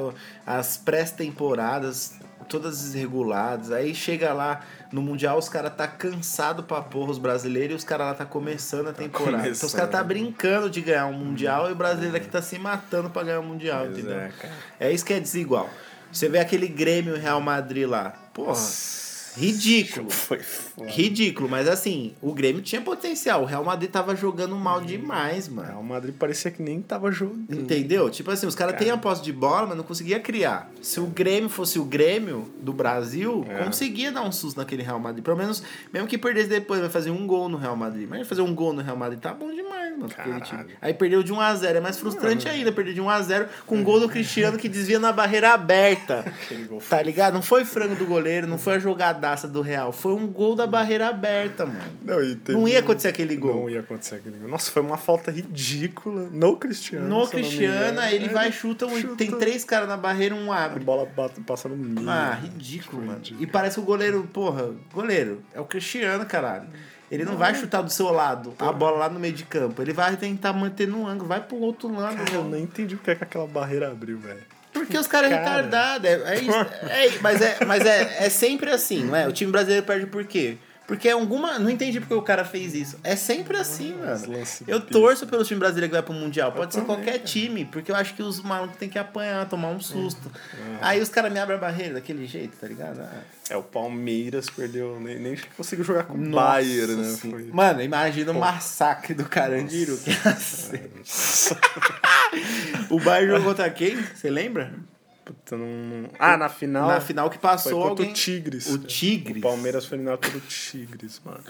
as 0.46 0.78
pré-temporadas 0.78 2.20
todas 2.48 2.82
desreguladas. 2.82 3.72
Aí 3.72 3.94
chega 3.94 4.34
lá 4.34 4.62
no 4.92 5.02
Mundial, 5.02 5.38
os 5.38 5.48
caras 5.48 5.74
tá 5.76 5.88
cansado 5.88 6.64
pra 6.64 6.82
porra, 6.82 7.12
os 7.12 7.18
brasileiros, 7.20 7.74
e 7.74 7.76
os 7.78 7.84
caras 7.84 8.08
lá 8.08 8.14
tá 8.16 8.26
começando 8.26 8.88
a 8.90 8.94
temporada. 8.94 9.48
Então 9.48 9.68
os 9.68 9.74
caras 9.74 9.92
tá 9.92 10.00
começando. 10.00 10.08
brincando 10.08 10.70
de 10.70 10.82
ganhar 10.82 11.06
um 11.06 11.14
Mundial 11.14 11.70
e 11.70 11.74
o 11.74 11.76
brasileiro 11.76 12.18
aqui 12.18 12.28
tá 12.28 12.42
se 12.42 12.58
matando 12.58 13.10
pra 13.10 13.24
ganhar 13.24 13.40
um 13.40 13.46
Mundial, 13.46 13.86
Pois 13.86 14.00
entendeu? 14.00 14.18
é. 14.18 14.32
É 14.80 14.92
isso 14.92 15.06
que 15.06 15.14
é 15.14 15.20
desigual. 15.20 15.70
Você 16.12 16.28
vê 16.28 16.40
aquele 16.40 16.68
Grêmio 16.68 17.16
Real 17.18 17.40
Madrid 17.40 17.88
lá. 17.88 18.14
Porra, 18.34 18.56
ridículo. 19.38 20.10
Foi 20.12 20.40
foda. 20.40 20.90
Ridículo, 20.90 21.50
mas 21.50 21.68
assim, 21.68 22.14
o 22.22 22.34
Grêmio 22.34 22.62
tinha 22.62 22.82
potencial. 22.82 23.44
O 23.44 23.46
Real 23.46 23.64
Madrid 23.64 23.90
tava 23.90 24.16
jogando 24.16 24.56
mal 24.56 24.82
demais, 24.82 25.48
mano. 25.48 25.80
O 25.80 25.84
Madrid 25.84 26.14
parecia 26.16 26.52
que 26.52 26.62
nem 26.62 26.82
tava 26.82 27.12
jogando. 27.12 27.46
Entendeu? 27.50 28.10
Tipo 28.10 28.32
assim, 28.32 28.48
os 28.48 28.56
caras 28.56 28.76
têm 28.78 28.90
a 28.92 28.98
posse 28.98 29.22
de 29.22 29.32
bola, 29.34 29.68
mas 29.68 29.78
não 29.78 29.84
conseguia 29.84 30.20
criar. 30.20 30.70
Se 30.82 31.00
o 31.00 31.06
Grêmio 31.08 31.50
fosse 31.50 31.80
o 31.80 31.84
Grêmio 31.86 32.50
do 32.62 32.72
Brasil, 32.74 33.46
É. 33.50 33.64
conseguia 33.64 34.12
dar 34.12 34.22
um 34.24 34.32
susto 34.32 34.58
naquele 34.58 34.84
Real 34.84 35.00
Madrid. 35.00 35.24
Pelo 35.24 35.38
menos, 35.38 35.62
mesmo 35.94 36.08
que 36.08 36.18
perdesse 36.18 36.50
depois, 36.50 36.80
vai 36.82 36.90
fazer 36.90 37.12
um 37.12 37.26
gol 37.28 37.50
no 37.50 37.58
Real 37.58 37.76
Madrid. 37.76 38.08
Mas 38.10 38.28
fazer 38.28 38.42
um 38.42 38.54
gol 38.54 38.74
no 38.74 38.82
Real 38.82 38.98
Madrid 38.98 39.20
tá 39.20 39.34
bom 39.34 39.52
demais, 39.54 39.92
mano. 39.98 40.10
Aí 40.82 40.94
perdeu 40.94 41.24
de 41.24 41.34
1x0. 41.34 41.76
É 41.76 41.80
mais 41.80 41.98
frustrante 41.98 42.48
ainda, 42.48 42.72
perder 42.72 42.94
de 42.94 43.02
1x0 43.02 43.48
com 43.66 43.78
um 43.78 43.84
gol 43.84 44.00
do 44.00 44.08
Cristiano 44.10 44.58
que 44.58 44.68
desvia 44.70 45.00
na 45.00 45.12
barreira 45.12 45.54
aberta. 45.54 46.26
Tá 46.90 47.02
ligado? 47.02 47.34
Não 47.34 47.42
foi 47.42 47.66
frango 47.66 47.96
do 47.96 48.06
goleiro, 48.06 48.48
não 48.48 48.58
foi 48.58 48.76
a 48.76 48.80
jogadaça 49.20 49.48
do 49.48 49.62
Real. 49.62 49.92
Foi 49.92 50.14
um 50.14 50.26
gol 50.28 50.56
da 50.56 50.66
barreira 50.66 51.10
aberta, 51.10 51.66
mano. 51.66 51.80
Não, 52.04 52.18
Não 52.62 52.68
ia 52.68 52.80
acontecer 52.80 53.10
aquele 53.10 53.36
gol. 53.36 53.56
Não 53.62 53.70
ia 53.70 53.82
acontecer 53.82 54.16
aquele 54.16 54.38
gol. 54.38 54.48
Nossa, 54.50 54.72
foi 54.72 54.82
uma 54.82 54.98
falta 54.98 55.30
ridícula 55.30 56.30
no 56.32 56.56
Cristiano. 56.56 57.08
No 57.08 57.20
não 57.20 57.28
Cristiano, 57.28 58.02
ele 58.04 58.26
É, 58.26 58.30
vai, 58.30 58.52
chuta, 58.52 58.86
um, 58.86 58.98
chuta. 59.00 59.16
tem 59.18 59.32
três 59.32 59.64
caras 59.66 59.88
na 59.88 59.98
barreira, 59.98 60.34
um 60.34 60.52
A 60.52 60.64
abre. 60.66 60.84
bola 60.84 61.06
bate- 61.06 61.42
passa 61.42 61.68
no 61.68 61.76
meio. 61.76 62.10
Ah, 62.10 62.38
ridículo, 62.42 63.02
mano. 63.02 63.18
Ridículo. 63.18 63.44
E 63.44 63.48
parece 63.48 63.76
que 63.76 63.82
o 63.82 63.84
goleiro, 63.86 64.28
porra, 64.32 64.72
goleiro, 64.94 65.42
é 65.54 65.60
o 65.60 65.66
Cristiano, 65.66 66.26
caralho. 66.26 66.68
Ele 67.12 67.26
não 67.26 67.36
vai 67.38 67.56
chutar 67.56 67.82
do 67.82 67.90
seu 67.90 68.12
lado, 68.12 68.54
a 68.60 68.72
bola 68.72 68.98
lá 69.00 69.10
no 69.10 69.20
meio 69.20 69.34
de 69.34 69.44
campo. 69.44 69.82
Ele 69.82 69.92
vai 69.92 70.16
tentar 70.16 70.54
manter 70.54 70.88
no 70.88 71.08
ângulo, 71.08 71.28
vai 71.28 71.42
pro 71.42 71.58
outro 71.58 71.92
lado. 71.92 72.18
Cara, 72.18 72.34
eu 72.36 72.44
nem 72.44 72.64
entendi 72.64 72.96
porque 72.96 73.16
que 73.16 73.24
aquela 73.24 73.48
barreira 73.48 73.90
abriu, 73.92 74.20
velho. 74.20 74.44
Porque 74.80 74.98
os 74.98 75.08
caras 75.08 75.32
é 75.32 75.38
Cara. 75.38 75.62
retardados. 75.62 76.10
É, 76.10 76.36
é 76.36 76.40
isso. 76.40 76.52
É, 76.90 77.20
mas 77.22 77.42
é, 77.42 77.58
mas 77.66 77.86
é, 77.86 78.26
é 78.26 78.30
sempre 78.30 78.72
assim, 78.72 79.04
não 79.04 79.16
é? 79.16 79.28
O 79.28 79.32
time 79.32 79.52
brasileiro 79.52 79.86
perde 79.86 80.06
por 80.08 80.26
quê? 80.26 80.58
Porque 80.90 81.08
alguma. 81.08 81.60
Não 81.60 81.70
entendi 81.70 82.00
porque 82.00 82.16
o 82.16 82.22
cara 82.24 82.44
fez 82.44 82.74
isso. 82.74 82.98
É 83.04 83.16
sempre 83.16 83.56
assim, 83.56 83.94
Os 83.94 84.26
mano. 84.26 84.44
Eu 84.68 84.82
torço 84.82 85.28
pelo 85.28 85.44
time 85.44 85.60
brasileiro 85.60 85.88
que 85.88 85.94
vai 85.94 86.02
pro 86.02 86.16
Mundial. 86.16 86.52
Pode 86.52 86.74
ser 86.74 86.82
também, 86.82 86.96
qualquer 86.96 87.12
cara. 87.12 87.26
time, 87.26 87.64
porque 87.66 87.92
eu 87.92 87.96
acho 87.96 88.16
que 88.16 88.24
os 88.24 88.42
malucos 88.42 88.76
têm 88.76 88.90
que 88.90 88.98
apanhar, 88.98 89.48
tomar 89.48 89.68
um 89.68 89.80
susto. 89.80 90.32
Aí 90.82 91.00
os 91.00 91.08
caras 91.08 91.32
me 91.32 91.38
abrem 91.38 91.60
a 91.60 91.62
barreira 91.62 91.94
daquele 91.94 92.26
jeito, 92.26 92.58
tá 92.58 92.66
ligado? 92.68 93.02
Ah. 93.02 93.22
É, 93.52 93.56
o 93.56 93.62
Palmeiras 93.62 94.50
perdeu, 94.50 95.00
nem, 95.00 95.20
nem 95.20 95.38
conseguiu 95.56 95.86
jogar 95.86 96.06
com 96.06 96.16
o 96.16 96.30
Bayern, 96.32 96.96
né? 96.96 97.18
Foi... 97.18 97.44
Mano, 97.54 97.84
imagina 97.84 98.32
o 98.32 98.40
massacre 98.40 99.14
do 99.14 99.26
Carandiru 99.26 99.96
que 99.96 100.10
ia 100.10 100.34
ser. 100.38 100.90
O 102.90 103.00
Bayern 103.00 103.34
jogou 103.34 103.50
contra 103.50 103.70
quem? 103.70 103.96
Você 103.96 104.32
lembra? 104.32 104.74
Puta, 105.30 105.56
não- 105.56 105.68
não- 105.68 106.10
Ah, 106.18 106.36
na 106.38 106.50
final. 106.50 106.88
Na 106.88 107.00
final 107.00 107.30
que 107.30 107.38
foi 107.38 107.42
passou 107.50 107.74
contra 107.74 107.90
alguém... 107.90 108.10
o 108.10 108.14
Tigres. 108.14 108.68
O 108.68 108.80
Tigres? 108.80 109.38
O 109.38 109.42
Palmeiras 109.42 109.86
foi 109.86 110.00
final 110.00 110.18
pelo 110.18 110.40
Tigres, 110.40 111.22
mano. 111.24 111.44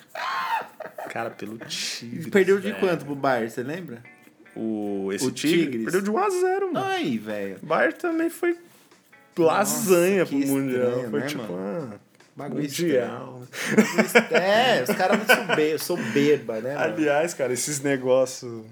Cara, 1.09 1.29
pelo 1.29 1.57
Tigres. 1.59 2.27
Perdeu 2.29 2.57
de 2.59 2.71
velho. 2.71 2.79
quanto 2.81 3.05
pro 3.05 3.15
Bayern, 3.15 3.49
você 3.49 3.63
lembra? 3.63 4.03
O, 4.53 5.11
esse 5.13 5.25
O 5.25 5.31
Tigres, 5.31 5.63
Tigres? 5.65 5.83
perdeu 5.85 6.01
de 6.01 6.11
1x0, 6.11 6.73
mano. 6.73 6.85
Aí, 6.85 7.17
velho. 7.17 7.57
O 7.63 7.65
Bayern 7.65 7.95
também 7.97 8.29
foi 8.29 8.57
lasanha 9.37 10.25
que 10.25 10.37
pro 10.37 10.47
Mundial. 10.49 10.83
estranho, 10.89 11.09
Foi 11.09 11.19
né, 11.21 11.25
tipo, 11.27 11.53
mano? 11.53 11.93
ah, 11.93 11.97
Bagulho 12.35 12.61
Mundial. 12.63 13.41
É, 14.31 14.83
os 14.83 14.95
caras 14.95 15.17
muito 15.17 15.33
soberba, 15.33 15.77
soberba, 15.79 16.59
né? 16.61 16.75
mano? 16.75 16.93
Aliás, 16.93 17.33
cara, 17.33 17.53
esses 17.53 17.79
negócios 17.79 18.65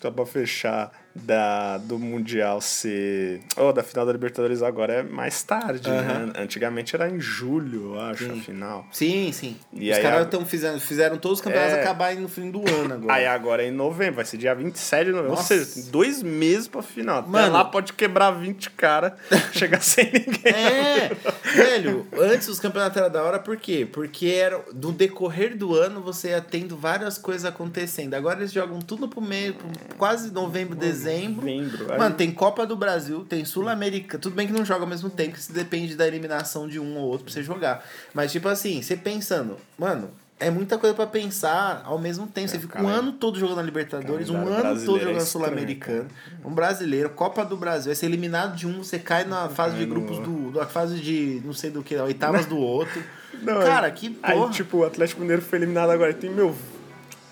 tá 0.00 0.10
pra 0.10 0.24
fechar 0.24 0.92
da, 1.14 1.78
do 1.78 1.98
Mundial 1.98 2.60
ser. 2.60 3.40
Oh, 3.56 3.72
da 3.72 3.82
final 3.82 4.06
da 4.06 4.12
Libertadores 4.12 4.62
agora 4.62 4.94
é 4.94 5.02
mais 5.02 5.42
tarde, 5.42 5.88
né? 5.90 6.32
Antigamente 6.36 6.94
era 6.96 7.08
em 7.10 7.20
julho, 7.20 7.94
eu 7.94 8.00
acho, 8.00 8.30
a 8.32 8.36
final. 8.36 8.86
Sim, 8.92 9.30
sim. 9.32 9.56
E 9.72 9.90
os 9.90 9.98
caras 9.98 10.24
estão 10.24 10.44
fizeram, 10.46 10.80
fizeram 10.80 11.16
todos 11.18 11.38
os 11.38 11.44
campeonatos 11.44 11.74
É. 11.76 11.82
acabarem 11.82 12.18
no 12.20 12.28
fim 12.28 12.50
do 12.50 12.60
ano 12.68 12.94
agora. 12.94 13.12
Aí 13.14 13.26
agora 13.26 13.62
é 13.62 13.68
em 13.68 13.72
novembro, 13.72 14.16
vai 14.16 14.24
ser 14.24 14.36
dia 14.38 14.54
27 14.54 15.04
de 15.06 15.10
novembro. 15.12 15.30
Nossa. 15.36 15.54
Ou 15.54 15.64
seja, 15.64 15.90
dois 15.90 16.22
meses 16.22 16.66
pra 16.68 16.82
final. 16.82 17.18
Até 17.18 17.28
Mano. 17.28 17.52
lá 17.52 17.64
pode 17.64 17.92
quebrar 17.92 18.30
20 18.30 18.70
cara, 18.70 19.16
chegar 19.52 19.82
sem 19.82 20.06
ninguém. 20.06 20.52
É, 20.52 21.10
velho, 21.54 22.06
antes 22.18 22.48
os 22.48 22.58
campeonatos 22.58 22.96
eram 22.96 23.10
da 23.10 23.22
hora, 23.22 23.38
por 23.38 23.56
quê? 23.56 23.86
Porque 23.90 24.26
era, 24.28 24.60
no 24.74 24.92
decorrer 24.92 25.56
do 25.56 25.74
ano 25.74 26.00
você 26.00 26.28
ia 26.30 26.40
tendo 26.40 26.76
várias 26.76 27.18
coisas 27.18 27.44
acontecendo. 27.44 28.14
Agora 28.14 28.38
eles 28.40 28.52
jogam 28.52 28.80
tudo 28.80 29.08
pro 29.08 29.20
meio, 29.20 29.54
pro 29.54 29.68
quase 29.98 30.30
novembro, 30.32 30.74
dezembro. 30.74 31.01
Novembro. 31.04 31.92
Aí- 31.92 31.98
Mano, 31.98 32.14
tem 32.14 32.30
Copa 32.32 32.66
do 32.66 32.76
Brasil, 32.76 33.24
tem 33.28 33.44
Sul-América. 33.44 34.18
Tudo 34.18 34.34
bem 34.34 34.46
que 34.46 34.52
não 34.52 34.64
joga 34.64 34.82
ao 34.82 34.88
mesmo 34.88 35.10
tempo, 35.10 35.32
que 35.32 35.38
isso 35.40 35.52
depende 35.52 35.94
da 35.94 36.06
eliminação 36.06 36.68
de 36.68 36.78
um 36.80 36.96
ou 36.96 37.04
outro 37.08 37.24
pra 37.24 37.32
você 37.34 37.42
jogar. 37.42 37.84
Mas, 38.14 38.32
tipo 38.32 38.48
assim, 38.48 38.80
você 38.82 38.96
pensando, 38.96 39.56
mano. 39.78 40.10
É 40.40 40.50
muita 40.50 40.76
coisa 40.76 40.92
pra 40.92 41.06
pensar 41.06 41.82
ao 41.84 42.00
mesmo 42.00 42.26
tempo. 42.26 42.48
Você 42.48 42.58
fica 42.58 42.80
um 42.80 42.86
cara, 42.86 42.96
ano 42.96 43.12
todo 43.12 43.38
jogando 43.38 43.60
a 43.60 43.62
Libertadores, 43.62 44.28
um 44.28 44.36
ano 44.38 44.46
todo 44.46 44.56
é 44.56 44.60
jogando 44.80 44.80
estranho, 44.98 45.20
Sul-Americano, 45.20 46.08
um 46.44 46.50
brasileiro, 46.52 47.10
Copa 47.10 47.44
do 47.44 47.56
Brasil, 47.56 47.90
vai 47.90 47.94
ser 47.94 48.06
eliminado 48.06 48.56
de 48.56 48.66
um, 48.66 48.82
você 48.82 48.98
cai 48.98 49.22
na 49.22 49.48
fase 49.48 49.76
de 49.76 49.86
grupos 49.86 50.18
do. 50.18 50.50
da 50.50 50.66
fase 50.66 50.98
de 50.98 51.40
não 51.44 51.52
sei 51.52 51.70
do 51.70 51.80
que, 51.84 51.94
oitavas 51.94 52.44
do 52.46 52.58
outro. 52.58 53.00
Não, 53.40 53.60
Cara, 53.60 53.88
que 53.92 54.10
porra. 54.10 54.46
Aí, 54.46 54.50
tipo, 54.50 54.78
o 54.78 54.84
Atlético 54.84 55.20
Mineiro 55.20 55.42
foi 55.42 55.58
eliminado 55.60 55.90
agora. 55.90 56.12
Tem, 56.12 56.28
meu, 56.30 56.56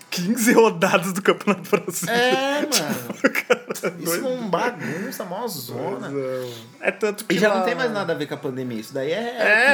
15 0.09 0.53
rodadas 0.53 1.11
do 1.13 1.21
Campeonato 1.21 1.69
Brasileiro. 1.69 2.21
É, 2.21 2.61
mano. 2.71 3.60
Isso 3.79 3.85
é 3.87 3.89
doido. 4.19 4.27
um 4.27 4.47
bagunça, 4.49 5.23
mó 5.25 5.47
zona. 5.47 6.11
É 6.79 6.91
tanto 6.91 7.25
que 7.25 7.35
E 7.35 7.39
já 7.39 7.49
lá- 7.49 7.57
não 7.59 7.65
tem 7.65 7.75
mais 7.75 7.91
nada 7.91 8.13
a 8.13 8.15
ver 8.15 8.25
com 8.27 8.33
a 8.33 8.37
pandemia. 8.37 8.79
Isso 8.79 8.93
daí 8.93 9.11
é, 9.11 9.17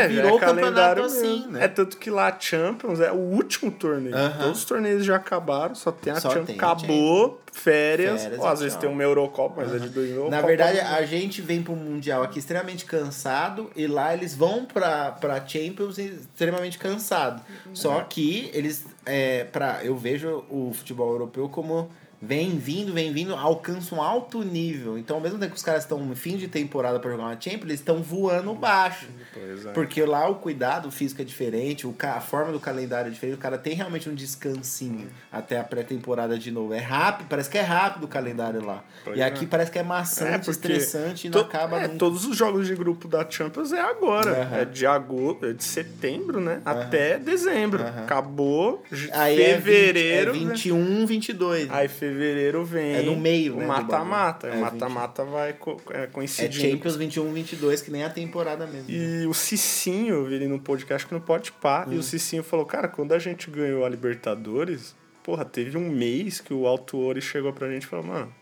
É, 0.04 0.08
que 0.08 0.16
já 0.16 0.22
virou 0.22 0.38
é 0.38 0.40
campeonato 0.40 0.62
calendário 0.62 1.04
assim, 1.06 1.38
mesmo. 1.40 1.52
né? 1.54 1.66
É 1.66 1.68
tanto 1.68 1.98
que 1.98 2.10
lá 2.10 2.28
a 2.28 2.40
Champions 2.40 3.00
é 3.00 3.12
o 3.12 3.16
último 3.16 3.72
torneio. 3.72 4.16
Aham. 4.16 4.44
Todos 4.44 4.60
os 4.60 4.66
torneios 4.66 5.06
já 5.06 5.16
acabaram, 5.16 5.76
só 5.76 5.92
tem 5.92 6.14
a 6.14 6.20
Só 6.20 6.30
Champions. 6.30 6.48
tem 6.48 6.56
Acabou, 6.58 7.42
férias. 7.52 8.22
Férias 8.24 8.40
Ou 8.42 8.48
às 8.48 8.60
vezes 8.62 8.78
tem 8.78 8.90
uma 8.90 9.04
Eurocopa, 9.04 9.62
mas 9.64 9.74
é 9.76 9.80
de 9.80 9.90
dois 9.90 10.10
mil. 10.12 10.30
Na 10.30 10.42
verdade, 10.42 10.80
a 10.80 11.04
gente 11.06 11.42
vem 11.42 11.62
pro 11.64 11.76
Mundial 11.76 12.22
aqui 12.24 12.40
extremamente 12.40 12.86
cansado 12.86 13.70
e 13.76 13.88
lá 13.88 14.14
eles 14.14 14.36
vão 14.36 14.66
pra, 14.66 15.12
pra 15.12 15.46
Champions 15.46 15.98
extremamente 15.98 16.78
cansado. 16.78 17.42
Só 17.74 18.02
que 18.02 18.50
eles, 18.54 18.86
é, 19.06 19.44
pra, 19.46 19.80
eu 19.84 19.96
vejo 19.96 20.44
o 20.50 20.72
futebol 20.74 21.12
europeu 21.12 21.50
como 21.50 21.90
vem 22.22 22.58
vindo, 22.58 22.94
vem 22.94 23.14
vindo, 23.14 23.36
alcança 23.36 23.94
um 23.94 24.02
alto 24.02 24.42
nível. 24.44 24.98
Então, 24.98 25.18
ao 25.18 25.22
mesmo 25.22 25.38
tempo 25.38 25.52
que 25.52 25.58
os 25.58 25.64
caras 25.64 25.84
estão 25.84 26.00
no 26.04 26.16
fim 26.16 26.36
de 26.38 26.48
temporada 26.48 27.00
pra 27.00 27.12
jogar 27.12 27.24
uma 27.26 27.40
Champions, 27.40 27.64
eles 27.66 27.80
estão 27.80 28.02
voando 28.02 28.54
baixo. 28.56 29.06
É. 29.36 29.72
Porque 29.72 30.04
lá 30.04 30.28
o 30.28 30.36
cuidado 30.36 30.90
físico 30.90 31.22
é 31.22 31.26
diferente, 31.26 31.86
o 31.86 31.94
ca- 31.94 32.14
a 32.16 32.22
forma 32.22 32.52
do 32.52 32.60
calendário 32.60 33.10
é 33.10 33.12
diferente, 33.12 33.36
o 33.36 33.40
cara 33.40 33.56
tem 33.58 33.76
realmente 33.76 34.10
um 34.10 34.16
descansinho 34.16 35.10
até 35.32 35.60
a 35.60 35.64
pré-temporada 35.64 36.40
de 36.40 36.50
novo. 36.50 36.74
É 36.74 36.80
rápido, 36.80 37.28
parece 37.30 37.50
que 37.52 37.58
é 37.58 37.62
rápido 37.62 38.06
o 38.06 38.08
calendário 38.08 38.66
lá. 38.66 38.84
Pois 39.04 39.16
e 39.16 39.22
é. 39.22 39.26
aqui 39.26 39.46
parece 39.46 39.70
que 39.72 39.78
é 39.78 39.82
É, 39.82 39.84
maçante, 39.84 40.46
porque 40.46 40.50
estressante 40.52 41.28
e 41.28 41.30
não 41.30 41.42
acaba 41.42 41.78
é, 41.82 41.84
nunca. 41.88 42.00
Todos 42.00 42.26
os 42.26 42.36
jogos 42.36 42.66
de 42.66 42.74
grupo 42.76 43.08
da 43.08 43.30
Champions 43.30 43.72
é 43.72 43.80
agora. 43.80 44.42
Aham. 44.42 44.58
É 44.58 44.66
de 44.66 44.88
agosto, 44.88 45.46
é 45.46 45.54
de 45.54 45.64
setembro, 45.64 46.40
né? 46.42 46.62
Até 46.66 47.20
dezembro. 47.20 47.84
Aham. 47.84 48.04
Acabou. 48.04 48.84
Aí 49.14 49.40
é 49.40 49.54
fevereiro. 49.56 50.32
é 50.32 50.34
né? 50.34 50.40
21, 50.50 51.06
22. 51.06 51.70
Aí 51.70 51.88
fevereiro 51.88 52.07
vem. 52.66 52.96
É 52.96 53.02
no 53.02 53.16
meio, 53.16 53.56
o 53.56 53.60
né, 53.60 53.66
Mata-mata. 53.68 54.48
O 54.48 54.52
É, 54.52 54.58
mata-mata 54.58 55.24
vai 55.24 55.54
co- 55.54 55.82
é, 55.92 56.04
é 56.04 56.08
coincidindo. 56.08 56.70
Champions 56.72 56.96
21, 56.96 57.32
22, 57.34 57.82
que 57.82 57.92
nem 57.92 58.04
a 58.04 58.10
temporada 58.10 58.66
mesmo. 58.68 58.90
E 58.90 59.26
o 59.28 59.34
Cicinho, 59.34 60.16
eu 60.16 60.26
vi 60.26 60.36
ele 60.36 60.48
no 60.48 60.60
podcast 60.60 61.08
que 61.08 61.14
no 61.14 61.22
Pode 61.22 61.52
Pá, 61.52 61.86
Hum. 61.88 61.94
e 61.94 61.98
o 61.98 62.04
Cicinho 62.04 62.44
falou, 62.44 62.66
cara, 62.66 62.88
quando 62.88 63.14
a 63.14 63.20
gente 63.20 63.50
ganhou 63.50 63.86
a 63.86 63.90
Libertadores, 63.90 64.96
porra, 65.24 65.44
teve 65.46 65.78
um 65.78 65.90
mês 65.90 66.40
que 66.40 66.54
o 66.54 66.66
Autuori 66.68 67.22
chegou 67.22 67.52
pra 67.54 67.70
gente 67.70 67.84
e 67.84 67.88
falou, 67.88 68.06
mano, 68.06 68.34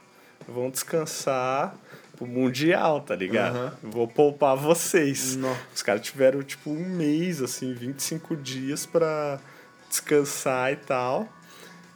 vão 0.48 0.70
descansar 0.70 1.76
pro 2.16 2.26
Mundial, 2.26 3.02
tá 3.02 3.14
ligado? 3.16 3.56
Aham. 3.58 3.74
Vou 3.84 4.08
poupar 4.08 4.56
vocês. 4.56 5.36
Nó. 5.36 5.54
Os 5.74 5.82
caras 5.82 6.02
tiveram, 6.02 6.42
tipo, 6.44 6.70
um 6.70 6.86
mês, 6.96 7.42
assim, 7.42 7.74
25 7.74 8.36
dias 8.38 8.86
pra 8.86 9.40
descansar 9.90 10.72
e 10.72 10.76
tal. 10.78 11.28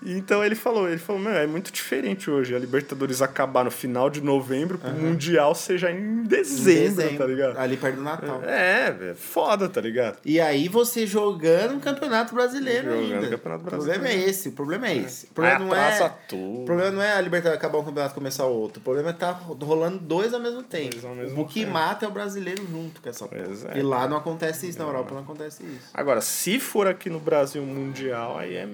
Então 0.02 0.44
ele 0.44 0.56
falou, 0.56 0.88
ele 0.88 0.98
falou, 0.98 1.22
meu, 1.22 1.34
é 1.34 1.46
muito 1.46 1.72
diferente 1.72 2.30
hoje. 2.32 2.56
A 2.56 2.60
Libertadores 2.60 3.22
acabar 3.22 3.66
no 3.66 3.72
final 3.72 4.10
de 4.10 4.22
novembro, 4.22 4.78
pro 4.78 4.90
Mundial 4.92 5.54
seja 5.54 5.92
em 5.92 6.24
dezembro, 6.24 7.18
tá 7.18 7.26
ligado? 7.26 7.58
Ali 7.58 7.76
perto 7.76 7.96
do 7.98 8.02
Natal. 8.04 8.42
É, 8.44 8.96
é 9.12 9.14
foda, 9.14 9.68
tá 9.68 9.82
ligado? 9.82 10.18
E 10.24 10.40
aí 10.40 10.68
você 10.70 11.06
jogando 11.06 11.76
um 11.76 11.80
campeonato 11.80 12.34
brasileiro 12.34 12.92
Jogando 12.92 13.14
ainda. 13.14 13.28
Campeonato 13.30 13.64
O 13.64 13.68
problema 13.68 13.96
é 13.96 14.00
Brasileiro. 14.00 14.30
esse, 14.30 14.50
o 14.50 14.52
problema 14.54 14.88
é 14.88 14.98
esse. 14.98 15.26
O 15.26 15.28
Aí 15.30 15.34
problema 15.34 15.60
não 15.66 15.76
é, 15.76 15.94
atrasa 15.94 16.10
tudo. 16.28 16.62
o 16.62 16.66
problema 16.66 16.92
não 16.92 17.02
é 17.02 17.14
a 17.14 17.22
Libertadores 17.22 17.58
acabar 17.60 17.80
um 17.80 17.84
campeonato 17.84 18.14
e 18.14 18.16
começar 18.16 18.46
outro. 18.46 18.80
O 18.80 18.84
problema 18.84 19.10
é 19.10 19.14
tá 19.14 19.32
rolando 19.32 20.00
dois 20.00 20.34
ao 20.34 20.40
mesmo 20.40 20.64
tempo. 20.64 21.06
Ao 21.06 21.14
mesmo 21.16 21.42
o 21.42 21.46
que 21.48 21.62
tempo. 21.62 21.74
mata 21.74 22.06
é 22.06 22.08
o 22.08 22.12
brasileiro 22.12 22.66
junto 22.72 23.02
com 23.02 23.10
essa 23.10 23.28
Pois 23.28 23.62
porra. 23.64 23.74
é. 23.76 23.80
E 23.80 23.82
lá 23.82 24.08
não 24.08 24.16
acontece 24.18 24.68
isso, 24.70 24.80
na 24.80 24.86
Europa 24.86 25.14
não 25.14 25.22
acontece 25.22 25.62
isso. 25.64 25.90
Agora, 25.94 26.22
se 26.22 26.58
for 26.60 26.88
aqui 26.88 27.10
no 27.10 27.20
Brasil 27.20 27.62
Mundial, 27.64 28.38
aí 28.38 28.56
é, 28.56 28.68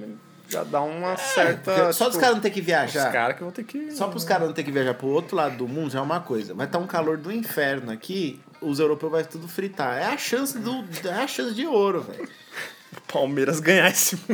já 0.50 0.64
dá 0.64 0.82
uma 0.82 1.16
certa. 1.18 1.74
Porque 1.74 1.94
Só 1.94 2.06
dos 2.06 2.14
tipo, 2.14 2.22
caras 2.22 2.36
não 2.36 2.42
ter 2.42 2.50
que 2.52 2.60
Os 2.60 2.66
viajar. 2.66 3.12
caras 3.12 3.36
que 3.38 3.44
vão 3.44 3.52
ter 3.52 3.64
que. 3.64 3.92
Só 3.92 4.08
pros 4.08 4.24
caras 4.24 4.48
não 4.48 4.54
ter 4.54 4.64
que 4.64 4.72
viajar 4.72 4.94
pro 4.94 5.08
outro 5.08 5.36
lado 5.36 5.58
do 5.58 5.68
mundo 5.68 5.92
já 5.92 6.00
é 6.00 6.02
uma 6.02 6.20
coisa. 6.20 6.54
Vai 6.54 6.66
estar 6.66 6.80
um 6.80 6.88
calor 6.88 7.18
do 7.18 7.32
inferno 7.32 7.92
aqui, 7.92 8.40
os 8.62 8.80
europeus 8.80 9.12
vai 9.12 9.24
tudo 9.24 9.48
fritar. 9.48 9.98
É 9.98 10.06
a 10.06 10.18
chance 10.18 10.58
do. 10.58 10.84
É 11.06 11.24
a 11.24 11.28
chance 11.28 11.54
de 11.54 11.66
ouro, 11.66 12.02
velho. 12.02 12.28
Palmeiras 13.02 13.60
ganhar 13.60 13.90
esse. 13.90 14.18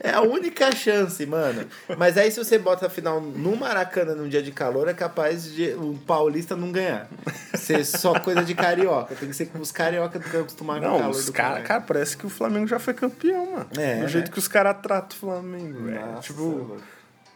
É 0.00 0.08
é 0.08 0.12
a 0.12 0.20
única 0.20 0.70
chance, 0.74 1.24
mano. 1.26 1.66
Mas 1.96 2.16
aí 2.16 2.30
se 2.30 2.38
você 2.42 2.58
bota 2.58 2.86
a 2.86 2.90
final 2.90 3.20
no 3.20 3.56
Maracanã 3.56 4.14
num 4.14 4.28
dia 4.28 4.42
de 4.42 4.52
calor, 4.52 4.88
é 4.88 4.94
capaz 4.94 5.52
de 5.52 5.70
o 5.74 5.98
paulista 6.06 6.56
não 6.56 6.70
ganhar. 6.72 7.08
Ser 7.54 7.84
só 7.84 8.18
coisa 8.20 8.42
de 8.44 8.54
carioca. 8.54 9.14
Tem 9.14 9.28
que 9.28 9.34
ser 9.34 9.46
com 9.46 9.58
os 9.58 9.72
carioca 9.72 10.18
que 10.18 10.36
acostumar 10.36 10.80
com 10.80 10.86
o 10.86 10.90
Não, 10.90 10.98
calor 10.98 11.10
os 11.10 11.26
do 11.26 11.32
caralho. 11.32 11.64
cara, 11.64 11.80
parece 11.80 12.16
que 12.16 12.26
o 12.26 12.30
Flamengo 12.30 12.66
já 12.66 12.78
foi 12.78 12.94
campeão, 12.94 13.52
mano. 13.52 13.66
É, 13.76 14.00
Do 14.00 14.08
jeito 14.08 14.26
né? 14.26 14.32
que 14.32 14.38
os 14.38 14.48
caras 14.48 14.76
tratam 14.82 15.16
o 15.16 15.20
Flamengo, 15.20 15.84
velho. 15.84 16.20
Tipo, 16.20 16.42
louco. 16.42 16.82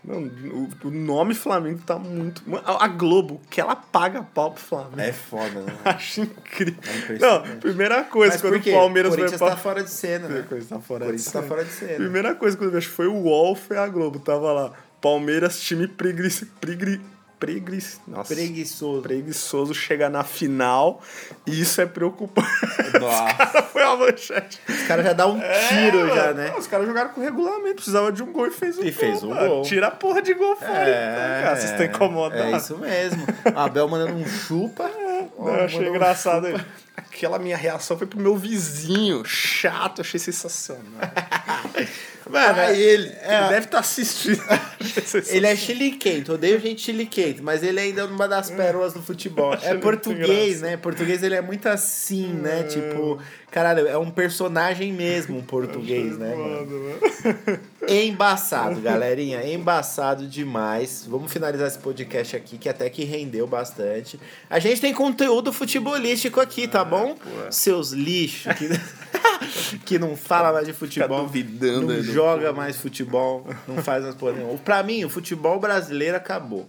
Não, 0.02 0.22
o, 0.22 0.68
o 0.84 0.90
nome 0.90 1.34
Flamengo 1.34 1.80
tá 1.84 1.98
muito. 1.98 2.42
A 2.64 2.88
Globo, 2.88 3.40
que 3.50 3.60
ela 3.60 3.76
paga 3.76 4.22
pau 4.22 4.52
pro 4.52 4.62
Flamengo. 4.62 5.00
É 5.00 5.12
foda, 5.12 5.60
né? 5.60 5.76
Acho 5.84 6.22
incrível. 6.22 6.74
É 7.08 7.18
não, 7.18 7.58
primeira 7.58 8.02
coisa, 8.04 8.32
Mas 8.34 8.40
quando 8.40 8.56
o 8.56 8.72
Palmeiras 8.72 9.12
o 9.12 9.14
foi 9.14 9.24
Corinthians 9.26 9.50
tá 9.50 9.56
fora 9.58 9.84
de 9.84 9.90
cena, 9.90 10.28
né? 10.28 10.40
O 10.40 10.44
Corinthians 10.44 10.68
tá 10.68 10.80
fora 10.80 11.04
Corinthians 11.04 11.26
de 11.26 11.32
tá 11.32 11.38
cena. 11.40 11.48
fora 11.48 11.64
de 11.64 11.70
cena. 11.70 11.94
Primeira 11.96 12.34
coisa 12.34 12.56
que 12.56 12.64
eu 12.64 12.70
vejo 12.70 12.88
foi 12.88 13.06
o 13.08 13.14
UOL, 13.14 13.54
foi 13.54 13.76
a 13.76 13.86
Globo. 13.86 14.18
Tava 14.18 14.52
lá, 14.52 14.72
Palmeiras, 15.02 15.60
time 15.60 15.86
pregri... 15.86 16.30
pregri... 16.60 17.00
pregri... 17.40 17.82
Nossa. 18.06 18.34
Preguiçoso. 18.34 19.02
preguiçoso 19.02 19.74
chega 19.74 20.08
na 20.10 20.22
final 20.22 21.02
e 21.46 21.60
isso 21.60 21.80
é 21.80 21.86
preocupante. 21.86 22.48
Nossa. 23.00 23.62
Foi 23.72 23.82
a 23.82 23.96
manchete. 23.96 24.60
Os 24.68 24.82
caras 24.86 25.04
já 25.06 25.12
dão 25.14 25.32
um 25.36 25.40
tiro 25.40 26.06
É, 26.06 26.08
já, 26.14 26.24
mano. 26.26 26.34
né? 26.34 26.54
Os 26.58 26.66
caras 26.66 26.86
jogaram 26.86 27.10
com 27.10 27.20
regulamento, 27.22 27.76
precisava 27.76 28.12
de 28.12 28.22
um 28.22 28.30
gol 28.32 28.46
e 28.46 28.50
fez 28.50 28.76
um 28.78 28.82
E 28.82 28.90
gol. 28.90 29.00
fez 29.00 29.22
um 29.22 29.30
mano. 29.30 29.48
gol. 29.48 29.62
Tira 29.62 29.86
a 29.88 29.90
porra 29.90 30.20
de 30.22 30.34
gol 30.34 30.54
fora, 30.54 30.70
então, 30.72 31.42
cara. 31.42 31.56
Vocês 31.56 31.70
estão 31.70 31.86
incomodados. 31.86 32.44
É 32.52 32.56
isso 32.56 32.78
mesmo. 32.78 33.26
A 33.54 33.64
Abel 33.64 33.88
mandando 33.88 34.14
um 34.14 34.26
chupa. 34.26 34.88
Não, 35.38 35.48
eu 35.48 35.64
achei 35.64 35.88
um 35.90 35.94
engraçado. 35.94 36.46
aí. 36.46 36.56
Aquela 36.96 37.38
minha 37.38 37.56
reação 37.56 37.96
foi 37.96 38.06
pro 38.06 38.20
meu 38.20 38.36
vizinho. 38.36 39.24
Chato, 39.24 40.02
achei 40.02 40.20
sensacional. 40.20 40.84
Mano, 42.30 42.60
Ah, 42.60 42.72
ele. 42.72 43.08
é- 43.22 43.38
ele 43.40 43.48
deve 43.48 43.66
estar 43.66 43.78
assistindo. 43.80 44.42
Achei 44.48 45.02
sensacional. 45.02 45.36
Ele 45.36 45.46
é 45.46 45.56
chiliquento, 45.56 46.32
odeio 46.34 46.60
gente 46.60 46.80
chiliquento, 46.82 47.42
mas 47.42 47.62
ele 47.62 47.80
ainda 47.80 48.02
é 48.02 48.04
uma 48.04 48.26
das 48.28 48.50
pérolas 48.52 48.92
do 48.92 49.02
futebol. 49.02 49.54
É 49.62 49.74
português, 49.74 50.60
né? 50.60 50.76
Português 50.76 51.22
ele 51.22 51.34
é 51.34 51.40
muito 51.40 51.68
assim, 51.68 52.26
né? 52.28 52.62
Tipo, 52.64 53.18
caralho, 53.50 53.86
é 53.86 53.98
um 53.98 54.10
personagem 54.10 54.92
mesmo, 54.92 55.38
um 55.38 55.42
português, 55.42 56.16
né? 56.16 56.34
mano? 56.34 57.60
Embaçado, 57.88 58.80
galerinha. 58.80 59.44
Embaçado 59.46 60.26
demais. 60.26 61.04
Vamos 61.08 61.32
finalizar 61.32 61.66
esse 61.66 61.78
podcast 61.78 62.36
aqui, 62.36 62.56
que 62.56 62.68
até 62.68 62.88
que 62.88 63.04
rendeu 63.04 63.46
bastante. 63.46 64.18
A 64.48 64.58
gente 64.58 64.80
tem 64.80 64.94
conteúdo 64.94 65.52
futebolístico 65.52 66.40
aqui, 66.40 66.68
tá 66.68 66.84
bom? 66.84 67.16
Seus 67.50 67.90
lixos 67.90 68.52
que, 68.54 69.78
que 69.84 69.98
não 69.98 70.16
fala 70.16 70.52
mais 70.52 70.66
de 70.66 70.72
futebol. 70.72 71.08
Não 71.82 72.02
joga 72.02 72.52
mais 72.52 72.76
futebol. 72.76 73.46
Não 73.66 73.82
faz 73.82 74.02
mais 74.04 74.14
porra 74.14 74.32
nenhuma. 74.32 74.56
Pra 74.58 74.82
mim, 74.82 75.04
o 75.04 75.10
futebol 75.10 75.58
brasileiro 75.58 76.16
acabou. 76.16 76.66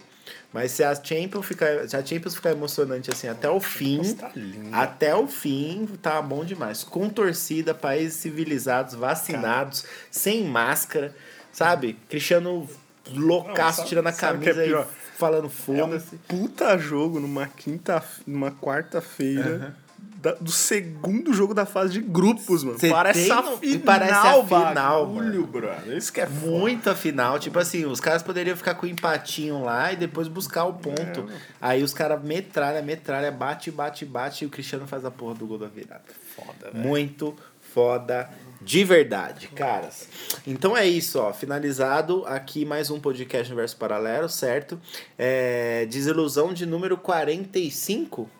Mas 0.52 0.72
se 0.72 0.84
a 0.84 0.94
Champions 0.94 1.46
ficar, 1.46 1.88
se 1.88 1.96
a 1.96 2.04
Champions 2.04 2.34
ficar 2.34 2.50
emocionante 2.50 3.10
assim 3.10 3.26
até 3.26 3.48
o 3.48 3.58
fim, 3.58 4.02
tá 4.14 4.30
até 4.72 5.14
o 5.14 5.26
fim 5.26 5.88
tá 6.02 6.20
bom 6.20 6.44
demais. 6.44 6.84
Com 6.84 7.08
torcida, 7.08 7.74
países 7.74 8.18
civilizados, 8.18 8.94
vacinados, 8.94 9.84
sem 10.10 10.44
máscara, 10.44 11.14
sabe? 11.52 11.98
Cristiano 12.08 12.68
loucaço 13.10 13.84
tirando 13.86 14.08
a 14.08 14.10
é 14.10 14.12
camisa 14.12 14.62
pior? 14.62 14.86
e 14.86 15.18
falando 15.18 15.44
É 15.44 15.46
um 15.46 15.50
foda-se. 15.50 16.16
puta 16.28 16.76
jogo 16.76 17.18
numa 17.18 17.46
quinta, 17.46 18.02
numa 18.26 18.50
quarta-feira. 18.50 19.74
Da- 20.22 20.34
do 20.40 20.50
segundo 20.52 21.34
jogo 21.34 21.52
da 21.52 21.66
fase 21.66 21.92
de 21.94 22.00
grupos, 22.00 22.62
mano. 22.62 22.78
Cê 22.78 22.88
Parece 22.88 23.30
a 23.30 23.42
no- 23.42 23.56
final, 23.58 23.80
parece 23.84 24.12
a 24.14 24.44
final, 24.44 25.06
bagulho, 25.06 25.46
brother. 25.46 25.96
Isso 25.96 26.12
que 26.12 26.20
é 26.20 26.26
foda. 26.26 26.46
Muito 26.46 26.88
a 26.88 26.94
final, 26.94 27.38
tipo 27.40 27.58
assim, 27.58 27.84
os 27.84 27.98
caras 28.00 28.22
poderiam 28.22 28.56
ficar 28.56 28.74
com 28.76 28.86
o 28.86 28.88
empatinho 28.88 29.62
lá 29.64 29.92
e 29.92 29.96
depois 29.96 30.28
buscar 30.28 30.64
o 30.64 30.74
ponto. 30.74 31.26
Aí 31.60 31.82
os 31.82 31.92
caras 31.92 32.22
metralha, 32.22 32.80
metralha, 32.80 33.32
bate, 33.32 33.70
bate, 33.70 34.04
bate 34.06 34.44
e 34.44 34.46
o 34.46 34.50
Cristiano 34.50 34.86
faz 34.86 35.04
a 35.04 35.10
porra 35.10 35.34
do 35.34 35.46
gol 35.46 35.58
da 35.58 35.66
virada. 35.66 36.04
Foda, 36.36 36.70
velho. 36.72 36.78
Muito 36.86 37.34
foda 37.74 38.30
de 38.60 38.84
verdade, 38.84 39.48
caras. 39.48 40.08
Então 40.46 40.76
é 40.76 40.86
isso, 40.86 41.18
ó. 41.18 41.32
Finalizado 41.32 42.24
aqui 42.26 42.64
mais 42.64 42.90
um 42.90 43.00
podcast 43.00 43.50
Universo 43.50 43.76
Paralelo, 43.76 44.28
certo? 44.28 44.80
É, 45.18 45.84
desilusão 45.86 46.52
de 46.54 46.64
número 46.64 46.96
45. 46.96 48.30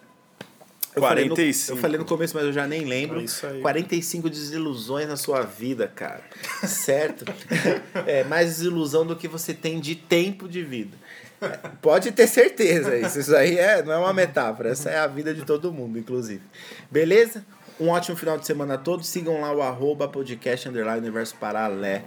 Eu 0.94 1.02
falei 1.02 1.24
no- 1.24 1.34
45. 1.34 1.72
eu 1.78 1.80
falei 1.80 1.98
no 1.98 2.04
começo, 2.04 2.34
mas 2.36 2.44
eu 2.44 2.52
já 2.52 2.66
nem 2.66 2.84
lembro. 2.84 3.20
É 3.20 3.24
isso 3.24 3.46
aí. 3.46 3.60
45 3.60 4.28
desilusões 4.28 5.08
na 5.08 5.16
sua 5.16 5.42
vida, 5.42 5.88
cara. 5.88 6.22
Certo? 6.64 7.24
É 8.06 8.24
mais 8.24 8.48
desilusão 8.48 9.06
do 9.06 9.16
que 9.16 9.26
você 9.28 9.54
tem 9.54 9.80
de 9.80 9.94
tempo 9.94 10.48
de 10.48 10.62
vida. 10.62 10.96
É, 11.40 11.48
Pode 11.80 12.12
ter 12.12 12.26
certeza, 12.26 12.96
isso, 12.96 13.18
isso 13.20 13.34
aí 13.34 13.58
é, 13.58 13.82
não 13.82 13.92
é 13.92 13.98
uma 13.98 14.12
metáfora, 14.12 14.70
essa 14.70 14.90
é 14.90 14.98
a 14.98 15.06
vida 15.06 15.34
de 15.34 15.44
todo 15.44 15.72
mundo, 15.72 15.98
inclusive. 15.98 16.42
Beleza? 16.90 17.44
Um 17.80 17.88
ótimo 17.88 18.16
final 18.16 18.38
de 18.38 18.46
semana 18.46 18.74
a 18.74 18.78
todos. 18.78 19.08
Sigam 19.08 19.40
lá 19.40 19.52
o 19.52 19.60
arroba 19.62 20.06
podcast 20.06 20.68
underline 20.68 21.00
universo 21.00 21.34
paralelo. 21.36 22.04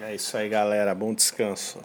É 0.00 0.14
isso 0.14 0.36
aí, 0.36 0.48
galera. 0.48 0.94
Bom 0.94 1.12
descanso. 1.12 1.80